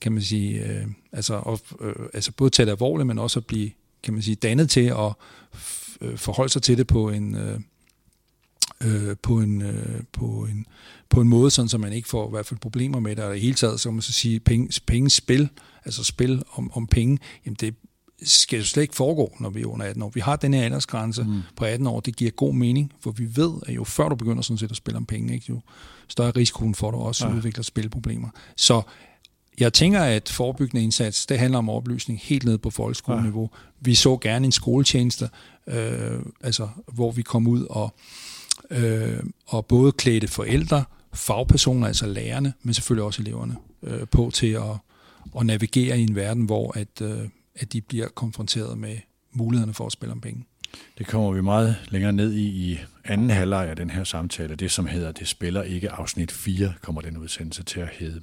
[0.00, 3.46] kan man sige, øh, altså, og, øh, altså både tage det alvorligt, men også at
[3.46, 3.70] blive,
[4.02, 5.12] kan man sige, dannet til at
[6.00, 7.60] øh, forholde sig til det på en, øh,
[8.84, 10.66] øh, på, en, øh, på, en,
[11.10, 13.24] på en måde, sådan så man ikke får i hvert fald problemer med det.
[13.24, 15.48] Og i hele taget, så man så sige, penge, penge spil,
[15.84, 17.74] altså spil om, om penge, jamen det
[18.22, 20.10] skal jo slet ikke foregå, når vi er under 18 år.
[20.14, 21.40] Vi har den her aldersgrænse mm.
[21.56, 24.42] på 18 år, det giver god mening, for vi ved, at jo før du begynder
[24.42, 25.60] sådan set at spille om penge, ikke, jo
[26.08, 27.34] større risikoen for, at du også ja.
[27.34, 28.28] udvikler spilproblemer.
[28.56, 28.82] Så
[29.60, 33.50] jeg tænker, at forebyggende indsats, det handler om oplysning helt ned på folkeskoleniveau.
[33.52, 33.58] Ja.
[33.80, 35.28] Vi så gerne en skoletjeneste,
[35.66, 37.94] øh, altså, hvor vi kom ud og,
[38.70, 40.84] øh, og både klædte forældre,
[41.18, 44.76] fagpersoner, altså lærerne, men selvfølgelig også eleverne, øh, på til at,
[45.38, 48.96] at navigere i en verden, hvor at, øh, at de bliver konfronteret med
[49.32, 50.44] mulighederne for at spille om penge.
[50.98, 54.54] Det kommer vi meget længere ned i i anden halvleg af den her samtale.
[54.54, 58.20] Det, som hedder Det spiller ikke afsnit 4, kommer den udsendelse til at hedde.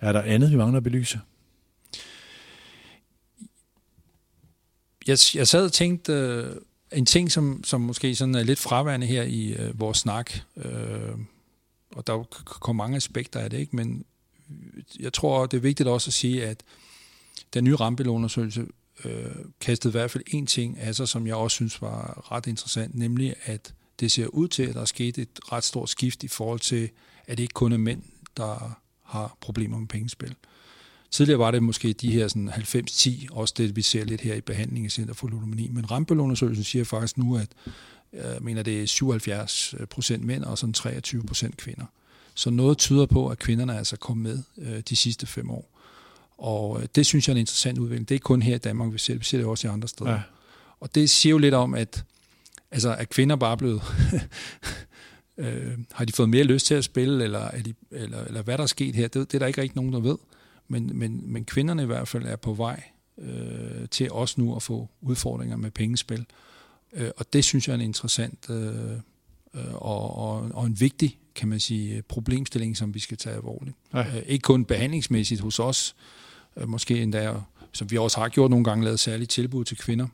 [0.00, 1.20] Er der andet, vi mangler at belyse?
[5.06, 6.56] Jeg, jeg sad og tænkte, øh,
[6.92, 11.10] en ting, som, som måske sådan er lidt fraværende her i øh, vores snak, øh,
[11.92, 13.76] og der kommer mange aspekter af det, ikke?
[13.76, 14.04] men
[15.00, 16.62] jeg tror, det er vigtigt også at sige, at
[17.54, 18.66] den nye rampelundersøgelse
[19.04, 19.24] øh,
[19.60, 22.94] kastede i hvert fald en ting af sig, som jeg også synes var ret interessant,
[22.94, 26.28] nemlig at det ser ud til, at der er sket et ret stort skift i
[26.28, 26.90] forhold til,
[27.26, 28.02] at det ikke kun er mænd,
[28.36, 30.34] der har problemer med pengespil.
[31.10, 34.40] Tidligere var det måske de her sådan 90-10, også det vi ser lidt her i
[34.40, 37.48] behandling i Center for Ludomani, men Rambøl-undersøgelsen siger faktisk nu, at
[38.12, 41.84] jeg mener, det er 77 procent mænd og sådan 23 procent kvinder.
[42.34, 45.68] Så noget tyder på, at kvinderne er altså kommet med øh, de sidste fem år.
[46.38, 48.08] Og øh, det synes jeg er en interessant udvikling.
[48.08, 49.70] Det er ikke kun her i Danmark, vi ser det, vi ser det også i
[49.70, 50.10] andre steder.
[50.10, 50.20] Ja.
[50.80, 52.04] Og det siger jo lidt om, at,
[52.70, 53.82] altså, at kvinder bare er blevet...
[55.38, 58.58] øh, har de fået mere lyst til at spille, eller, er de, eller, eller hvad
[58.58, 60.18] der er sket her, det, det er der ikke rigtig nogen, der ved.
[60.68, 62.82] Men, men, men kvinderne i hvert fald er på vej
[63.18, 66.20] øh, til også nu at få udfordringer med pengespil.
[66.20, 66.26] Øh,
[67.16, 68.92] og det synes jeg er en interessant øh,
[69.54, 73.76] øh, og, og, og en vigtig kan man sige, problemstilling, som vi skal tage alvorligt.
[73.94, 74.00] Ja.
[74.00, 75.96] Øh, ikke kun behandlingsmæssigt hos os,
[76.56, 77.34] øh, måske endda,
[77.72, 80.06] som vi også har gjort nogle gange, lavet særlige tilbud til kvinder,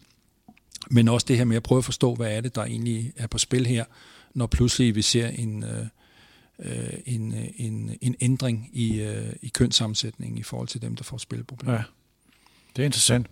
[0.91, 3.27] men også det her med at prøve at forstå, hvad er det, der egentlig er
[3.27, 3.85] på spil her,
[4.35, 5.87] når pludselig vi ser en, øh,
[6.59, 11.19] øh en, en, en ændring i, øh, i kønssammensætningen i forhold til dem, der får
[11.19, 11.75] spilproblemer.
[11.75, 11.83] Ja,
[12.77, 13.27] det er interessant.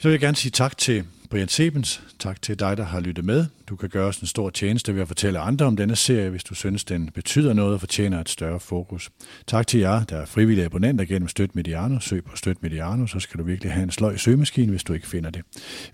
[0.00, 2.02] Så vil jeg gerne sige tak til Brian Sebens.
[2.18, 3.46] Tak til dig, der har lyttet med.
[3.68, 6.44] Du kan gøre os en stor tjeneste ved at fortælle andre om denne serie, hvis
[6.44, 9.10] du synes, den betyder noget og fortjener et større fokus.
[9.46, 12.00] Tak til jer, der er frivillige abonnenter gennem Støt Mediano.
[12.00, 15.06] Søg på Støt Mediano, så skal du virkelig have en sløj søgemaskine, hvis du ikke
[15.06, 15.42] finder det.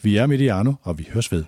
[0.03, 1.45] Vi er Mediano, og vi høres ved.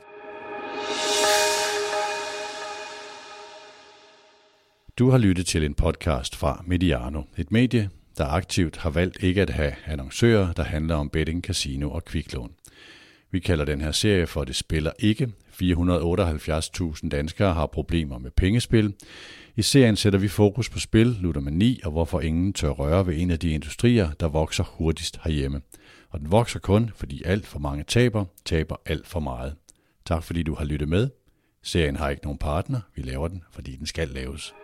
[4.98, 9.42] Du har lyttet til en podcast fra Mediano, et medie, der aktivt har valgt ikke
[9.42, 12.50] at have annoncører, der handler om betting, casino og kviklån.
[13.30, 15.28] Vi kalder den her serie for Det spiller ikke.
[15.62, 18.94] 478.000 danskere har problemer med pengespil.
[19.56, 23.30] I serien sætter vi fokus på spil, ludomani og hvorfor ingen tør røre ved en
[23.30, 25.60] af de industrier, der vokser hurtigst herhjemme.
[26.10, 29.54] Og den vokser kun, fordi alt for mange taber, taber alt for meget.
[30.04, 31.08] Tak fordi du har lyttet med.
[31.62, 32.80] Serien har ikke nogen partner.
[32.94, 34.54] Vi laver den, fordi den skal laves.